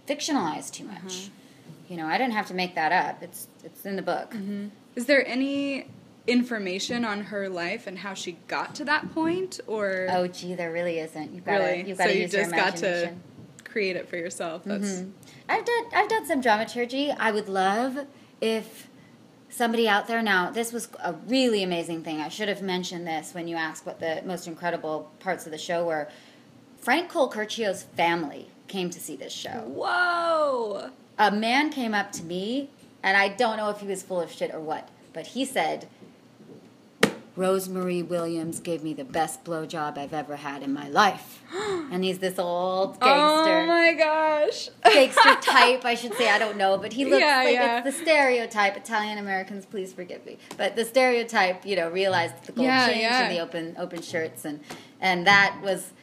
fictionalize 0.07 0.71
too 0.71 0.85
much. 0.85 0.97
Uh-huh. 1.03 1.29
You 1.91 1.97
know, 1.97 2.07
I 2.07 2.17
didn't 2.17 2.33
have 2.33 2.47
to 2.47 2.53
make 2.53 2.75
that 2.75 2.93
up. 2.93 3.21
It's 3.21 3.49
it's 3.65 3.85
in 3.85 3.97
the 3.97 4.01
book. 4.01 4.31
Mm-hmm. 4.31 4.67
Is 4.95 5.07
there 5.07 5.27
any 5.27 5.87
information 6.25 7.03
on 7.03 7.19
her 7.25 7.49
life 7.49 7.85
and 7.85 7.97
how 7.97 8.13
she 8.13 8.37
got 8.47 8.73
to 8.75 8.85
that 8.85 9.13
point, 9.13 9.59
or 9.67 10.07
Oh, 10.09 10.25
gee, 10.27 10.55
there 10.55 10.71
really 10.71 10.99
isn't. 10.99 11.33
You've 11.33 11.43
got 11.43 11.57
to 11.57 11.63
really? 11.65 11.83
you've 11.89 11.97
got 11.97 12.05
so 12.05 12.11
to 12.11 12.15
you 12.15 12.21
use 12.21 12.31
just 12.31 12.49
your 12.51 12.59
got 12.59 12.75
to 12.77 13.13
create 13.65 13.97
it 13.97 14.07
for 14.07 14.15
yourself. 14.15 14.63
That's 14.63 14.87
Mhm. 15.01 15.11
I've 15.49 15.65
done 15.65 15.83
I've 15.93 16.07
done 16.09 16.25
some 16.25 16.39
dramaturgy. 16.39 17.11
I 17.11 17.29
would 17.31 17.49
love 17.49 18.05
if 18.39 18.87
somebody 19.49 19.89
out 19.89 20.07
there 20.07 20.21
now. 20.21 20.49
This 20.49 20.71
was 20.71 20.87
a 21.03 21.11
really 21.27 21.61
amazing 21.61 22.03
thing. 22.05 22.21
I 22.21 22.29
should 22.29 22.47
have 22.47 22.61
mentioned 22.61 23.05
this 23.05 23.33
when 23.33 23.49
you 23.49 23.57
asked 23.57 23.85
what 23.85 23.99
the 23.99 24.21
most 24.25 24.47
incredible 24.47 25.11
parts 25.19 25.45
of 25.45 25.51
the 25.51 25.57
show 25.57 25.83
were. 25.85 26.07
Frank 26.79 27.11
Colacurcio's 27.11 27.83
family 27.83 28.47
came 28.69 28.89
to 28.91 28.99
see 29.01 29.17
this 29.17 29.33
show. 29.33 29.65
Whoa! 29.67 30.91
A 31.21 31.29
man 31.29 31.69
came 31.69 31.93
up 31.93 32.11
to 32.13 32.23
me, 32.23 32.71
and 33.03 33.15
I 33.15 33.27
don't 33.27 33.57
know 33.57 33.69
if 33.69 33.79
he 33.79 33.85
was 33.85 34.01
full 34.01 34.19
of 34.19 34.31
shit 34.31 34.51
or 34.51 34.59
what, 34.59 34.89
but 35.13 35.27
he 35.27 35.45
said, 35.45 35.87
Rosemary 37.35 38.01
Williams 38.01 38.59
gave 38.59 38.81
me 38.83 38.95
the 38.95 39.03
best 39.03 39.43
blowjob 39.43 39.99
I've 39.99 40.15
ever 40.15 40.37
had 40.37 40.63
in 40.63 40.73
my 40.73 40.89
life. 40.89 41.43
and 41.91 42.03
he's 42.03 42.17
this 42.17 42.39
old 42.39 42.99
gangster. 42.99 43.59
Oh 43.61 43.65
my 43.67 43.93
gosh! 43.93 44.69
gangster 44.83 45.35
type, 45.41 45.85
I 45.85 45.93
should 45.93 46.15
say. 46.15 46.27
I 46.27 46.39
don't 46.39 46.57
know, 46.57 46.79
but 46.79 46.91
he 46.91 47.05
looks 47.05 47.21
Yeah, 47.21 47.43
like 47.45 47.53
yeah. 47.53 47.83
it's 47.85 47.95
the 47.95 48.03
stereotype. 48.03 48.75
Italian 48.75 49.19
Americans, 49.19 49.67
please 49.67 49.93
forgive 49.93 50.25
me, 50.25 50.39
but 50.57 50.75
the 50.75 50.83
stereotype, 50.85 51.67
you 51.67 51.75
know, 51.75 51.91
realized 51.91 52.43
the 52.45 52.51
gold 52.51 52.65
Yeah, 52.65 52.87
chains 52.87 53.13
and 53.13 53.31
the 53.31 53.39
open 53.39 53.75
open 53.77 54.01
shirts, 54.01 54.43
and 54.43 54.59
and 54.99 55.27
that 55.27 55.59
was. 55.61 55.93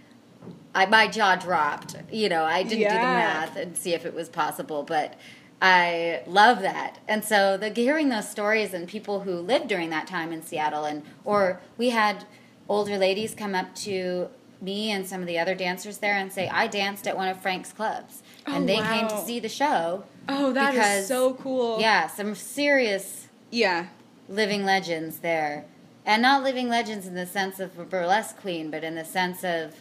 I, 0.79 0.87
my 0.87 1.09
jaw 1.09 1.35
dropped. 1.37 1.97
You 2.11 2.29
know, 2.29 2.45
I 2.45 2.63
didn't 2.63 2.79
do 2.89 2.95
the 2.95 2.95
math 2.95 3.57
and 3.57 3.77
see 3.77 3.95
if 3.95 4.07
it 4.07 4.15
was 4.15 4.29
possible, 4.29 4.85
but 4.85 5.15
I 5.61 6.23
love 6.27 6.61
that. 6.63 6.99
And 7.09 7.25
so 7.25 7.57
the 7.57 7.71
hearing 7.71 8.11
those 8.11 8.29
stories 8.29 8.73
and 8.73 8.87
people 8.89 9.21
who 9.21 9.33
lived 9.41 9.67
during 9.69 9.91
that 9.91 10.07
time 10.07 10.33
in 10.33 10.43
Seattle 10.43 10.85
and 10.85 11.03
or 11.25 11.61
we 11.77 11.91
had 11.91 12.25
older 12.69 12.97
ladies 12.97 13.35
come 13.35 13.55
up 13.57 13.75
to 13.77 14.29
me 14.61 14.91
and 14.93 15.05
some 15.07 15.21
of 15.21 15.27
the 15.27 15.39
other 15.39 15.55
dancers 15.55 15.99
there 15.99 16.15
and 16.17 16.33
say, 16.33 16.49
I 16.49 16.69
danced 16.69 17.07
at 17.09 17.17
one 17.17 17.29
of 17.29 17.41
Frank's 17.41 17.73
clubs. 17.73 18.23
Oh, 18.47 18.55
and 18.55 18.69
they 18.69 18.77
came 18.79 19.09
to 19.09 19.19
see 19.25 19.41
the 19.41 19.49
show. 19.49 20.05
Oh, 20.29 20.53
that 20.53 20.75
is 20.75 20.79
because- 20.79 21.09
so 21.09 21.35
cool. 21.35 21.81
Yeah, 21.81 22.07
some 22.07 22.35
serious 22.37 23.29
Yeah. 23.51 23.87
living 24.29 24.65
legends 24.65 25.19
there. 25.19 25.65
And 26.07 26.23
not 26.23 26.43
living 26.43 26.69
legends 26.69 27.07
in 27.07 27.15
the 27.15 27.27
sense 27.27 27.59
of 27.61 27.79
a 27.79 27.85
burlesque 27.85 28.37
queen, 28.41 28.71
but 28.71 28.83
in 28.85 28.95
the 28.95 29.05
sense 29.05 29.43
of 29.45 29.75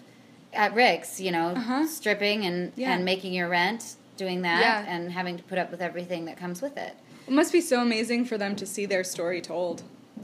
at 0.57 0.73
Rick's, 0.73 1.19
you 1.21 1.31
know, 1.31 1.49
Uh-huh. 1.49 1.85
stripping 1.87 2.45
and, 2.45 2.71
Yeah. 2.75 2.93
and 2.93 3.05
making 3.05 3.33
your 3.33 3.47
rent, 3.47 3.95
doing 4.17 4.41
that, 4.41 4.59
Yeah. 4.61 4.85
and 4.93 5.11
having 5.11 5.37
to 5.37 5.43
put 5.43 5.57
up 5.57 5.71
with 5.71 5.81
everything 5.81 6.25
that 6.25 6.37
comes 6.37 6.61
with 6.61 6.77
it. 6.77 6.93
It 7.27 7.33
must 7.33 7.51
be 7.53 7.61
so 7.61 7.81
amazing 7.81 8.25
for 8.25 8.37
them 8.37 8.55
to 8.55 8.65
see 8.65 8.85
their 8.85 9.03
story 9.03 9.41
told. 9.41 9.83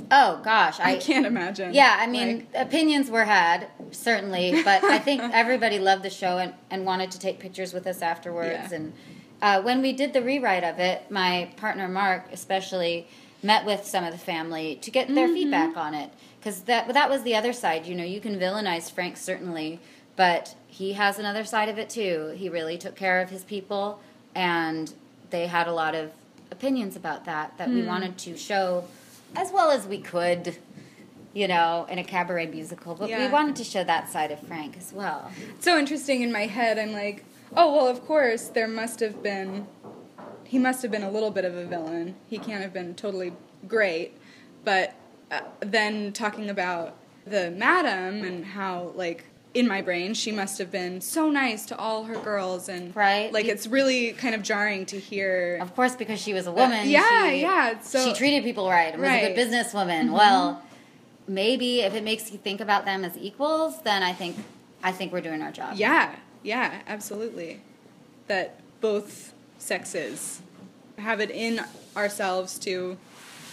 Oh 0.09 0.41
gosh, 0.43 0.79
I, 0.79 0.93
I, 0.93 0.97
can't 0.97 1.25
imagine. 1.27 1.71
yeah, 1.73 1.97
I 1.99 2.07
mean, 2.07 2.47
opinions 2.55 3.11
were 3.11 3.25
had 3.25 3.67
certainly, 3.91 4.63
but 4.63 4.83
I 4.83 4.97
think 4.97 5.21
everybody 5.33 5.77
loved 5.77 6.01
the 6.03 6.09
show 6.09 6.39
and, 6.39 6.53
and 6.71 6.83
wanted 6.83 7.11
to 7.11 7.19
take 7.19 7.37
pictures 7.39 7.73
with 7.73 7.85
us 7.85 8.01
afterwards. 8.01 8.71
Yeah. 8.71 8.75
And 8.77 8.93
uh, 9.41 9.61
when 9.61 9.81
we 9.83 9.93
did 9.93 10.13
the 10.13 10.23
rewrite 10.23 10.63
of 10.63 10.79
it, 10.79 11.11
my 11.11 11.49
partner 11.57 11.87
Mark 11.87 12.25
especially 12.31 13.05
met 13.43 13.65
with 13.65 13.85
some 13.85 14.03
of 14.03 14.11
the 14.11 14.17
family 14.17 14.77
to 14.81 14.89
get 14.89 15.07
their 15.13 15.27
Mm-hmm. 15.27 15.33
feedback 15.35 15.77
on 15.77 15.93
it 15.93 16.09
because 16.39 16.61
that 16.61 16.91
that 16.93 17.09
was 17.09 17.21
the 17.23 17.35
other 17.35 17.53
side. 17.53 17.85
You 17.85 17.93
know, 17.93 18.03
you 18.05 18.19
can 18.19 18.39
villainize 18.39 18.89
Frank 18.89 19.15
certainly, 19.17 19.79
but 20.15 20.55
he 20.67 20.93
has 20.93 21.19
another 21.19 21.43
side 21.43 21.69
of 21.69 21.77
it 21.77 21.89
too. 21.89 22.33
He 22.37 22.49
really 22.49 22.77
took 22.77 22.95
care 22.95 23.21
of 23.21 23.29
his 23.29 23.43
people, 23.43 23.99
and 24.35 24.93
they 25.29 25.47
had 25.47 25.67
a 25.67 25.73
lot 25.73 25.95
of 25.95 26.11
opinions 26.51 26.95
about 26.95 27.25
that 27.25 27.57
that 27.57 27.67
Hmm. 27.69 27.75
we 27.75 27.83
wanted 27.83 28.17
to 28.19 28.37
show 28.37 28.85
as 29.35 29.51
well 29.51 29.71
as 29.71 29.87
we 29.87 29.97
could 29.99 30.57
you 31.35 31.47
know, 31.47 31.87
in 31.89 31.97
a 31.97 32.03
cabaret 32.03 32.45
musical, 32.45 32.93
but 32.93 33.09
we 33.09 33.27
wanted 33.27 33.55
to 33.55 33.63
show 33.63 33.83
that 33.83 34.07
side 34.07 34.29
of 34.29 34.39
Frank 34.41 34.77
as 34.77 34.93
well. 34.93 35.31
It's 35.55 35.65
so 35.65 35.79
interesting 35.79 36.21
in 36.21 36.31
my 36.31 36.45
head. 36.45 36.77
I'm 36.77 36.91
like, 36.93 37.25
oh 37.57 37.75
well, 37.75 37.87
of 37.87 38.05
course 38.05 38.49
there 38.49 38.67
must 38.67 38.99
have 38.99 39.23
been. 39.23 39.65
He 40.43 40.59
must 40.59 40.83
have 40.83 40.91
been 40.91 41.01
a 41.01 41.09
little 41.09 41.31
bit 41.31 41.43
of 41.43 41.55
a 41.55 41.65
villain. 41.65 42.13
He 42.29 42.37
can't 42.37 42.61
have 42.61 42.71
been 42.71 42.93
totally 42.93 43.33
great. 43.67 44.15
But 44.63 44.93
uh, 45.31 45.39
then 45.61 46.13
talking 46.13 46.51
about 46.51 46.93
the 47.25 47.49
madam 47.49 48.23
and 48.23 48.45
how 48.45 48.91
like 48.93 49.23
in 49.53 49.67
my 49.67 49.81
brain 49.81 50.13
she 50.15 50.31
must 50.31 50.57
have 50.57 50.71
been 50.71 50.99
so 50.99 51.29
nice 51.29 51.65
to 51.67 51.77
all 51.77 52.05
her 52.05 52.15
girls 52.19 52.67
and 52.69 52.95
Right. 52.95 53.31
like 53.31 53.45
it's 53.45 53.67
really 53.67 54.11
kind 54.13 54.33
of 54.33 54.41
jarring 54.41 54.85
to 54.87 54.99
hear. 54.99 55.59
Of 55.61 55.75
course, 55.75 55.95
because 55.95 56.19
she 56.19 56.33
was 56.33 56.47
a 56.47 56.51
woman. 56.51 56.89
yeah, 56.89 57.29
she, 57.29 57.41
yeah, 57.41 57.79
so- 57.79 58.03
she 58.05 58.13
treated 58.13 58.43
people 58.43 58.67
right 58.69 58.93
and 58.93 59.01
was 59.01 59.11
a 59.11 59.33
good 59.33 59.37
businesswoman. 59.37 60.05
Mm-hmm. 60.05 60.13
Well, 60.13 60.63
maybe 61.27 61.81
if 61.81 61.93
it 61.93 62.03
makes 62.03 62.31
you 62.31 62.37
think 62.37 62.61
about 62.61 62.85
them 62.85 63.05
as 63.05 63.15
equals, 63.17 63.81
then 63.83 64.01
I 64.03 64.13
think 64.13 64.37
I 64.83 64.91
think 64.91 65.13
we're 65.13 65.21
doing 65.21 65.41
our 65.41 65.51
job. 65.51 65.75
Yeah, 65.77 66.15
yeah, 66.41 66.81
absolutely. 66.87 67.61
That 68.27 68.59
both 68.81 69.33
sexes 69.59 70.41
have 70.97 71.19
it 71.21 71.31
in 71.31 71.61
ourselves 71.95 72.57
to 72.59 72.97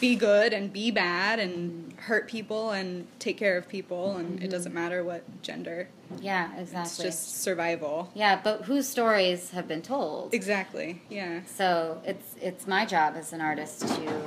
be 0.01 0.17
good 0.17 0.53
and 0.53 0.73
be 0.73 0.91
bad 0.91 1.39
and 1.39 1.93
hurt 1.97 2.27
people 2.27 2.71
and 2.71 3.07
take 3.19 3.37
care 3.37 3.57
of 3.57 3.69
people, 3.69 4.17
and 4.17 4.39
it 4.39 4.43
mm-hmm. 4.43 4.51
doesn't 4.51 4.75
matter 4.75 5.05
what 5.05 5.43
gender. 5.43 5.89
Yeah, 6.21 6.49
exactly. 6.59 6.81
It's 6.81 6.97
just 6.99 7.43
survival. 7.43 8.11
yeah, 8.15 8.41
but 8.43 8.63
whose 8.63 8.89
stories 8.89 9.51
have 9.51 9.69
been 9.69 9.83
told? 9.83 10.35
Exactly, 10.35 11.03
yeah. 11.09 11.41
So 11.47 12.01
it's 12.05 12.35
it's 12.41 12.67
my 12.67 12.87
job 12.87 13.15
as 13.17 13.33
an 13.33 13.41
artist 13.41 13.81
to 13.81 14.23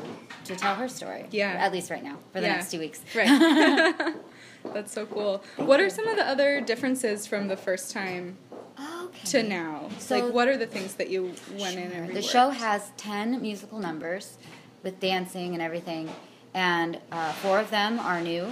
to 0.45 0.55
tell 0.55 0.75
her 0.75 0.87
story. 0.87 1.25
Yeah. 1.31 1.51
At 1.59 1.71
least 1.73 1.89
right 1.89 2.03
now, 2.03 2.17
for 2.31 2.39
the 2.39 2.47
Yeah. 2.47 2.53
next 2.53 2.71
two 2.71 2.79
weeks. 2.79 3.01
Right. 3.15 3.93
That's 4.73 4.93
so 4.93 5.05
cool. 5.05 5.43
What 5.57 5.79
are 5.79 5.89
some 5.89 6.07
of 6.07 6.15
the 6.15 6.25
other 6.25 6.61
differences 6.61 7.27
from 7.27 7.47
the 7.47 7.57
first 7.57 7.91
time 7.91 8.37
Okay. 8.79 9.25
to 9.25 9.43
now? 9.43 9.89
So- 9.99 10.19
like, 10.19 10.33
what 10.33 10.47
are 10.47 10.57
the 10.57 10.67
things 10.67 10.95
that 10.95 11.09
you 11.09 11.33
went 11.59 11.77
in 11.77 11.91
Sure. 11.91 12.03
and 12.03 12.15
The 12.15 12.21
show 12.21 12.49
has 12.49 12.91
10 12.97 13.41
musical 13.41 13.79
numbers 13.79 14.37
with 14.83 14.99
dancing 14.99 15.53
and 15.53 15.61
everything, 15.61 16.09
and 16.53 16.99
uh, 17.11 17.31
four 17.33 17.59
of 17.59 17.69
them 17.71 17.99
are 17.99 18.21
new. 18.21 18.47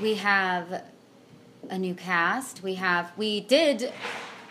We 0.00 0.14
have 0.14 0.82
a 1.70 1.78
new 1.78 1.94
cast. 1.94 2.62
We 2.62 2.74
have, 2.74 3.12
we 3.16 3.40
did 3.40 3.92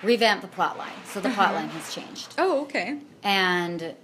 revamp 0.01 0.41
the 0.41 0.47
plot 0.47 0.77
line, 0.77 0.93
so 1.05 1.19
the 1.19 1.29
plot 1.29 1.53
line 1.53 1.69
has 1.69 1.93
changed. 1.93 2.33
Oh, 2.37 2.61
okay. 2.61 2.99
And 3.21 3.95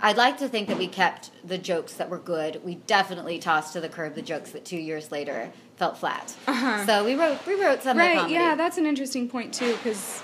I'd 0.00 0.16
like 0.16 0.38
to 0.38 0.48
think 0.48 0.68
that 0.68 0.78
we 0.78 0.86
kept 0.86 1.30
the 1.46 1.58
jokes 1.58 1.94
that 1.94 2.08
were 2.08 2.18
good. 2.18 2.62
We 2.64 2.76
definitely 2.76 3.38
tossed 3.38 3.72
to 3.72 3.80
the 3.80 3.88
curb 3.88 4.14
the 4.14 4.22
jokes 4.22 4.50
that 4.50 4.64
two 4.64 4.78
years 4.78 5.10
later 5.10 5.50
felt 5.76 5.98
flat. 5.98 6.34
Uh-huh. 6.46 6.86
So 6.86 7.04
we 7.04 7.14
wrote, 7.14 7.44
rewrote 7.46 7.82
some 7.82 7.98
of 7.98 8.04
the 8.04 8.14
Right, 8.22 8.30
yeah, 8.30 8.54
that's 8.54 8.78
an 8.78 8.86
interesting 8.86 9.28
point 9.28 9.52
too, 9.52 9.72
because 9.72 10.22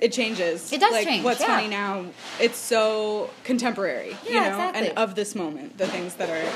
it 0.00 0.12
changes. 0.12 0.72
It 0.72 0.80
does 0.80 0.92
like, 0.92 1.06
change, 1.06 1.24
What's 1.24 1.40
yeah. 1.40 1.46
funny 1.46 1.68
now? 1.68 2.06
It's 2.40 2.58
so 2.58 3.30
contemporary, 3.44 4.16
you 4.26 4.34
know, 4.34 4.46
exactly. 4.46 4.88
and 4.88 4.98
of 4.98 5.14
this 5.14 5.34
moment, 5.34 5.78
the 5.78 5.86
things 5.86 6.14
that 6.14 6.30
are 6.30 6.52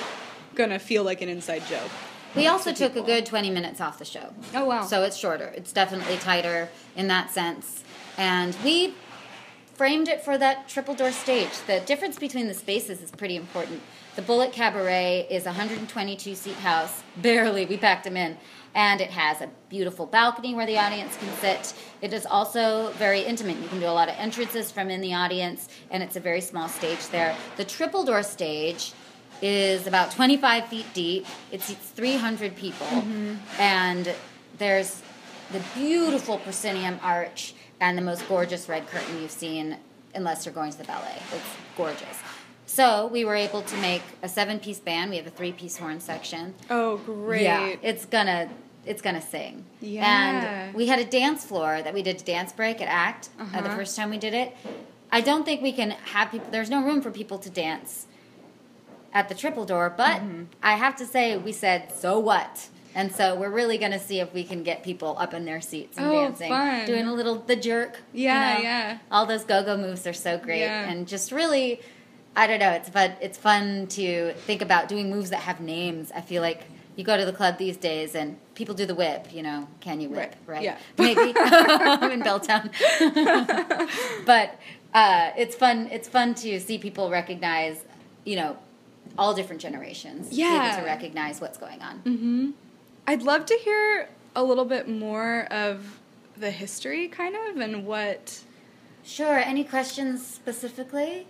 gonna 0.55 0.79
feel 0.79 1.05
like 1.05 1.23
an 1.23 1.29
inside 1.29 1.65
joke. 1.67 1.91
We 2.35 2.47
also 2.47 2.73
to 2.73 2.77
took 2.77 2.97
a 2.97 3.03
good 3.03 3.27
20 3.27 3.51
minutes 3.51 3.81
off 3.81 3.99
the 3.99 4.05
show. 4.05 4.33
Oh, 4.55 4.65
wow. 4.65 4.85
So 4.85 5.03
it's 5.03 5.17
shorter. 5.17 5.53
It's 5.55 5.73
definitely 5.73 6.17
tighter 6.17 6.71
in 6.97 7.09
that 7.09 7.31
sense. 7.31 7.85
And 8.17 8.57
we 8.65 8.95
framed 9.75 10.09
it 10.09 10.25
for 10.25 10.39
that 10.39 10.69
triple 10.69 10.95
door 10.95 11.13
stage. 11.13 11.51
The 11.67 11.81
difference 11.81 12.19
between 12.19 12.49
the 12.49 12.55
spaces 12.55 13.03
is 13.03 13.11
pretty 13.11 13.37
important. 13.37 13.83
The 14.17 14.23
Bullitt 14.23 14.53
Cabaret 14.53 15.27
is 15.31 15.45
a 15.45 15.51
122 15.51 16.35
seat 16.35 16.55
house. 16.57 17.03
Barely, 17.17 17.67
we 17.67 17.77
packed 17.77 18.05
them 18.05 18.17
in. 18.17 18.37
And 18.75 19.01
it 19.01 19.11
has 19.11 19.41
a 19.41 19.51
beautiful 19.69 20.07
balcony 20.07 20.55
where 20.55 20.67
the 20.67 20.79
audience 20.79 21.17
can 21.17 21.29
sit. 21.37 21.75
It 22.01 22.13
is 22.13 22.25
also 22.25 22.93
very 22.93 23.21
intimate. 23.21 23.59
You 23.59 23.69
can 23.69 23.81
do 23.81 23.87
a 23.87 23.93
lot 23.93 24.09
of 24.09 24.15
entrances 24.19 24.71
from 24.71 24.91
in 24.91 25.01
the 25.01 25.15
audience, 25.15 25.69
and 25.91 26.03
it's 26.03 26.17
a 26.17 26.21
very 26.21 26.41
small 26.41 26.69
stage 26.69 27.07
there. 27.09 27.37
The 27.57 27.65
triple 27.65 28.05
door 28.05 28.23
stage 28.23 28.93
is 29.43 29.87
about 29.87 30.13
25 30.13 30.67
feet 30.69 30.87
deep. 30.95 31.27
It 31.51 31.61
seats 31.61 31.89
300 31.91 32.57
people. 32.57 32.87
Mm-hmm. 32.87 33.35
And 33.59 34.15
there's 34.59 35.03
the 35.51 35.61
beautiful 35.75 36.39
proscenium 36.39 36.99
arch 37.03 37.55
and 37.81 37.99
the 37.99 38.03
most 38.03 38.27
gorgeous 38.29 38.69
red 38.69 38.87
curtain 38.87 39.21
you've 39.21 39.31
seen, 39.31 39.77
unless 40.15 40.47
you're 40.47 40.55
going 40.55 40.71
to 40.71 40.79
the 40.79 40.85
ballet. 40.85 41.17
It's 41.33 41.45
gorgeous. 41.77 42.19
So 42.73 43.07
we 43.09 43.23
were 43.27 43.35
able 43.37 43.61
to 43.61 43.77
make 43.83 44.01
a 44.23 44.29
seven 44.31 44.59
piece 44.59 44.79
band. 44.81 45.11
We 45.11 45.17
have 45.19 45.27
a 45.27 45.31
three 45.31 45.53
piece 45.53 45.77
horn 45.77 46.01
section. 46.01 46.55
Oh, 46.71 46.97
great. 46.97 47.43
Yeah, 47.43 47.77
it's 47.83 48.07
gonna 48.07 48.49
it's 48.87 49.03
gonna 49.03 49.21
sing. 49.21 49.67
Yeah. 49.83 50.07
And 50.09 50.75
we 50.75 50.87
had 50.87 50.99
a 50.99 51.05
dance 51.05 51.45
floor 51.45 51.83
that 51.83 51.93
we 51.93 52.03
did 52.03 52.23
a 52.23 52.25
dance 52.25 52.51
break 52.55 52.81
at 52.81 52.89
Act 52.89 53.29
uh, 53.39 53.45
the 53.61 53.69
Uh-huh. 53.69 53.77
first 53.77 53.95
time 53.95 54.09
we 54.09 54.17
did 54.17 54.33
it. 54.33 54.57
I 55.11 55.21
don't 55.21 55.45
think 55.45 55.61
we 55.61 55.73
can 55.73 55.91
have 55.91 56.31
people. 56.31 56.49
There's 56.51 56.71
no 56.71 56.83
room 56.83 57.03
for 57.03 57.11
people 57.11 57.37
to 57.41 57.51
dance 57.51 58.07
at 59.13 59.29
the 59.29 59.35
triple 59.35 59.67
door, 59.67 59.93
but 59.95 60.23
Mm-hmm. 60.23 60.45
I 60.63 60.77
have 60.77 60.97
to 60.97 61.05
say 61.05 61.37
we 61.37 61.53
said 61.53 61.93
so 61.95 62.19
what. 62.19 62.69
And 62.95 63.15
so 63.15 63.35
we're 63.35 63.51
really 63.51 63.77
going 63.79 63.93
to 63.93 63.99
see 63.99 64.21
if 64.21 64.35
we 64.35 64.45
can 64.45 64.63
get 64.63 64.83
people 64.83 65.17
up 65.19 65.33
in 65.33 65.45
their 65.47 65.61
seats 65.63 65.97
and 65.97 66.07
Oh, 66.07 66.13
dancing, 66.25 66.51
fun. 66.51 66.87
doing 66.87 67.07
a 67.07 67.13
little 67.15 67.37
the 67.37 67.57
jerk. 67.57 68.01
you 68.13 68.25
Yeah, 68.25 68.55
know? 68.57 68.63
yeah. 68.63 68.99
All 69.11 69.25
those 69.25 69.45
go-go 69.45 69.77
moves 69.79 70.07
are 70.07 70.13
so 70.13 70.37
great, 70.39 70.61
Yeah. 70.61 70.91
and 70.91 71.09
just 71.09 71.33
really, 71.33 71.81
I 72.35 72.47
don't 72.47 72.59
know. 72.61 72.71
It's 72.71 72.89
fun. 72.89 73.13
It's 73.21 73.37
fun 73.39 73.87
to 73.89 74.33
think 74.47 74.63
about 74.63 74.89
doing 74.89 75.11
moves 75.11 75.31
that 75.31 75.41
have 75.41 75.61
names. 75.61 76.11
I 76.15 76.21
feel 76.23 76.41
like 76.43 76.63
you 76.97 77.05
go 77.05 77.17
to 77.17 77.25
the 77.25 77.33
club 77.33 77.59
these 77.59 77.77
days 77.77 78.15
and 78.15 78.37
people 78.55 78.75
do 78.75 78.87
the 78.87 78.95
whip. 78.95 79.33
You 79.33 79.43
know, 79.43 79.69
can 79.81 80.01
you 80.01 80.09
whip? 80.09 80.35
Right, 80.47 80.57
Right? 80.57 80.63
yeah. 80.63 80.79
Maybe 80.99 81.33
I'm 81.37 82.11
in 82.17 82.23
Belltown. 82.23 82.71
but 84.27 84.59
uh, 84.95 85.31
it's 85.37 85.55
fun. 85.57 85.89
It's 85.91 86.09
fun 86.09 86.35
to 86.37 86.59
see 86.61 86.79
people 86.79 87.11
recognize. 87.11 87.85
You 88.25 88.37
know, 88.37 88.57
all 89.19 89.35
different 89.35 89.61
generations. 89.61 90.33
Yeah. 90.33 90.77
to 90.79 90.85
recognize 90.85 91.41
what's 91.41 91.59
going 91.59 91.83
on. 91.83 91.99
Mm-hmm. 92.05 92.51
I'd 93.07 93.23
love 93.23 93.47
to 93.47 93.55
hear 93.55 94.09
a 94.37 94.43
little 94.43 94.65
bit 94.65 94.89
more 94.89 95.47
of 95.51 95.99
the 96.37 96.51
history, 96.51 97.09
kind 97.09 97.35
of, 97.49 97.57
and 97.59 97.85
what. 97.85 98.41
Sure. 99.05 99.39
Any 99.39 99.65
questions 99.65 100.25
specifically? 100.25 101.27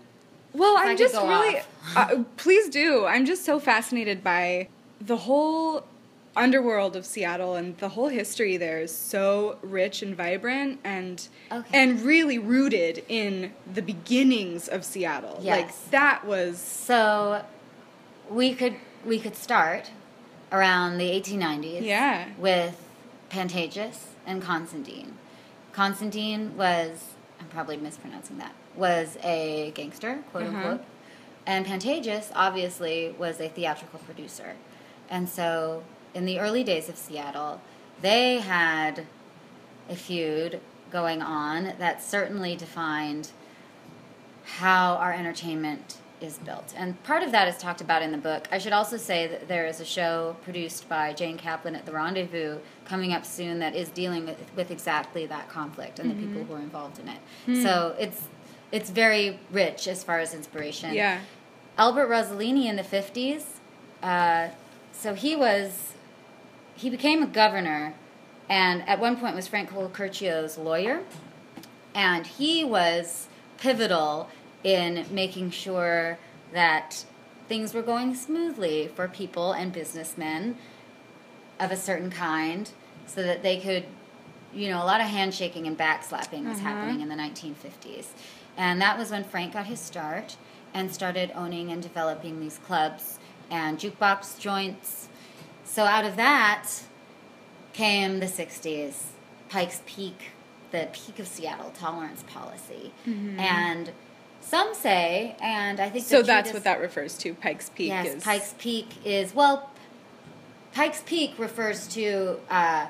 Well, 0.54 0.74
I'm 0.78 0.96
just 0.96 1.14
really. 1.14 1.60
Uh, 1.96 2.22
please 2.36 2.68
do. 2.68 3.06
I'm 3.06 3.26
just 3.26 3.44
so 3.44 3.58
fascinated 3.58 4.22
by 4.22 4.68
the 5.00 5.16
whole 5.16 5.84
underworld 6.36 6.94
of 6.96 7.04
Seattle 7.04 7.56
and 7.56 7.76
the 7.78 7.90
whole 7.90 8.08
history 8.08 8.56
there 8.56 8.78
is 8.80 8.94
so 8.94 9.58
rich 9.62 10.00
and 10.00 10.16
vibrant 10.16 10.78
and 10.84 11.26
Okay. 11.50 11.68
and 11.78 12.00
really 12.00 12.38
rooted 12.38 13.04
in 13.08 13.52
the 13.70 13.82
beginnings 13.82 14.68
of 14.68 14.84
Seattle. 14.84 15.38
Yes. 15.42 15.56
Like 15.60 15.90
that 15.90 16.24
was 16.24 16.58
So 16.58 17.44
we 18.30 18.54
could 18.54 18.76
we 19.04 19.18
could 19.18 19.36
start 19.36 19.90
around 20.52 20.98
the 20.98 21.10
1890s. 21.10 21.82
Yeah. 21.82 22.28
With 22.38 22.80
Pantages 23.28 24.06
and 24.24 24.40
Constantine. 24.40 25.18
Constantine 25.72 26.56
was 26.56 27.14
I'm 27.40 27.48
probably 27.48 27.76
mispronouncing 27.76 28.38
that. 28.38 28.54
Was 28.76 29.16
a 29.22 29.72
gangster, 29.74 30.22
quote 30.30 30.44
Uh-huh. 30.44 30.56
unquote, 30.56 30.84
and 31.46 31.66
Pantages 31.66 32.30
obviously 32.34 33.14
was 33.18 33.40
a 33.40 33.48
theatrical 33.48 33.98
producer. 34.00 34.54
And 35.10 35.28
so 35.28 35.82
in 36.14 36.24
the 36.24 36.38
early 36.38 36.62
days 36.64 36.88
of 36.88 36.96
Seattle, 36.96 37.60
they 38.00 38.38
had 38.38 39.06
a 39.90 39.96
feud 39.96 40.60
going 40.90 41.20
on 41.22 41.74
that 41.78 42.02
certainly 42.02 42.54
defined 42.56 43.30
how 44.44 44.94
our 44.96 45.12
entertainment 45.12 45.98
is 46.20 46.38
built. 46.38 46.72
And 46.76 47.02
part 47.02 47.22
of 47.24 47.32
that 47.32 47.48
is 47.48 47.56
talked 47.58 47.80
about 47.80 48.02
in 48.02 48.12
the 48.12 48.18
book. 48.18 48.46
I 48.52 48.58
should 48.58 48.72
also 48.72 48.96
say 48.96 49.26
that 49.26 49.48
there 49.48 49.66
is 49.66 49.80
a 49.80 49.84
show 49.84 50.36
produced 50.44 50.88
by 50.88 51.12
Jane 51.12 51.36
Kaplan 51.36 51.74
at 51.74 51.84
the 51.84 51.92
Rendezvous 51.92 52.58
coming 52.84 53.12
up 53.12 53.26
soon 53.26 53.58
that 53.58 53.74
is 53.74 53.88
dealing 53.88 54.26
with, 54.26 54.38
with 54.54 54.70
exactly 54.70 55.26
that 55.26 55.48
conflict 55.48 55.98
and 55.98 56.10
the 56.10 56.14
people 56.14 56.44
who 56.44 56.54
are 56.54 56.60
involved 56.60 57.00
in 57.00 57.08
it. 57.08 57.62
So 57.62 57.96
it's 57.98 58.22
it's 58.72 58.90
very 58.90 59.38
rich 59.50 59.86
as 59.86 60.02
far 60.02 60.18
as 60.18 60.34
inspiration. 60.34 60.94
Yeah. 60.94 61.20
Albert 61.78 62.08
Rosellini 62.08 62.66
in 62.66 62.76
the 62.76 62.82
50s. 62.82 63.44
Uh, 64.02 64.48
so 64.92 65.14
he 65.14 65.36
was, 65.36 65.92
he 66.74 66.90
became 66.90 67.22
a 67.22 67.26
governor, 67.26 67.94
and 68.48 68.86
at 68.88 68.98
one 68.98 69.16
point 69.16 69.36
was 69.36 69.46
Frank 69.46 69.70
Colacurcio's 69.70 70.58
lawyer, 70.58 71.02
and 71.94 72.26
he 72.26 72.64
was 72.64 73.28
pivotal 73.58 74.28
in 74.64 75.06
making 75.10 75.50
sure 75.50 76.18
that 76.52 77.04
things 77.48 77.74
were 77.74 77.82
going 77.82 78.14
smoothly 78.14 78.88
for 78.94 79.08
people 79.08 79.52
and 79.52 79.72
businessmen 79.72 80.56
of 81.60 81.70
a 81.70 81.76
certain 81.76 82.10
kind, 82.10 82.70
so 83.06 83.22
that 83.22 83.42
they 83.42 83.58
could, 83.58 83.84
you 84.54 84.68
know, 84.68 84.82
a 84.82 84.86
lot 84.86 85.00
of 85.00 85.06
handshaking 85.06 85.66
and 85.66 85.78
backslapping 85.78 86.48
was 86.48 86.58
happening 86.60 87.00
in 87.00 87.08
the 87.08 87.14
1950s, 87.14 88.06
and 88.56 88.80
that 88.80 88.98
was 88.98 89.10
when 89.10 89.24
Frank 89.24 89.54
got 89.54 89.66
his 89.66 89.80
start 89.80 90.36
and 90.74 90.92
started 90.92 91.30
owning 91.34 91.70
and 91.70 91.82
developing 91.82 92.40
these 92.40 92.58
clubs 92.58 93.18
and 93.50 93.78
jukebox 93.78 94.38
joints. 94.38 95.08
So 95.64 95.84
out 95.84 96.04
of 96.04 96.16
that 96.16 96.68
came 97.72 98.20
the 98.20 98.26
60s, 98.26 98.94
Pikes 99.48 99.82
Peak, 99.86 100.32
the 100.70 100.88
peak 100.92 101.18
of 101.18 101.26
Seattle 101.26 101.70
tolerance 101.70 102.22
policy. 102.24 102.92
And 103.38 103.90
some 104.40 104.74
say, 104.74 105.36
and 105.40 105.80
I 105.80 105.88
think 105.90 106.04
So 106.04 106.22
that's 106.22 106.52
what 106.52 106.64
that 106.64 106.80
refers 106.80 107.16
to. 107.18 107.34
Pikes 107.34 107.70
Peak 107.70 107.88
yes, 107.88 108.16
is 108.16 108.24
Pikes 108.24 108.54
Peak 108.58 108.88
is 109.04 109.34
well. 109.34 109.70
Pikes 110.74 111.02
Peak 111.06 111.34
refers 111.38 111.86
to 111.88 112.38
uh, 112.50 112.86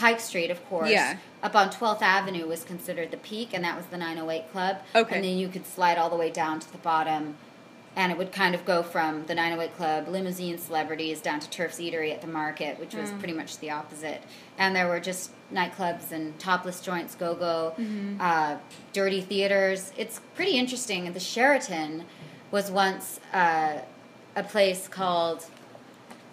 Pike 0.00 0.20
Street, 0.20 0.50
of 0.50 0.66
course. 0.68 0.90
Yeah. 0.90 1.18
Up 1.42 1.54
on 1.54 1.68
12th 1.68 2.00
Avenue 2.00 2.46
was 2.46 2.64
considered 2.64 3.10
the 3.10 3.18
peak, 3.18 3.50
and 3.52 3.62
that 3.64 3.76
was 3.76 3.84
the 3.86 3.98
908 3.98 4.50
Club. 4.50 4.78
Okay. 4.94 5.16
And 5.16 5.24
then 5.24 5.36
you 5.36 5.48
could 5.48 5.66
slide 5.66 5.98
all 5.98 6.08
the 6.08 6.16
way 6.16 6.30
down 6.30 6.58
to 6.58 6.72
the 6.72 6.78
bottom, 6.78 7.36
and 7.94 8.10
it 8.10 8.16
would 8.16 8.32
kind 8.32 8.54
of 8.54 8.64
go 8.64 8.82
from 8.82 9.26
the 9.26 9.34
908 9.34 9.76
Club, 9.76 10.08
limousine 10.08 10.56
celebrities, 10.56 11.20
down 11.20 11.38
to 11.40 11.50
Turf's 11.50 11.78
Eatery 11.78 12.12
at 12.14 12.22
the 12.22 12.26
market, 12.26 12.80
which 12.80 12.94
was 12.94 13.10
pretty 13.18 13.34
much 13.34 13.58
the 13.58 13.70
opposite. 13.70 14.22
And 14.56 14.74
there 14.74 14.88
were 14.88 15.00
just 15.00 15.32
nightclubs 15.52 16.12
and 16.12 16.38
topless 16.38 16.80
joints, 16.80 17.14
go 17.14 17.34
go, 17.34 17.74
uh, 18.18 18.56
dirty 18.94 19.20
theaters. 19.20 19.92
It's 19.98 20.20
pretty 20.34 20.56
interesting. 20.56 21.12
The 21.12 21.20
Sheraton 21.20 22.06
was 22.50 22.70
once 22.70 23.20
uh, 23.34 23.80
a 24.34 24.42
place 24.44 24.88
called 24.88 25.44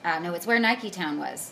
uh, 0.05 0.20
no, 0.20 0.34
it's 0.34 0.47
where 0.47 0.57
Nike 0.59 0.89
Town 0.89 1.20
was. 1.20 1.51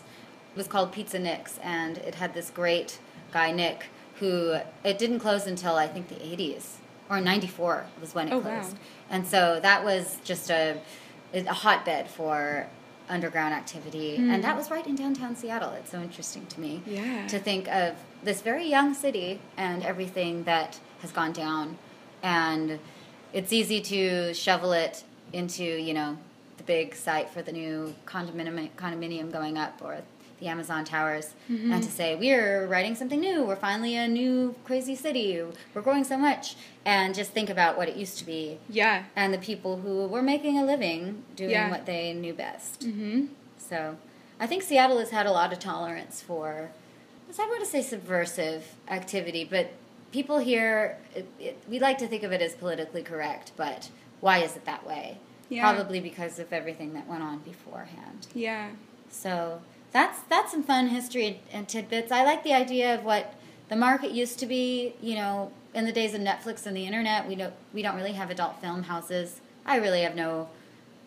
It 0.56 0.60
was 0.60 0.68
called 0.68 0.90
Pizza 0.90 1.18
Nick's, 1.18 1.58
and 1.62 1.98
it 1.98 2.14
had 2.14 2.32
this 2.32 2.48
great 2.48 2.98
guy 3.30 3.52
Nick 3.52 3.88
who 4.20 4.56
it 4.82 4.96
didn't 4.96 5.18
close 5.18 5.46
until 5.46 5.74
I 5.76 5.86
think 5.86 6.08
the 6.08 6.14
80s 6.14 6.76
or 7.10 7.20
94 7.20 7.84
was 8.00 8.14
when 8.14 8.28
it 8.28 8.32
Oh, 8.32 8.38
wow. 8.38 8.60
closed. 8.60 8.78
And 9.10 9.26
so 9.26 9.60
that 9.60 9.84
was 9.84 10.16
just 10.24 10.50
a 10.50 10.80
a 11.34 11.52
hotbed 11.52 12.08
for 12.08 12.68
underground 13.10 13.52
activity, 13.52 14.16
hmm. 14.16 14.30
and 14.30 14.42
that 14.44 14.56
was 14.56 14.70
right 14.70 14.86
in 14.86 14.94
downtown 14.94 15.36
Seattle. 15.36 15.72
It's 15.72 15.90
so 15.90 16.00
interesting 16.00 16.46
to 16.46 16.58
me 16.58 16.82
Yeah. 16.86 17.26
to 17.26 17.38
think 17.38 17.68
of 17.68 17.94
this 18.24 18.40
very 18.40 18.64
young 18.66 18.94
city 18.94 19.40
and 19.58 19.84
everything 19.84 20.44
that 20.44 20.80
has 21.02 21.12
gone 21.12 21.32
down, 21.32 21.76
and 22.22 22.78
it's 23.34 23.52
easy 23.52 23.82
to 23.82 24.32
shovel 24.32 24.72
it 24.72 25.04
into 25.34 25.64
you 25.64 25.92
know 25.92 26.16
the 26.56 26.62
big 26.62 26.94
site 26.94 27.28
for 27.28 27.42
the 27.42 27.52
new 27.52 27.94
condominium 28.06 28.70
condominium 28.78 29.30
going 29.30 29.58
up 29.58 29.82
or 29.84 29.98
the 30.40 30.48
Amazon 30.48 30.84
towers, 30.84 31.34
and 31.48 31.82
to 31.82 31.90
say 31.90 32.14
we're 32.14 32.66
writing 32.66 32.94
something 32.94 33.20
new. 33.20 33.42
We're 33.44 33.56
finally 33.56 33.96
a 33.96 34.06
new 34.06 34.54
crazy 34.64 34.94
city. 34.94 35.42
We're 35.72 35.82
growing 35.82 36.04
so 36.04 36.18
much, 36.18 36.56
and 36.84 37.14
just 37.14 37.30
think 37.32 37.48
about 37.48 37.76
what 37.76 37.88
it 37.88 37.96
used 37.96 38.18
to 38.18 38.26
be 38.26 38.58
yeah. 38.68 39.04
and 39.14 39.32
the 39.32 39.38
people 39.38 39.78
who 39.78 40.06
were 40.06 40.22
making 40.22 40.58
a 40.58 40.64
living 40.64 41.24
doing 41.34 41.50
Yeah. 41.50 41.70
what 41.70 41.86
they 41.86 42.12
knew 42.12 42.34
best. 42.34 42.80
Mm-hmm. 42.80 43.26
So 43.58 43.96
I 44.38 44.46
think 44.46 44.62
Seattle 44.62 44.98
has 44.98 45.10
had 45.10 45.26
a 45.26 45.32
lot 45.32 45.52
of 45.52 45.58
tolerance 45.58 46.20
for, 46.22 46.70
I 47.38 47.46
want 47.46 47.60
to 47.60 47.66
say 47.66 47.82
subversive 47.82 48.74
activity, 48.88 49.44
but 49.44 49.70
people 50.12 50.38
here, 50.38 50.98
it, 51.14 51.26
it, 51.40 51.58
we 51.68 51.78
like 51.78 51.98
to 51.98 52.06
think 52.06 52.22
of 52.22 52.32
it 52.32 52.40
as 52.42 52.54
politically 52.54 53.02
correct, 53.02 53.52
but 53.56 53.90
why 54.20 54.38
is 54.38 54.56
it 54.56 54.64
that 54.66 54.86
way? 54.86 55.18
Yeah. 55.48 55.62
Probably 55.72 56.00
because 56.00 56.38
of 56.38 56.52
everything 56.52 56.92
that 56.94 57.06
went 57.06 57.22
on 57.22 57.38
beforehand. 57.38 58.26
Yeah. 58.34 58.70
So 59.08 59.60
that's 59.96 60.18
that's 60.32 60.50
some 60.52 60.62
fun 60.62 60.88
history 60.88 61.40
and 61.52 61.66
tidbits. 61.68 62.10
I 62.12 62.22
like 62.24 62.42
the 62.44 62.52
idea 62.52 62.94
of 62.96 63.04
what 63.04 63.24
the 63.68 63.76
market 63.76 64.10
used 64.22 64.38
to 64.40 64.46
be. 64.46 64.94
You 65.00 65.14
know, 65.20 65.50
in 65.74 65.84
the 65.86 65.92
days 66.00 66.12
of 66.14 66.20
Netflix 66.20 66.66
and 66.66 66.76
the 66.76 66.86
internet, 66.86 67.26
we 67.28 67.34
don't 67.34 67.54
we 67.72 67.80
don't 67.82 67.96
really 67.96 68.12
have 68.12 68.30
adult 68.30 68.60
film 68.60 68.82
houses. 68.84 69.40
I 69.64 69.76
really 69.76 70.02
have 70.02 70.14
no 70.14 70.48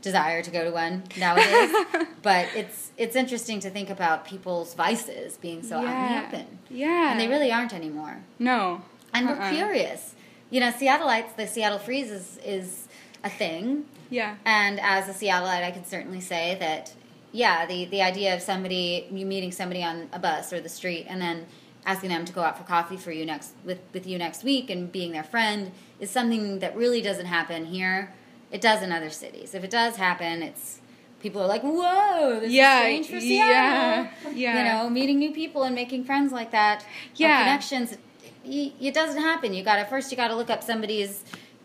desire 0.01 0.41
to 0.41 0.51
go 0.57 0.63
to 0.63 0.71
one 0.71 1.03
nowadays. 1.17 1.71
but 2.21 2.47
it's 2.55 2.91
it's 2.97 3.15
interesting 3.15 3.59
to 3.61 3.69
think 3.69 3.89
about 3.89 4.25
people's 4.25 4.73
vices 4.73 5.37
being 5.37 5.61
so 5.63 5.75
out 5.77 5.83
in 5.83 5.89
Yeah. 5.89 6.21
the 6.21 6.27
open, 6.37 6.47
Yeah. 6.69 7.11
and 7.11 7.19
they 7.19 7.27
really 7.27 7.51
aren't 7.51 7.73
anymore. 7.73 8.17
No. 8.39 8.81
And 9.13 9.27
we're 9.27 9.35
Uh-uh. 9.35 9.51
curious. 9.51 10.15
You 10.49 10.59
know, 10.61 10.71
Seattleites, 10.71 11.35
the 11.35 11.47
Seattle 11.47 11.79
Freeze 11.79 12.11
is 12.11 12.39
is 12.43 12.87
a 13.23 13.29
thing. 13.29 13.85
Yeah. 14.09 14.35
And 14.45 14.79
as 14.79 15.07
a 15.07 15.13
Seattleite, 15.13 15.63
I 15.63 15.71
can 15.71 15.85
certainly 15.85 16.21
say 16.21 16.57
that, 16.59 16.93
yeah, 17.31 17.65
the, 17.65 17.85
the 17.85 18.01
idea 18.01 18.33
of 18.35 18.41
somebody, 18.41 19.07
you 19.11 19.25
meeting 19.25 19.51
somebody 19.51 19.83
on 19.83 20.09
a 20.13 20.19
bus 20.19 20.51
or 20.53 20.59
the 20.61 20.69
street 20.69 21.05
and 21.09 21.21
then 21.21 21.45
asking 21.85 22.09
them 22.09 22.25
to 22.25 22.33
go 22.33 22.41
out 22.41 22.57
for 22.57 22.63
coffee 22.63 22.97
for 22.97 23.11
you 23.11 23.25
next 23.25 23.53
with, 23.63 23.79
with 23.93 24.05
you 24.05 24.17
next 24.17 24.43
week 24.43 24.69
and 24.69 24.91
being 24.91 25.11
their 25.11 25.23
friend 25.23 25.71
is 25.99 26.09
something 26.09 26.59
that 26.59 26.75
really 26.75 27.01
doesn't 27.01 27.25
happen 27.27 27.65
here. 27.65 28.13
It 28.51 28.61
does 28.61 28.81
in 28.81 28.91
other 28.91 29.09
cities. 29.09 29.53
If 29.53 29.63
it 29.63 29.69
does 29.69 29.95
happen, 29.95 30.41
it's 30.41 30.79
people 31.21 31.41
are 31.41 31.47
like, 31.47 31.61
"Whoa, 31.61 32.39
this 32.39 32.51
Yeah, 32.51 32.79
is 32.87 33.05
strange 33.05 33.07
for 33.07 33.25
yeah, 33.25 34.09
Seattle." 34.23 34.33
yeah. 34.33 34.57
You 34.57 34.63
know, 34.83 34.89
meeting 34.89 35.19
new 35.19 35.31
people 35.31 35.63
and 35.63 35.75
making 35.75 36.03
friends 36.05 36.31
like 36.31 36.51
that. 36.51 36.83
Yeah. 37.15 37.39
connections. 37.43 37.95
y- 38.43 38.73
It 38.81 38.93
doesn't 38.95 39.21
happen. 39.21 39.53
You 39.53 39.63
got 39.63 39.75
to 39.77 39.85
first. 39.85 40.09
You 40.11 40.17
got 40.17 40.29
to 40.29 40.35
look 40.35 40.49
up 40.49 40.63
somebody's 40.63 41.23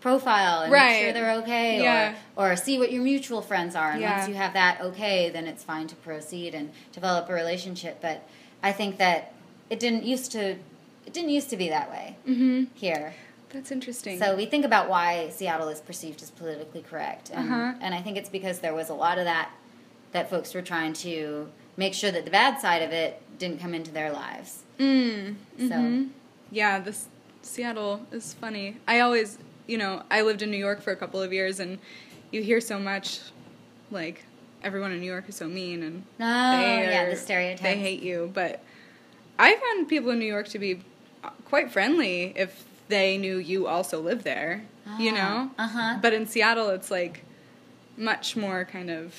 profile 0.08 0.60
and 0.64 0.70
make 0.70 1.02
sure 1.02 1.12
they're 1.14 1.32
okay, 1.42 1.82
Yeah. 1.82 2.14
or 2.36 2.50
or 2.52 2.56
see 2.56 2.78
what 2.78 2.92
your 2.92 3.02
mutual 3.02 3.40
friends 3.50 3.74
are. 3.74 3.92
And 3.92 4.00
Yeah. 4.02 4.16
once 4.18 4.28
you 4.28 4.34
have 4.34 4.52
that 4.52 4.74
okay, 4.88 5.30
then 5.30 5.46
it's 5.46 5.64
fine 5.64 5.86
to 5.92 5.96
proceed 5.96 6.54
and 6.54 6.70
develop 6.92 7.28
a 7.30 7.32
relationship. 7.32 7.94
But 8.02 8.18
I 8.62 8.70
think 8.72 8.98
that 8.98 9.32
it 9.70 9.80
didn't 9.80 10.04
used 10.04 10.30
to 10.32 10.42
it 11.06 11.12
didn't 11.16 11.30
used 11.38 11.48
to 11.50 11.56
be 11.56 11.68
that 11.70 11.88
way 11.90 12.16
Mm-hmm. 12.28 12.64
here. 12.74 13.14
That's 13.54 13.70
interesting. 13.70 14.18
So 14.18 14.36
we 14.36 14.46
think 14.46 14.64
about 14.70 14.88
why 14.94 15.30
Seattle 15.30 15.68
is 15.68 15.80
perceived 15.80 16.20
as 16.22 16.30
politically 16.30 16.82
correct, 16.90 17.30
and, 17.30 17.48
Uh-huh. 17.50 17.72
and 17.80 17.94
I 17.94 18.00
think 18.02 18.16
it's 18.20 18.28
because 18.38 18.58
there 18.58 18.74
was 18.74 18.88
a 18.90 18.94
lot 18.94 19.16
of 19.18 19.24
that 19.24 19.48
that 20.12 20.28
folks 20.28 20.52
were 20.54 20.62
trying 20.74 20.92
to 21.06 21.48
make 21.76 21.94
sure 21.94 22.10
that 22.16 22.24
the 22.28 22.30
bad 22.42 22.60
side 22.60 22.82
of 22.82 22.90
it 22.92 23.12
didn't 23.38 23.58
come 23.62 23.72
into 23.78 23.90
their 23.98 24.12
lives. 24.12 24.50
Mm. 24.78 25.36
So 25.70 25.74
mhm. 25.74 26.08
Yeah, 26.50 26.78
this 26.78 27.06
Seattle 27.42 27.96
is 28.12 28.34
funny. 28.34 28.76
I 28.86 29.00
always, 29.00 29.38
you 29.66 29.78
know, 29.78 30.02
I 30.10 30.22
lived 30.22 30.42
in 30.42 30.50
New 30.50 30.56
York 30.58 30.80
for 30.82 30.90
a 30.92 30.96
couple 30.96 31.20
of 31.22 31.32
years, 31.32 31.60
and 31.60 31.78
you 32.30 32.42
hear 32.42 32.60
so 32.60 32.78
much, 32.78 33.20
like 33.90 34.24
everyone 34.62 34.92
in 34.92 35.00
New 35.00 35.06
York 35.06 35.28
is 35.28 35.36
so 35.36 35.46
mean, 35.48 35.82
and 35.82 36.04
no, 36.18 36.26
they 36.26 36.86
Oh, 36.86 36.90
yeah, 36.90 37.08
the 37.10 37.16
stereotypes. 37.16 37.62
They 37.62 37.76
hate 37.78 38.02
you, 38.02 38.30
but 38.34 38.62
I 39.38 39.56
found 39.56 39.88
people 39.88 40.10
in 40.10 40.18
New 40.18 40.26
York 40.26 40.48
to 40.48 40.58
be 40.58 40.80
uh, 41.22 41.30
quite 41.44 41.70
friendly 41.70 42.32
if 42.36 42.64
they 42.88 43.16
knew 43.18 43.38
you 43.38 43.66
also 43.66 44.00
live 44.00 44.22
there. 44.24 44.62
you 44.98 45.12
know. 45.12 45.50
Uh 45.58 45.68
huh. 45.68 45.98
But 46.02 46.12
in 46.12 46.26
Seattle, 46.26 46.68
it's 46.70 46.90
like 46.90 47.24
much 47.96 48.36
more 48.36 48.64
kind 48.64 48.90
of 48.90 49.14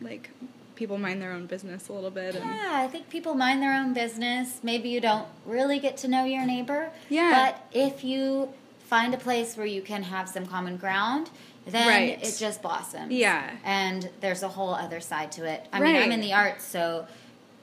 like 0.00 0.30
people 0.74 0.98
mind 0.98 1.20
their 1.20 1.32
own 1.32 1.46
business 1.46 1.88
a 1.88 1.92
little 1.92 2.10
bit. 2.10 2.34
And, 2.34 2.44
Yeah, 2.44 2.70
I 2.72 2.88
think 2.88 3.10
people 3.10 3.34
mind 3.34 3.62
their 3.62 3.74
own 3.74 3.92
business. 3.92 4.60
Maybe 4.62 4.88
you 4.88 5.00
don't 5.00 5.28
really 5.44 5.78
get 5.78 5.96
to 5.98 6.08
know 6.08 6.24
your 6.24 6.46
neighbor. 6.46 6.90
Yeah. 7.08 7.52
But 7.52 7.66
if 7.76 8.02
you 8.02 8.48
find 8.90 9.14
a 9.14 9.16
place 9.18 9.56
where 9.56 9.66
you 9.66 9.80
can 9.82 10.02
have 10.02 10.28
some 10.28 10.44
common 10.44 10.76
ground, 10.76 11.30
then 11.64 11.86
Right. 11.88 12.18
it 12.26 12.36
just 12.38 12.60
blossoms. 12.60 13.12
Yeah. 13.12 13.48
And 13.64 14.10
there's 14.20 14.42
a 14.42 14.48
whole 14.48 14.74
other 14.74 15.00
side 15.00 15.30
to 15.32 15.44
it. 15.44 15.66
I 15.72 15.78
mean, 15.80 15.94
I'm 15.96 16.10
in 16.10 16.20
the 16.20 16.32
arts, 16.32 16.64
so, 16.64 17.06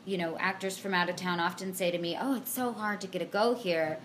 you 0.05 0.17
know, 0.17 0.37
actors 0.39 0.77
from 0.77 0.93
out 0.93 1.09
of 1.09 1.17
town 1.17 1.39
often 1.41 1.73
say 1.75 1.91
to 1.91 1.97
me, 1.97 2.17
oh, 2.19 2.35
it's 2.35 2.51
so 2.51 2.71
hard 2.71 3.01
to 3.01 3.07
get 3.07 3.21
a 3.21 3.25
go 3.25 3.53
here. 3.55 3.97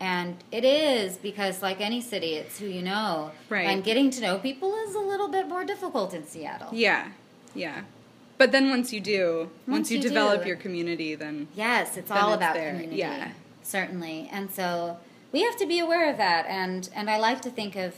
And 0.00 0.36
it 0.52 0.64
is 0.64 1.16
because, 1.16 1.60
like 1.60 1.80
any 1.80 2.00
city, 2.00 2.34
it's 2.34 2.60
who 2.60 2.66
you 2.66 2.82
know. 2.82 3.32
Right. 3.48 3.66
And 3.68 3.82
getting 3.82 4.10
to 4.10 4.20
know 4.20 4.38
people 4.38 4.72
is 4.86 4.94
a 4.94 5.00
little 5.00 5.26
bit 5.28 5.48
more 5.48 5.64
difficult 5.64 6.14
in 6.14 6.24
Seattle. 6.24 6.68
Yeah, 6.72 7.08
yeah. 7.56 7.80
But 8.36 8.52
then 8.52 8.70
once 8.70 8.92
you 8.92 9.00
do, 9.00 9.50
once, 9.66 9.78
Once 9.78 9.90
you, 9.90 9.96
you 9.96 10.02
develop 10.04 10.42
do. 10.42 10.46
your 10.48 10.56
community, 10.56 11.16
then 11.16 11.48
Yes, 11.56 11.96
it's 11.96 12.08
Then 12.08 12.18
all 12.18 12.34
it's 12.34 12.36
about 12.36 12.54
there, 12.54 12.70
community. 12.70 12.98
yeah. 13.00 13.32
Certainly. 13.64 14.28
And 14.30 14.48
so 14.52 14.98
we 15.32 15.42
have 15.42 15.56
to 15.56 15.66
be 15.66 15.78
aware 15.78 16.10
of 16.10 16.16
that 16.16 16.46
and 16.46 16.88
and 16.94 17.08
I 17.10 17.18
like 17.18 17.40
to 17.42 17.50
think 17.50 17.76
of 17.76 17.94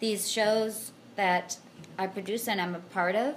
these 0.00 0.30
shows 0.30 0.92
that 1.16 1.58
I 1.98 2.06
produce 2.06 2.48
and 2.48 2.60
I'm 2.60 2.74
a 2.74 2.78
part 2.78 3.14
of, 3.14 3.34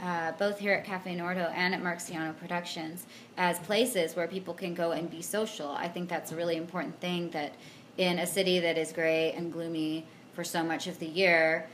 uh, 0.00 0.30
both 0.38 0.60
here 0.60 0.72
at 0.74 0.84
Cafe 0.84 1.12
Nordo 1.16 1.50
and 1.52 1.74
at 1.74 1.82
Marciano 1.82 2.36
Productions, 2.38 3.06
as 3.36 3.58
places 3.60 4.14
where 4.14 4.28
people 4.28 4.54
can 4.54 4.74
go 4.74 4.92
and 4.92 5.10
be 5.10 5.20
social. 5.22 5.70
I 5.72 5.88
think 5.88 6.08
that's 6.08 6.30
a 6.30 6.36
really 6.36 6.56
important 6.56 7.00
thing 7.00 7.30
that 7.30 7.54
in 7.98 8.20
a 8.20 8.26
city 8.26 8.60
that 8.60 8.78
is 8.78 8.92
gray 8.92 9.32
and 9.32 9.52
gloomy 9.52 10.06
for 10.34 10.44
so 10.44 10.62
much 10.62 10.86
of 10.86 11.00
the 11.00 11.06
year, 11.06 11.66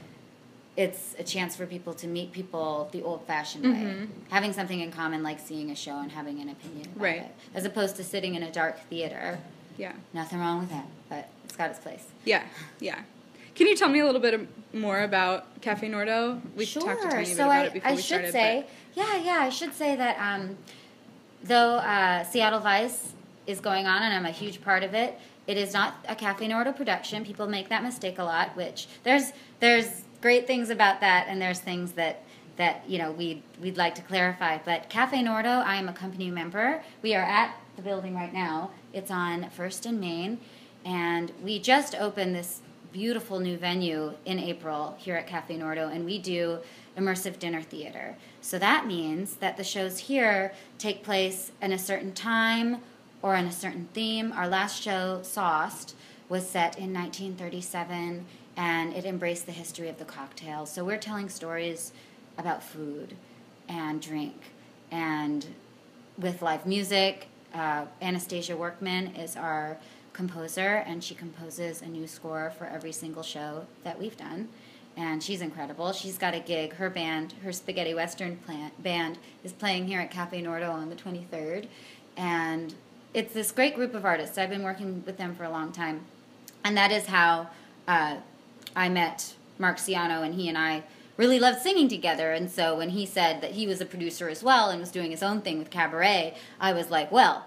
it's 0.77 1.15
a 1.19 1.23
chance 1.25 1.55
for 1.55 1.67
people 1.67 1.93
to 1.95 2.07
meet 2.07 2.33
people 2.33 2.89
the 2.93 3.03
old 3.03 3.27
fashioned 3.27 3.65
way. 3.65 3.71
Mm-hmm. 3.71 4.05
Having 4.31 4.53
something 4.55 4.81
in 4.81 4.91
common 4.91 5.23
like 5.23 5.39
seeing 5.39 5.71
a 5.71 5.75
show 5.75 5.99
and 5.99 6.11
having 6.11 6.41
an 6.41 6.49
opinion 6.49 6.87
about 6.95 7.03
Right. 7.03 7.17
it. 7.23 7.35
As 7.55 7.67
opposed 7.67 7.97
to 7.97 8.05
sitting 8.05 8.35
in 8.37 8.43
a 8.43 8.51
dark 8.51 8.79
theater. 8.89 9.39
Yeah, 9.77 9.93
Nothing 10.13 10.39
wrong 10.41 10.61
with 10.61 10.71
that, 10.71 10.87
but 11.09 11.29
it's 11.45 11.57
got 11.57 11.71
its 11.71 11.79
place. 11.79 12.05
yeah, 12.25 12.45
yeah. 12.81 13.01
Can 13.55 13.67
you 13.67 13.77
tell 13.77 13.89
me 13.91 14.01
a 14.01 14.07
little 14.07 14.21
bit 14.21 14.49
more 14.73 15.03
about 15.03 15.61
Cafe 15.61 15.87
Nordo? 15.89 16.41
We 16.57 16.65
sure. 16.65 16.83
talked 16.83 17.05
a 17.05 17.09
tiny 17.09 17.27
bit 17.27 17.35
about 17.35 17.51
I, 17.51 17.65
it 17.65 17.73
before 17.75 17.91
I 17.91 17.95
we 17.95 18.01
should 18.01 18.07
started. 18.29 18.33
say, 18.33 18.67
yeah, 18.95 19.17
yeah, 19.17 19.39
I 19.41 19.51
should 19.51 19.75
say 19.75 19.95
that 19.95 20.17
um, 20.19 20.57
though 21.45 21.77
uh, 21.77 22.25
Seattle 22.25 22.61
Vice 22.61 23.13
is 23.47 23.61
going 23.61 23.87
on 23.87 24.03
and 24.03 24.15
I'm 24.15 24.25
a 24.25 24.31
huge 24.31 24.63
part 24.63 24.83
of 24.83 24.95
it, 24.95 25.19
it 25.47 25.57
is 25.59 25.75
not 25.75 25.97
a 26.09 26.15
Cafe 26.15 26.49
Nordo 26.49 26.75
production. 26.75 27.25
People 27.25 27.47
make 27.47 27.69
that 27.69 27.83
mistake 27.83 28.19
a 28.19 28.25
lot, 28.25 28.57
which 28.57 28.87
there's 29.03 29.33
there's 29.61 30.03
great 30.23 30.47
things 30.47 30.71
about 30.71 31.01
that, 31.01 31.27
and 31.29 31.43
there's 31.43 31.59
things 31.59 31.93
that 31.93 32.23
that 32.57 32.85
you 32.89 32.99
know 32.99 33.11
we 33.13 33.43
we'd 33.61 33.77
like 33.77 33.95
to 33.97 34.03
clarify. 34.03 34.59
But 34.65 34.89
Cafe 34.89 35.23
Nordo, 35.23 35.63
I 35.65 35.77
am 35.77 35.89
a 35.89 35.93
company 35.93 36.31
member. 36.31 36.83
We 37.03 37.15
are 37.15 37.23
at 37.25 37.55
the 37.77 37.83
building 37.83 38.15
right 38.15 38.33
now. 38.33 38.71
It's 38.93 39.11
on 39.11 39.51
First 39.51 39.87
and 39.87 40.01
Main, 40.01 40.39
and 40.85 41.33
we 41.43 41.59
just 41.59 41.95
opened 41.95 42.35
this 42.35 42.61
beautiful 42.93 43.41
new 43.41 43.57
venue 43.57 44.13
in 44.27 44.39
April 44.39 44.95
here 44.99 45.17
at 45.17 45.27
Cafe 45.27 45.57
Nordo, 45.57 45.91
and 45.91 46.05
we 46.05 46.19
do 46.19 46.59
immersive 46.97 47.39
dinner 47.39 47.63
theater. 47.63 48.17
So 48.41 48.59
that 48.59 48.87
means 48.87 49.37
that 49.37 49.57
the 49.57 49.65
shows 49.65 49.99
here 49.99 50.53
take 50.79 51.03
place 51.03 51.53
in 51.63 51.73
a 51.73 51.79
certain 51.79 52.13
time 52.13 52.79
or 53.23 53.35
in 53.35 53.47
a 53.47 53.53
certain 53.53 53.89
theme. 53.95 54.33
Our 54.33 54.49
last 54.49 54.83
show, 54.83 55.21
Sauced, 55.23 55.95
was 56.29 56.49
set 56.49 56.79
in 56.79 56.93
1937 56.93 58.27
and 58.57 58.93
it 58.93 59.05
embraced 59.05 59.47
the 59.47 59.53
history 59.53 59.89
of 59.89 59.99
the 59.99 60.05
cocktail. 60.05 60.67
So 60.67 60.85
we're 60.85 60.99
telling 60.99 61.29
stories 61.29 61.93
about 62.37 62.63
food 62.63 63.15
and 63.69 64.01
drink 64.03 64.37
and 64.91 65.47
with 66.19 66.43
live 66.43 66.67
music. 66.67 67.29
Uh, 67.55 67.87
Anastasia 68.01 68.57
Workman 68.57 69.15
is 69.17 69.37
our 69.37 69.79
composer, 70.13 70.83
and 70.87 71.03
she 71.03 71.15
composes 71.15 71.83
a 71.83 71.87
new 71.87 72.07
score 72.07 72.53
for 72.57 72.67
every 72.67 72.93
single 72.93 73.23
show 73.23 73.67
that 73.85 73.99
we've 73.99 74.17
done. 74.17 74.49
And 74.97 75.23
she's 75.23 75.41
incredible. 75.41 75.93
She's 75.93 76.19
got 76.19 76.35
a 76.35 76.41
gig. 76.41 76.75
Her 76.75 76.91
band, 76.91 77.35
her 77.43 77.53
Spaghetti 77.53 77.95
Western 77.95 78.37
plant, 78.37 78.83
band, 78.83 79.19
is 79.43 79.53
playing 79.53 79.87
here 79.87 80.01
at 80.01 80.11
Cafe 80.11 80.43
Nordo 80.43 80.71
on 80.71 80.91
the 80.91 80.97
23rd. 80.97 81.67
And 82.17 82.75
it's 83.15 83.33
this 83.33 83.53
great 83.53 83.75
group 83.75 83.95
of 83.95 84.05
artists. 84.05 84.37
I've 84.37 84.51
been 84.51 84.63
working 84.63 85.03
with 85.07 85.17
them 85.17 85.35
for 85.35 85.45
a 85.45 85.51
long 85.51 85.73
time. 85.73 86.03
And 86.65 86.77
that 86.77 86.93
is 86.93 87.07
how 87.07 87.49
uh, 87.89 88.17
I 88.77 88.89
met 88.89 89.35
Mark 89.59 89.79
Siano, 89.79 90.25
and 90.25 90.35
he 90.35 90.49
and 90.49 90.59
I 90.59 90.83
really 91.17 91.39
loved 91.39 91.61
singing 91.61 91.89
together. 91.89 92.33
And 92.33 92.51
so 92.51 92.77
when 92.77 92.91
he 92.91 93.07
said 93.07 93.41
that 93.41 93.53
he 93.53 93.67
was 93.67 93.81
a 93.81 93.87
producer 93.87 94.29
as 94.29 94.43
well 94.43 94.71
and 94.71 94.81
was 94.81 94.91
doing 94.91 95.11
his 95.11 95.23
own 95.23 95.43
thing 95.43 95.59
with 95.59 95.71
Cabaret, 95.71 96.35
I 96.61 96.73
was 96.73 96.91
like, 96.91 97.13
well, 97.13 97.47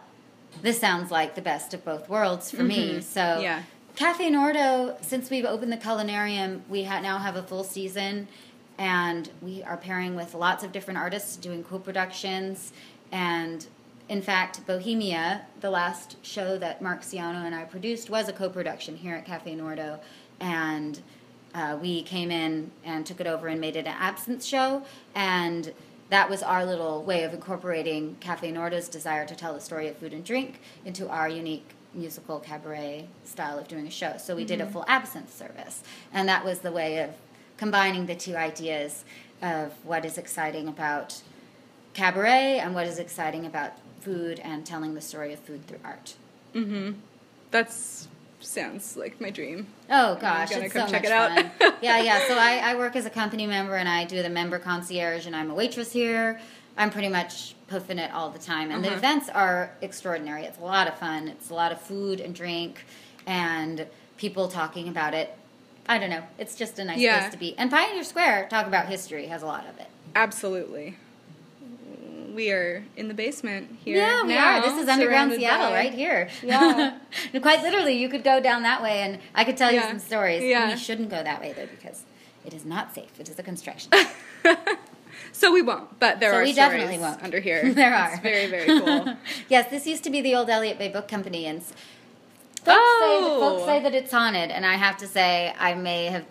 this 0.61 0.79
sounds 0.79 1.11
like 1.11 1.35
the 1.35 1.41
best 1.41 1.73
of 1.73 1.83
both 1.83 2.07
worlds 2.09 2.51
for 2.51 2.63
me. 2.63 2.91
Mm-hmm. 2.91 3.01
So 3.01 3.39
Yeah. 3.39 3.63
Cafe 3.95 4.29
Nordo, 4.29 5.01
since 5.03 5.29
we've 5.29 5.45
opened 5.45 5.71
the 5.71 5.77
culinarium, 5.77 6.61
we 6.69 6.83
ha- 6.83 6.99
now 6.99 7.17
have 7.17 7.37
a 7.37 7.43
full 7.43 7.63
season, 7.63 8.27
and 8.77 9.29
we 9.41 9.63
are 9.63 9.77
pairing 9.77 10.15
with 10.15 10.33
lots 10.33 10.65
of 10.65 10.73
different 10.73 10.97
artists 10.97 11.37
doing 11.37 11.63
co-productions. 11.63 12.73
And 13.11 13.65
in 14.09 14.21
fact, 14.21 14.67
Bohemia, 14.67 15.45
the 15.61 15.69
last 15.69 16.17
show 16.25 16.57
that 16.57 16.81
Mark 16.81 17.03
Siano 17.03 17.45
and 17.45 17.55
I 17.55 17.63
produced, 17.63 18.09
was 18.09 18.27
a 18.27 18.33
co-production 18.33 18.97
here 18.97 19.15
at 19.15 19.25
Cafe 19.25 19.55
Nordo, 19.55 19.99
and 20.41 20.99
uh, 21.55 21.77
we 21.81 22.03
came 22.03 22.29
in 22.29 22.69
and 22.83 23.05
took 23.05 23.21
it 23.21 23.27
over 23.27 23.47
and 23.47 23.61
made 23.61 23.75
it 23.77 23.87
an 23.87 23.95
absinthe 23.97 24.43
show, 24.43 24.83
and 25.15 25.73
that 26.09 26.29
was 26.29 26.43
our 26.43 26.65
little 26.65 27.01
way 27.01 27.23
of 27.23 27.33
incorporating 27.33 28.17
Cafe 28.19 28.51
Nordo's 28.51 28.89
desire 28.89 29.25
to 29.25 29.35
tell 29.35 29.53
the 29.53 29.61
story 29.61 29.87
of 29.87 29.97
food 29.97 30.13
and 30.13 30.23
drink 30.23 30.59
into 30.83 31.09
our 31.09 31.29
unique 31.29 31.69
musical 31.93 32.39
cabaret 32.39 33.07
style 33.23 33.57
of 33.57 33.69
doing 33.69 33.87
a 33.87 33.89
show. 33.89 34.17
So 34.17 34.35
we 34.35 34.43
did 34.43 34.59
a 34.59 34.65
full 34.67 34.83
absinthe 34.87 35.33
service, 35.33 35.81
and 36.13 36.27
that 36.27 36.43
was 36.43 36.59
the 36.59 36.71
way 36.73 36.99
of 36.99 37.11
combining 37.57 38.05
the 38.05 38.15
two 38.15 38.35
ideas 38.35 39.05
of 39.41 39.71
what 39.83 40.03
is 40.03 40.17
exciting 40.17 40.67
about 40.67 41.21
cabaret 41.93 42.59
and 42.59 42.75
what 42.75 42.85
is 42.85 42.99
exciting 42.99 43.45
about 43.45 43.71
food 44.01 44.39
and 44.39 44.65
telling 44.65 44.93
the 44.93 45.01
story 45.01 45.31
of 45.31 45.39
food 45.39 45.65
through 45.67 45.79
art. 45.85 46.15
That's 47.51 48.09
sounds 48.45 48.95
like 48.97 49.19
my 49.19 49.29
dream. 49.29 49.67
Oh 49.89 50.15
gosh, 50.15 50.49
gonna 50.51 50.65
it's 50.65 50.73
come 50.73 50.87
so 50.87 50.91
check 50.93 51.03
much 51.03 51.11
it 51.11 51.13
out. 51.13 51.31
fun. 51.59 51.73
yeah, 51.81 52.01
yeah. 52.01 52.27
So 52.27 52.35
I, 52.37 52.57
I 52.71 52.75
work 52.75 52.95
as 52.95 53.05
a 53.05 53.09
company 53.09 53.45
member 53.47 53.75
and 53.75 53.87
I 53.89 54.05
do 54.05 54.21
the 54.23 54.29
member 54.29 54.59
concierge 54.59 55.25
and 55.25 55.35
I'm 55.35 55.49
a 55.51 55.53
waitress 55.53 55.91
here. 55.91 56.39
I'm 56.77 56.89
pretty 56.89 57.07
much 57.09 57.55
puffing 57.67 57.99
it 57.99 58.11
all 58.11 58.29
the 58.29 58.39
time. 58.39 58.69
And 58.71 58.83
the 58.83 58.89
Uh-huh. 58.89 58.97
events 58.97 59.29
are 59.29 59.71
extraordinary. 59.81 60.43
It's 60.43 60.57
a 60.59 60.63
lot 60.63 60.87
of 60.87 60.97
fun. 60.99 61.27
It's 61.29 61.49
a 61.49 61.53
lot 61.53 61.71
of 61.71 61.79
food 61.81 62.19
and 62.19 62.35
drink 62.35 62.83
and 63.25 63.87
people 64.17 64.47
talking 64.47 64.87
about 64.87 65.13
it. 65.13 65.33
I 65.87 65.97
don't 65.99 66.09
know. 66.09 66.23
It's 66.37 66.55
just 66.55 66.77
a 66.79 66.83
nice 66.83 66.99
Yeah. 66.99 67.19
place 67.19 67.31
to 67.31 67.37
be. 67.37 67.57
And 67.57 67.69
Pioneer 67.71 68.03
Square, 68.03 68.47
talk 68.49 68.67
about 68.67 68.87
history, 68.87 69.27
has 69.27 69.41
a 69.43 69.45
lot 69.45 69.65
of 69.67 69.79
it. 69.79 69.87
Absolutely. 70.15 70.97
We 72.35 72.51
are 72.51 72.83
in 72.97 73.07
the 73.07 73.13
basement 73.13 73.77
here. 73.83 73.95
Yeah, 73.97 74.23
we 74.23 74.29
now, 74.35 74.57
are. 74.57 74.61
This 74.61 74.83
is 74.83 74.89
underground 74.89 75.31
Seattle, 75.33 75.69
by- 75.69 75.73
right 75.73 75.93
here. 75.93 76.29
Yeah. 76.43 76.97
Quite 77.41 77.61
literally, 77.63 77.93
you 77.93 78.09
could 78.09 78.23
go 78.25 78.41
down 78.41 78.63
that 78.63 78.83
way, 78.83 78.99
and 79.03 79.19
I 79.33 79.45
could 79.45 79.55
tell 79.55 79.71
you 79.71 79.81
some 79.81 79.99
stories. 79.99 80.43
Yeah. 80.43 80.69
You 80.69 80.77
shouldn't 80.77 81.09
go 81.09 81.23
that 81.23 81.39
way 81.39 81.53
though, 81.53 81.67
because 81.67 82.03
it 82.45 82.53
is 82.53 82.65
not 82.65 82.93
safe. 82.93 83.17
It 83.19 83.29
is 83.29 83.39
a 83.39 83.43
construction. 83.43 83.91
So 85.31 85.51
we 85.51 85.61
won't, 85.61 85.99
but 85.99 86.19
there 86.21 86.31
So 86.31 86.37
are 86.37 86.43
we 86.43 86.53
stories 86.53 86.55
definitely 86.55 86.97
won't. 86.99 87.21
under 87.23 87.39
here. 87.41 87.73
There 87.73 87.93
are. 87.93 88.13
It's 88.13 88.21
very, 88.21 88.47
very 88.47 88.67
cool. 88.79 89.17
yes, 89.49 89.69
this 89.69 89.85
used 89.85 90.03
to 90.05 90.09
be 90.09 90.21
the 90.21 90.33
old 90.35 90.49
Elliott 90.49 90.77
Bay 90.77 90.87
Book 90.89 91.07
Company, 91.09 91.45
and 91.45 91.61
folks, 91.61 91.77
Oh. 92.67 93.39
that, 93.39 93.39
folks 93.39 93.65
say 93.65 93.81
that 93.83 93.93
it's 93.93 94.11
haunted, 94.11 94.49
and 94.51 94.65
I 94.65 94.75
have 94.75 94.95
to 94.97 95.07
say 95.07 95.53
I 95.59 95.73
may 95.73 96.05
have 96.05 96.25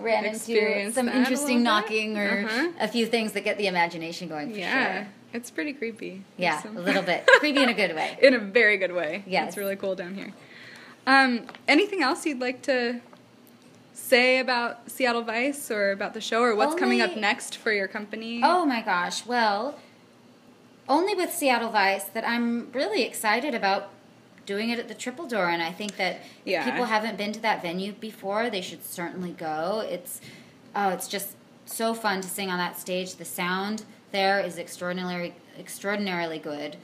ran 0.00 0.24
into 0.24 0.92
some 0.92 1.08
interesting 1.08 1.58
bit? 1.58 1.64
knocking 1.64 2.18
or 2.18 2.44
Uh-huh. 2.46 2.68
a 2.80 2.88
few 2.88 3.06
things 3.06 3.32
that 3.32 3.44
get 3.44 3.58
the 3.58 3.66
imagination 3.66 4.28
going. 4.28 4.52
For 4.52 4.58
yeah, 4.58 4.94
sure. 5.04 5.08
it's 5.34 5.50
pretty 5.50 5.72
creepy. 5.72 6.22
yeah, 6.36 6.62
a 6.66 6.68
little 6.70 7.02
bit 7.02 7.26
creepy 7.40 7.62
in 7.62 7.68
a 7.68 7.74
good 7.74 7.94
way. 7.94 8.18
in 8.22 8.34
a 8.34 8.38
very 8.38 8.76
good 8.76 8.92
way. 8.92 9.22
Yeah, 9.26 9.46
it's 9.46 9.56
really 9.56 9.76
cool 9.76 9.94
down 9.94 10.14
here. 10.14 10.32
Um, 11.06 11.46
anything 11.66 12.02
else 12.02 12.26
you'd 12.26 12.40
like 12.40 12.62
to 12.62 13.00
say 13.94 14.38
about 14.38 14.90
Seattle 14.90 15.22
Vice 15.22 15.70
or 15.70 15.90
about 15.92 16.14
the 16.14 16.20
show 16.20 16.40
or 16.42 16.54
what's 16.54 16.74
coming 16.74 17.00
up 17.00 17.16
next 17.16 17.56
for 17.56 17.72
your 17.72 17.88
company? 17.88 18.40
Oh 18.44 18.64
my 18.64 18.80
gosh. 18.82 19.26
Well, 19.26 19.76
only 20.88 21.14
with 21.14 21.32
Seattle 21.32 21.70
Vice 21.70 22.04
that 22.04 22.26
I'm 22.26 22.70
really 22.72 23.02
excited 23.02 23.54
about 23.54 23.90
doing 24.48 24.70
it 24.70 24.78
at 24.78 24.88
the 24.88 24.94
Triple 24.94 25.26
Door 25.26 25.50
and 25.50 25.62
I 25.62 25.70
think 25.70 25.98
that 25.98 26.20
Yeah. 26.46 26.60
if 26.60 26.64
people 26.64 26.86
haven't 26.86 27.18
been 27.18 27.32
to 27.32 27.40
that 27.40 27.60
venue 27.60 27.92
before, 27.92 28.48
they 28.48 28.62
should 28.62 28.82
certainly 28.82 29.32
go. 29.32 29.86
It's 29.86 30.22
oh, 30.74 30.88
it's 30.88 31.06
just 31.06 31.36
so 31.66 31.92
fun 31.92 32.22
to 32.22 32.28
sing 32.28 32.48
on 32.50 32.56
that 32.56 32.78
stage. 32.78 33.16
The 33.16 33.26
sound 33.26 33.84
there 34.10 34.40
is 34.40 34.56
extraordinarily 34.58 35.34
extraordinarily 35.58 36.38
good, 36.38 36.76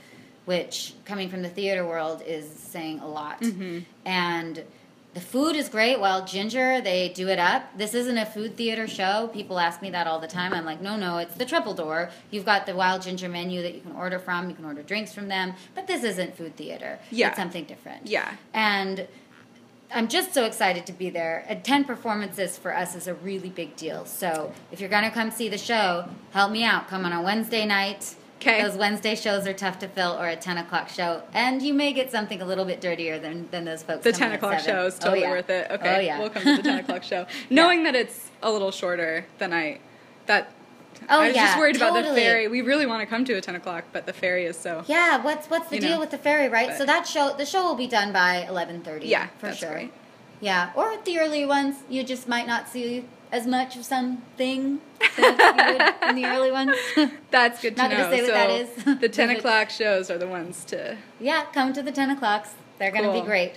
which 0.45 0.93
coming 1.07 1.31
from 1.31 1.41
the 1.41 1.49
theater 1.49 1.87
world 1.87 2.23
is 2.27 2.47
saying 2.47 3.01
a 3.01 3.09
lot. 3.09 3.41
Mm-hmm. 3.41 3.79
And 4.05 4.63
the 5.15 5.21
food 5.21 5.55
is 5.55 5.69
great. 5.69 6.01
Wild 6.01 6.27
Ginger, 6.27 6.81
they 6.81 7.09
do 7.09 7.29
it 7.29 7.39
up. 7.39 7.79
This 7.79 7.95
isn't 7.95 8.19
a 8.19 8.27
food 8.27 8.57
theater 8.57 8.89
show. 8.89 9.31
People 9.33 9.61
ask 9.61 9.81
me 9.81 9.91
that 9.91 10.09
all 10.09 10.19
the 10.19 10.27
time. 10.27 10.53
I'm 10.53 10.65
like, 10.65 10.81
no, 10.81 10.97
no, 10.97 11.19
it's 11.19 11.37
the 11.37 11.45
Triple 11.45 11.73
Door. 11.73 12.11
You've 12.33 12.45
got 12.45 12.67
the 12.67 12.75
Wild 12.75 13.03
Ginger 13.03 13.29
menu 13.29 13.63
that 13.63 13.75
you 13.75 13.81
can 13.81 13.93
order 13.93 14.19
from. 14.19 14.51
You 14.51 14.57
can 14.57 14.65
order 14.65 14.83
drinks 14.83 15.15
from 15.15 15.29
them. 15.29 15.55
But 15.75 15.87
this 15.87 16.03
isn't 16.03 16.37
food 16.37 16.57
theater. 16.57 16.99
Yeah. 17.13 17.29
It's 17.29 17.37
something 17.37 17.65
different. 17.65 18.09
Yeah. 18.09 18.35
And 18.53 19.07
I'm 19.93 20.09
just 20.09 20.35
so 20.35 20.45
excited 20.47 20.85
to 20.87 20.93
be 20.93 21.11
there. 21.11 21.45
And 21.49 21.63
10 21.63 21.85
performances 21.85 22.59
for 22.59 22.77
us 22.77 22.97
is 22.97 23.07
a 23.07 23.15
really 23.15 23.51
big 23.51 23.77
deal. 23.77 24.07
So 24.07 24.53
if 24.73 24.81
you're 24.81 24.91
going 24.91 25.05
to 25.05 25.13
come 25.13 25.31
see 25.31 25.49
the 25.49 25.59
show, 25.59 26.09
help 26.33 26.51
me 26.51 26.65
out. 26.65 26.89
Come 26.89 27.05
on 27.05 27.13
a 27.13 27.23
Wednesday 27.23 27.65
night. 27.65 28.17
'Kay. 28.45 28.63
Those 28.63 28.77
Wednesday 28.77 29.15
shows 29.15 29.47
are 29.47 29.53
tough 29.55 29.79
to 29.81 29.89
fill, 29.89 30.13
or 30.21 30.29
a 30.29 30.37
ten 30.37 30.59
o'clock 30.59 30.89
show, 30.89 31.23
and 31.33 31.63
you 31.63 31.73
may 31.75 31.93
get 31.93 32.11
something 32.13 32.41
a 32.43 32.45
little 32.45 32.65
bit 32.65 32.81
dirtier 32.81 33.19
than, 33.19 33.49
than 33.51 33.65
those 33.65 33.83
folks. 33.83 34.05
The 34.05 34.13
10 34.13 34.33
o'clock 34.33 34.61
7. 34.61 34.65
show 34.75 34.87
is 34.87 34.97
Oh, 34.97 35.05
totally 35.05 35.21
yeah. 35.23 35.31
worth 35.31 35.51
it. 35.51 35.71
Okay, 35.71 35.97
Oh 35.97 36.01
yeah. 36.01 36.19
we'll 36.19 36.31
come 36.31 36.43
to 36.45 36.57
the 36.57 36.63
10 36.63 36.79
o'clock 36.81 37.03
show. 37.03 37.27
Knowing 37.51 37.85
that 37.85 37.95
it's 37.95 38.31
a 38.43 38.51
little 38.53 38.71
shorter 38.71 39.25
than 39.39 39.53
I, 39.53 39.79
that, 40.27 40.53
Oh, 41.11 41.21
I 41.21 41.27
was 41.29 41.35
just 41.37 41.55
yeah, 41.55 41.59
worried 41.59 41.77
about 41.77 41.95
the 41.95 42.15
ferry. 42.15 42.47
We 42.49 42.61
really 42.63 42.87
want 42.87 43.01
to 43.01 43.07
come 43.07 43.25
to 43.25 43.33
a 43.35 43.41
10 43.41 43.57
o'clock, 43.57 43.85
but 43.93 44.07
the 44.07 44.13
ferry 44.13 44.45
is 44.45 44.57
so. 44.57 44.85
Yeah, 44.87 45.23
what's 45.23 45.49
what's 45.51 45.69
the 45.69 45.79
deal 45.81 45.91
know, 45.91 46.01
with 46.01 46.11
the 46.11 46.19
ferry, 46.19 46.49
right? 46.49 46.69
but- 46.69 46.79
so 46.79 46.87
that 46.87 47.07
show 47.07 47.35
the 47.37 47.45
show 47.47 47.65
will 47.65 47.75
be 47.75 47.87
done 47.89 48.13
by 48.13 48.47
eleven 48.49 48.81
thirty. 48.83 49.09
Yeah, 49.09 49.27
for 49.39 49.47
that's 49.47 49.59
sure. 49.59 49.73
great. 49.73 49.93
Yeah, 50.41 50.71
or 50.77 50.97
the 51.05 51.19
early 51.19 51.45
ones, 51.47 51.77
you 51.89 52.05
just 52.05 52.29
might 52.29 52.47
not 52.47 52.69
see 52.69 53.05
as 53.35 53.49
much 53.49 53.77
of 53.77 53.85
something 53.85 54.81
that 55.17 55.99
in 56.09 56.15
the 56.15 56.25
early 56.25 56.53
ones. 56.53 56.77
That's 57.33 57.61
good 57.61 57.75
to 57.77 57.83
Not 57.83 57.91
know. 57.91 57.97
gonna 57.97 58.17
say 58.17 58.23
what 58.23 58.29
so 58.29 58.33
that 58.33 58.51
is. 58.95 59.01
the 59.01 59.09
10 59.09 59.31
o'clock 59.31 59.71
shows 59.71 60.09
are 60.09 60.19
the 60.19 60.29
ones 60.29 60.65
to. 60.67 60.97
yeah, 61.19 61.45
come 61.53 61.73
to 61.73 61.83
the 61.83 61.91
ten 61.91 62.11
o'clocks. 62.11 62.55
They're 62.79 62.93
going 62.93 63.05
to 63.05 63.13
be 63.13 63.21
great. 63.21 63.55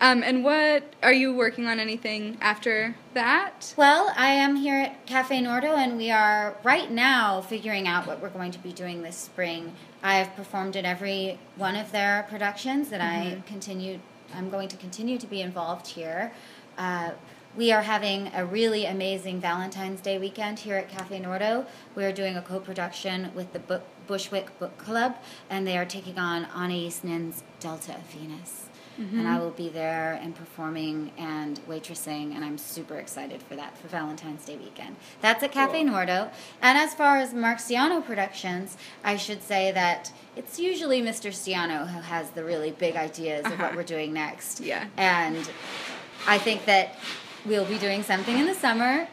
Um, 0.00 0.22
and 0.22 0.44
what 0.44 0.94
are 1.02 1.12
you 1.12 1.34
working 1.34 1.66
on 1.66 1.80
anything 1.80 2.36
after 2.42 2.96
that? 3.14 3.72
Well, 3.78 4.12
I 4.14 4.28
am 4.28 4.56
here 4.56 4.78
at 4.78 5.06
Cafe 5.06 5.40
Nordo, 5.42 5.74
and 5.76 5.96
we 5.96 6.10
are 6.10 6.56
right 6.62 6.90
now 6.90 7.40
figuring 7.40 7.88
out 7.88 8.06
what 8.06 8.20
we're 8.20 8.28
going 8.30 8.52
to 8.52 8.58
be 8.58 8.72
doing 8.72 9.02
this 9.02 9.16
spring. 9.16 9.72
I 10.02 10.16
have 10.16 10.34
performed 10.36 10.76
in 10.76 10.84
every 10.84 11.38
one 11.56 11.76
of 11.76 11.92
their 11.92 12.26
productions, 12.28 12.92
and 12.92 13.02
I 13.02 13.42
continue. 13.46 13.98
I'm 14.34 14.50
going 14.50 14.68
to 14.68 14.76
continue 14.76 15.16
to 15.18 15.26
be 15.26 15.40
involved 15.40 15.86
here. 15.86 16.32
Uh, 16.76 17.12
we 17.56 17.72
are 17.72 17.82
having 17.82 18.30
a 18.34 18.44
really 18.44 18.84
amazing 18.84 19.40
Valentine's 19.40 20.00
Day 20.00 20.18
weekend 20.18 20.58
here 20.60 20.76
at 20.76 20.88
Cafe 20.90 21.18
Nordo. 21.20 21.64
We 21.94 22.04
are 22.04 22.12
doing 22.12 22.36
a 22.36 22.42
co-production 22.42 23.30
with 23.34 23.52
the 23.52 23.58
Book, 23.58 23.82
Bushwick 24.06 24.58
Book 24.58 24.76
Club, 24.76 25.16
and 25.48 25.66
they 25.66 25.78
are 25.78 25.86
taking 25.86 26.18
on 26.18 26.44
Anaïs 26.46 27.02
Nin's 27.02 27.42
Delta 27.60 27.94
of 27.94 28.02
Venus. 28.02 28.64
And 28.98 29.28
I 29.28 29.38
will 29.38 29.50
be 29.50 29.68
there 29.68 30.18
and 30.22 30.34
performing 30.34 31.12
and 31.18 31.60
waitressing, 31.68 32.34
and 32.34 32.42
I'm 32.42 32.56
super 32.56 32.94
excited 32.96 33.42
for 33.42 33.54
that 33.54 33.76
for 33.76 33.88
Valentine's 33.88 34.42
Day 34.46 34.56
weekend. 34.56 34.96
That's 35.20 35.42
at 35.42 35.52
Cafe 35.52 35.84
Cool. 35.84 35.92
Nordo. 35.92 36.30
And 36.62 36.78
as 36.78 36.94
far 36.94 37.18
as 37.18 37.34
Marciano 37.34 38.02
Productions, 38.02 38.78
I 39.04 39.18
should 39.18 39.42
say 39.42 39.70
that 39.72 40.12
it's 40.34 40.58
usually 40.58 41.02
Mr. 41.02 41.28
Siano 41.30 41.86
who 41.86 42.00
has 42.00 42.30
the 42.30 42.42
really 42.42 42.70
big 42.70 42.96
ideas 42.96 43.44
of 43.44 43.52
what 43.52 43.60
Uh-huh. 43.60 43.72
we're 43.76 43.82
doing 43.82 44.14
next. 44.14 44.60
Yeah. 44.60 44.86
And 44.96 45.46
I 46.26 46.38
think 46.38 46.64
that 46.64 46.94
we'll 47.46 47.64
be 47.64 47.78
doing 47.78 48.02
something 48.02 48.36
in 48.38 48.46
the 48.46 48.54
summer, 48.54 49.08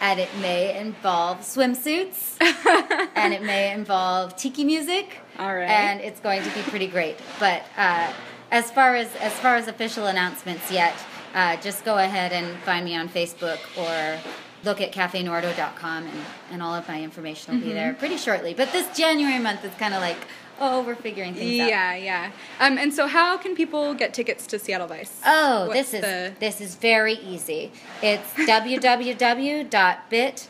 and 0.00 0.20
it 0.20 0.28
may 0.40 0.78
involve 0.78 1.38
swimsuits, 1.38 2.36
and 3.16 3.32
it 3.34 3.42
may 3.42 3.72
involve 3.72 4.36
tiki 4.36 4.64
music. 4.64 5.18
All 5.38 5.54
right. 5.54 5.68
And 5.68 6.00
it's 6.00 6.20
going 6.20 6.42
to 6.42 6.50
be 6.50 6.62
pretty 6.62 6.86
great. 6.86 7.16
But 7.40 7.62
uh, 7.76 8.12
as 8.50 8.70
far 8.70 8.94
as 8.96 9.14
as 9.16 9.32
far 9.34 9.56
as 9.56 9.68
official 9.68 10.06
announcements 10.06 10.70
yet, 10.70 10.94
uh, 11.34 11.56
just 11.56 11.84
go 11.84 11.98
ahead 11.98 12.32
and 12.32 12.56
find 12.62 12.84
me 12.84 12.96
on 12.96 13.08
Facebook 13.08 13.58
or 13.76 14.20
look 14.64 14.80
at 14.80 14.92
cafenordo.com 14.92 16.04
and, 16.04 16.20
and 16.50 16.62
all 16.62 16.74
of 16.74 16.86
my 16.88 17.00
information 17.02 17.54
will 17.54 17.60
be 17.66 17.72
there 17.72 17.90
Mm-hmm. 17.90 17.98
pretty 18.00 18.16
shortly. 18.16 18.54
But 18.54 18.72
this 18.72 18.88
January 18.96 19.38
month 19.38 19.64
is 19.64 19.72
kind 19.74 19.94
of 19.94 20.00
like, 20.00 20.16
oh, 20.60 20.82
we're 20.82 20.94
figuring 20.94 21.34
things 21.34 21.60
out. 21.60 21.68
Yeah, 21.68 21.94
yeah. 21.94 22.30
Um, 22.60 22.78
and 22.78 22.92
so, 22.92 23.06
how 23.06 23.36
can 23.36 23.54
people 23.54 23.94
get 23.94 24.12
tickets 24.14 24.46
to 24.48 24.58
Seattle 24.58 24.86
Vice? 24.86 25.20
Oh, 25.24 25.66
What's 25.68 25.90
this 25.90 25.94
is 25.94 26.00
the- 26.02 26.32
this 26.40 26.60
is 26.60 26.74
very 26.76 27.14
easy. 27.14 27.72
It's 28.02 28.32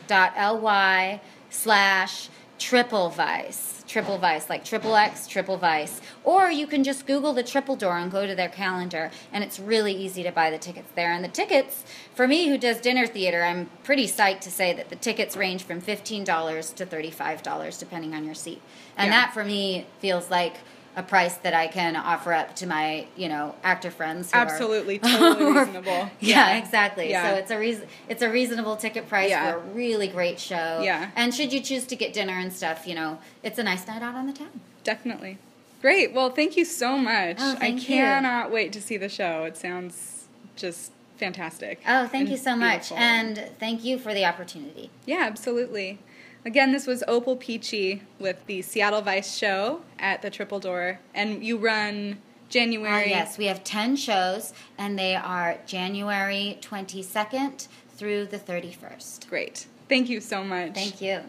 www.bit.ly 0.09 1.21
slash 1.49 2.29
triple 2.57 3.09
vice. 3.09 3.75
Triple 3.87 4.19
vice, 4.19 4.49
like 4.51 4.63
triple 4.63 4.95
X, 4.95 5.25
triple 5.25 5.57
vice. 5.57 5.99
Or 6.23 6.51
you 6.51 6.67
can 6.67 6.83
just 6.83 7.07
Google 7.07 7.33
the 7.33 7.41
triple 7.41 7.75
door 7.75 7.97
and 7.97 8.11
go 8.11 8.27
to 8.27 8.35
their 8.35 8.49
calendar, 8.49 9.09
and 9.33 9.43
it's 9.43 9.59
really 9.59 9.93
easy 9.93 10.21
to 10.21 10.31
buy 10.31 10.51
the 10.51 10.59
tickets 10.59 10.91
there. 10.93 11.11
And 11.11 11.23
the 11.23 11.27
tickets, 11.29 11.85
for 12.13 12.27
me 12.27 12.49
who 12.49 12.59
does 12.59 12.79
dinner 12.79 13.07
theater, 13.07 13.43
I'm 13.43 13.67
pretty 13.83 14.05
psyched 14.05 14.41
to 14.41 14.51
say 14.51 14.73
that 14.73 14.89
the 14.89 14.95
tickets 14.95 15.35
range 15.35 15.63
from 15.63 15.81
$15 15.81 16.75
to 16.75 16.85
$35, 16.85 17.79
depending 17.79 18.13
on 18.13 18.25
your 18.25 18.35
seat. 18.35 18.61
And 18.99 19.07
Yeah. 19.11 19.21
that 19.21 19.33
for 19.33 19.43
me 19.43 19.85
feels 19.99 20.29
like 20.29 20.55
a 20.95 21.01
price 21.03 21.35
that 21.37 21.53
I 21.53 21.67
can 21.67 21.95
offer 21.95 22.33
up 22.33 22.55
to 22.57 22.67
my, 22.67 23.05
you 23.15 23.29
know, 23.29 23.55
actor 23.63 23.89
friends. 23.89 24.31
Who 24.31 24.37
are- 24.37 24.41
Absolutely, 24.41 24.99
totally 25.17 25.53
reasonable. 25.53 26.09
yeah, 26.19 26.57
exactly. 26.57 27.09
Yeah. 27.09 27.29
So 27.31 27.35
it's 27.37 27.51
a 27.51 27.57
reason 27.57 27.87
it's 28.09 28.21
a 28.21 28.29
reasonable 28.29 28.75
ticket 28.75 29.07
price 29.07 29.29
Yeah. 29.29 29.51
for 29.53 29.57
a 29.57 29.61
really 29.73 30.07
great 30.07 30.39
show. 30.39 30.81
Yeah. 30.83 31.09
And 31.15 31.33
should 31.33 31.53
you 31.53 31.61
choose 31.61 31.85
to 31.85 31.95
get 31.95 32.11
dinner 32.13 32.33
and 32.33 32.51
stuff, 32.51 32.85
you 32.85 32.95
know, 32.95 33.19
it's 33.43 33.57
a 33.57 33.63
nice 33.63 33.87
night 33.87 34.01
out 34.01 34.15
on 34.15 34.27
the 34.27 34.33
town. 34.33 34.59
Definitely. 34.83 35.37
Great. 35.81 36.11
Well, 36.13 36.29
thank 36.31 36.57
you 36.57 36.65
so 36.65 36.97
much. 36.97 37.37
Oh, 37.39 37.51
I 37.53 37.55
thank 37.55 37.81
you. 37.87 37.95
cannot 37.95 38.51
wait 38.51 38.73
to 38.73 38.81
see 38.81 38.97
the 38.97 39.07
show. 39.07 39.45
It 39.45 39.55
sounds 39.55 40.25
just 40.57 40.91
fantastic. 41.17 41.79
Oh, 41.87 42.07
thank 42.07 42.29
you 42.29 42.35
so 42.37 42.55
much. 42.57 42.89
beautiful. 42.89 42.97
And 42.97 43.49
thank 43.59 43.85
you 43.85 43.97
for 43.97 44.13
the 44.13 44.25
opportunity. 44.25 44.89
Yeah, 45.05 45.19
absolutely. 45.23 45.99
Again, 46.45 46.71
this 46.71 46.87
was 46.87 47.03
Opal 47.07 47.35
Peachey 47.35 48.01
with 48.17 48.45
the 48.45 48.61
Seattle 48.61 49.01
Vice 49.01 49.37
show 49.37 49.81
at 49.99 50.21
the 50.21 50.29
Triple 50.29 50.59
Door, 50.59 50.99
and 51.13 51.43
you 51.43 51.57
run 51.57 52.19
January. 52.47 53.03
Ah, 53.05 53.17
yes, 53.17 53.37
we 53.37 53.45
have 53.45 53.63
10 53.63 53.97
shows, 53.97 54.53
and 54.77 54.97
they 54.97 55.15
are 55.15 55.57
January 55.65 56.57
22nd 56.61 57.67
through 57.89 58.25
the 58.25 58.39
31st. 58.39 59.27
Great. 59.29 59.67
Thank 59.89 60.09
you 60.09 60.21
so 60.21 60.43
much. 60.43 60.75
Thank 60.75 61.01
you. 61.01 61.23